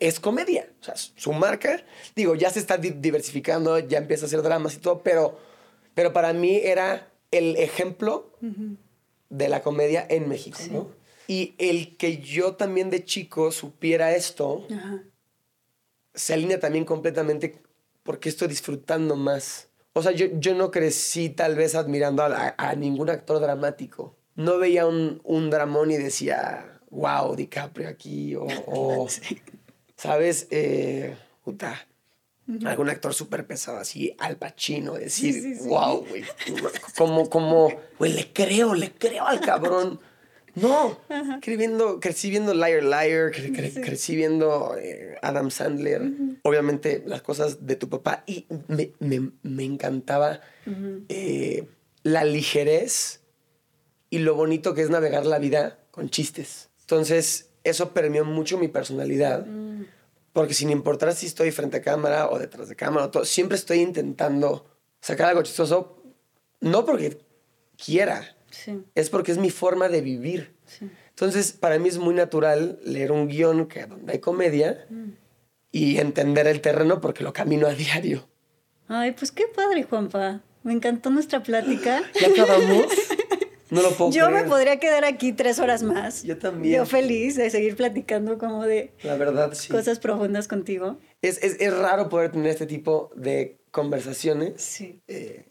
es 0.00 0.20
comedia. 0.20 0.70
O 0.80 0.84
sea, 0.84 0.94
su 0.96 1.32
marca, 1.32 1.84
digo, 2.14 2.34
ya 2.34 2.50
se 2.50 2.58
está 2.58 2.76
diversificando, 2.76 3.78
ya 3.78 3.98
empieza 3.98 4.24
a 4.24 4.26
hacer 4.26 4.42
dramas 4.42 4.74
y 4.74 4.78
todo, 4.78 5.02
pero, 5.02 5.38
pero 5.94 6.12
para 6.12 6.32
mí 6.32 6.56
era 6.56 7.08
el 7.30 7.56
ejemplo 7.56 8.30
de 9.30 9.48
la 9.48 9.62
comedia 9.62 10.06
en 10.08 10.28
México, 10.28 10.58
¿no? 10.70 10.90
Y 11.26 11.54
el 11.58 11.96
que 11.96 12.18
yo 12.18 12.56
también 12.56 12.90
de 12.90 13.04
chico 13.04 13.52
supiera 13.52 14.14
esto, 14.14 14.66
se 16.14 16.34
alinea 16.34 16.60
también 16.60 16.84
completamente 16.84 17.62
porque 18.02 18.28
estoy 18.28 18.48
disfrutando 18.48 19.16
más. 19.16 19.68
O 19.94 20.02
sea, 20.02 20.12
yo, 20.12 20.26
yo 20.38 20.54
no 20.54 20.70
crecí 20.70 21.28
tal 21.28 21.54
vez 21.54 21.74
admirando 21.74 22.22
a, 22.24 22.74
ningún 22.74 23.10
actor 23.10 23.40
dramático. 23.40 24.16
No 24.34 24.58
veía 24.58 24.86
un, 24.86 25.20
un, 25.24 25.50
dramón 25.50 25.90
y 25.90 25.98
decía, 25.98 26.80
wow, 26.90 27.36
DiCaprio 27.36 27.88
aquí, 27.88 28.34
o, 28.36 29.06
¿sabes? 29.96 30.48
Eh, 30.50 31.14
puta, 31.44 31.86
algún 32.64 32.88
actor 32.88 33.12
súper 33.12 33.46
pesado 33.46 33.78
así, 33.78 34.14
Al 34.18 34.36
Pacino, 34.36 34.94
decir, 34.94 35.58
wow, 35.64 36.06
güey, 36.06 36.24
como, 36.96 37.28
como, 37.28 37.70
güey, 37.98 38.14
le 38.14 38.32
creo, 38.32 38.74
le 38.74 38.92
creo 38.92 39.26
al 39.26 39.40
cabrón. 39.40 40.00
No, 40.54 40.98
crecí 41.40 42.30
viendo 42.30 42.54
Liar 42.54 42.82
Liar, 42.82 43.32
crecí 43.32 44.16
viendo 44.16 44.76
eh, 44.78 45.16
Adam 45.22 45.50
Sandler, 45.50 46.02
obviamente 46.42 47.02
las 47.06 47.22
cosas 47.22 47.66
de 47.66 47.76
tu 47.76 47.88
papá 47.88 48.24
y 48.26 48.46
me, 48.68 48.92
me, 48.98 49.64
encantaba 49.64 50.40
eh, 51.08 51.68
la 52.02 52.24
ligerez 52.24 53.20
y 54.10 54.18
lo 54.18 54.34
bonito 54.34 54.74
que 54.74 54.82
es 54.82 54.90
navegar 54.90 55.24
la 55.24 55.38
vida 55.38 55.78
con 55.90 56.10
chistes. 56.10 56.68
Entonces, 56.80 57.50
eso 57.64 57.94
permeó 57.94 58.24
mucho 58.24 58.58
mi 58.58 58.68
personalidad. 58.68 59.46
Mm. 59.46 59.86
Porque 60.32 60.54
sin 60.54 60.70
importar 60.70 61.14
si 61.14 61.26
estoy 61.26 61.50
frente 61.50 61.78
a 61.78 61.82
cámara 61.82 62.28
o 62.30 62.38
detrás 62.38 62.68
de 62.68 62.76
cámara, 62.76 63.10
todo, 63.10 63.24
siempre 63.24 63.56
estoy 63.56 63.80
intentando 63.80 64.66
sacar 65.00 65.28
algo 65.28 65.42
chistoso, 65.42 66.02
no 66.60 66.84
porque 66.84 67.18
quiera, 67.76 68.36
es 68.94 69.10
porque 69.10 69.32
es 69.32 69.38
mi 69.38 69.50
forma 69.50 69.88
de 69.88 70.00
vivir. 70.00 70.54
Entonces, 71.10 71.52
para 71.52 71.78
mí 71.78 71.88
es 71.88 71.98
muy 71.98 72.14
natural 72.14 72.80
leer 72.82 73.12
un 73.12 73.28
guion 73.28 73.66
que 73.66 73.84
donde 73.86 74.14
hay 74.14 74.18
comedia 74.20 74.86
mm. 74.88 75.10
Y 75.72 75.98
entender 75.98 76.46
el 76.46 76.60
terreno 76.60 77.00
porque 77.00 77.24
lo 77.24 77.32
camino 77.32 77.66
a 77.66 77.74
diario. 77.74 78.28
Ay, 78.86 79.12
pues 79.12 79.32
qué 79.32 79.44
padre, 79.48 79.82
Juanpa. 79.84 80.42
Me 80.62 80.72
encantó 80.72 81.10
nuestra 81.10 81.42
plática. 81.42 82.02
¿Ya 82.20 82.28
acabamos? 82.28 82.86
No 83.70 83.80
lo 83.80 83.90
puedo 83.92 84.10
Yo 84.12 84.30
me 84.30 84.44
podría 84.44 84.78
quedar 84.78 85.06
aquí 85.06 85.32
tres 85.32 85.58
horas 85.58 85.82
más. 85.82 86.24
Yo 86.24 86.36
también. 86.36 86.76
Yo 86.76 86.84
feliz 86.84 87.36
de 87.36 87.48
seguir 87.48 87.74
platicando 87.74 88.36
como 88.36 88.64
de 88.64 88.92
La 89.02 89.16
verdad, 89.16 89.54
sí. 89.54 89.70
cosas 89.70 89.98
profundas 89.98 90.46
contigo. 90.46 90.98
Es, 91.22 91.42
es, 91.42 91.58
es 91.58 91.74
raro 91.74 92.10
poder 92.10 92.32
tener 92.32 92.48
este 92.48 92.66
tipo 92.66 93.10
de 93.16 93.62
conversaciones. 93.70 94.62
Sí. 94.62 95.00
Eh, 95.08 95.46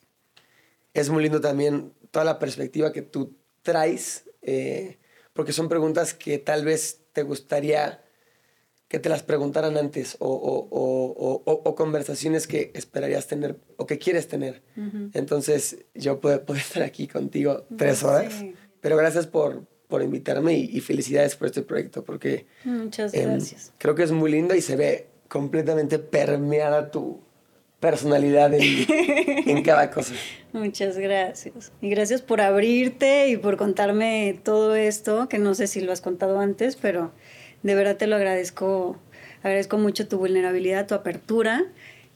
es 0.94 1.10
muy 1.10 1.24
lindo 1.24 1.42
también 1.42 1.94
toda 2.12 2.24
la 2.24 2.38
perspectiva 2.38 2.94
que 2.94 3.02
tú 3.02 3.36
traes, 3.64 4.26
eh, 4.44 5.00
porque 5.34 5.52
son 5.52 5.68
preguntas 5.68 6.14
que 6.14 6.38
tal 6.38 6.64
vez 6.64 7.02
te 7.14 7.24
gustaría 7.24 8.04
que 8.92 9.00
te 9.00 9.08
las 9.08 9.24
preguntaran 9.24 9.78
antes 9.78 10.18
o, 10.20 10.28
o, 10.28 11.42
o, 11.46 11.62
o, 11.64 11.76
conversaciones 11.76 12.46
que 12.46 12.72
esperarías 12.74 13.26
tener 13.26 13.56
o 13.78 13.86
que 13.86 13.98
quieres 13.98 14.28
tener. 14.28 14.64
Entonces, 15.14 15.86
yo 15.96 16.20
puedo, 16.20 16.44
estar 16.56 16.84
aquí 16.84 17.08
contigo 17.08 17.66
tres 17.78 18.04
horas, 18.04 18.44
pero 18.82 18.98
gracias 18.98 19.28
por, 19.28 19.66
por 19.88 20.04
invitarme 20.04 20.56
y, 20.56 20.82
felicidades 20.82 21.38
por 21.38 21.48
este 21.48 21.62
proyecto, 21.62 22.04
porque 22.04 22.48
Muchas 22.66 23.14
em, 23.14 23.30
gracias. 23.30 23.72
creo 23.78 23.96
que 23.96 24.04
es 24.04 24.12
muy 24.12 24.30
lindo 24.30 24.56
y 24.56 24.62
se 24.62 24.76
ve 24.76 25.08
completamente 25.30 25.98
permeada 25.98 26.92
tu 26.92 27.22
personalidad 27.80 28.54
en, 28.54 28.62
en 29.48 29.64
cada 29.64 29.90
cosa. 29.90 30.16
Muchas 30.52 30.98
gracias. 30.98 31.72
Y 31.82 31.90
gracias 31.90 32.22
por 32.22 32.42
abrirte 32.42 33.30
y 33.30 33.38
por 33.38 33.56
contarme 33.56 34.38
todo 34.44 34.76
esto, 34.76 35.30
que 35.30 35.40
no 35.40 35.56
sé 35.56 35.68
si 35.68 35.80
lo 35.80 35.94
has 35.94 36.02
contado 36.02 36.42
antes, 36.42 36.76
pero 36.76 37.14
de 37.64 37.76
verdad 37.76 37.98
te 37.98 38.08
lo 38.08 38.16
agradezco, 38.16 38.98
agradezco 39.44 39.78
mucho 39.78 40.08
tu 40.08 40.18
vulnerabilidad, 40.18 40.88
tu 40.88 40.96
apertura 40.96 41.66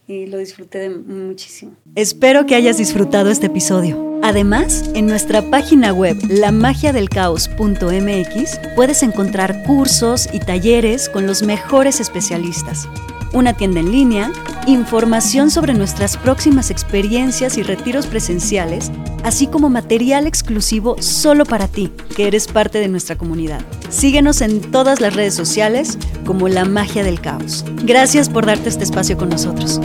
y 0.06 0.26
lo 0.26 0.38
disfruté 0.38 0.78
de 0.78 0.88
muchísimo. 0.90 1.72
Espero 1.94 2.46
que 2.46 2.54
hayas 2.54 2.78
disfrutado 2.78 3.30
este 3.30 3.46
episodio. 3.46 4.20
Además, 4.22 4.90
en 4.94 5.06
nuestra 5.06 5.42
página 5.50 5.92
web 5.92 6.16
lamagiadelcaos.mx 6.28 8.60
puedes 8.74 9.02
encontrar 9.02 9.62
cursos 9.64 10.28
y 10.32 10.40
talleres 10.40 11.08
con 11.08 11.26
los 11.26 11.42
mejores 11.42 12.00
especialistas 12.00 12.88
una 13.36 13.52
tienda 13.52 13.80
en 13.80 13.92
línea, 13.92 14.32
información 14.66 15.50
sobre 15.50 15.74
nuestras 15.74 16.16
próximas 16.16 16.70
experiencias 16.70 17.58
y 17.58 17.62
retiros 17.62 18.06
presenciales, 18.06 18.90
así 19.24 19.46
como 19.46 19.68
material 19.68 20.26
exclusivo 20.26 20.96
solo 21.00 21.44
para 21.44 21.68
ti, 21.68 21.92
que 22.16 22.26
eres 22.26 22.48
parte 22.48 22.78
de 22.78 22.88
nuestra 22.88 23.16
comunidad. 23.16 23.60
Síguenos 23.90 24.40
en 24.40 24.60
todas 24.60 25.00
las 25.00 25.14
redes 25.14 25.34
sociales 25.34 25.98
como 26.24 26.48
La 26.48 26.64
Magia 26.64 27.04
del 27.04 27.20
Caos. 27.20 27.64
Gracias 27.84 28.30
por 28.30 28.46
darte 28.46 28.70
este 28.70 28.84
espacio 28.84 29.18
con 29.18 29.28
nosotros. 29.28 29.80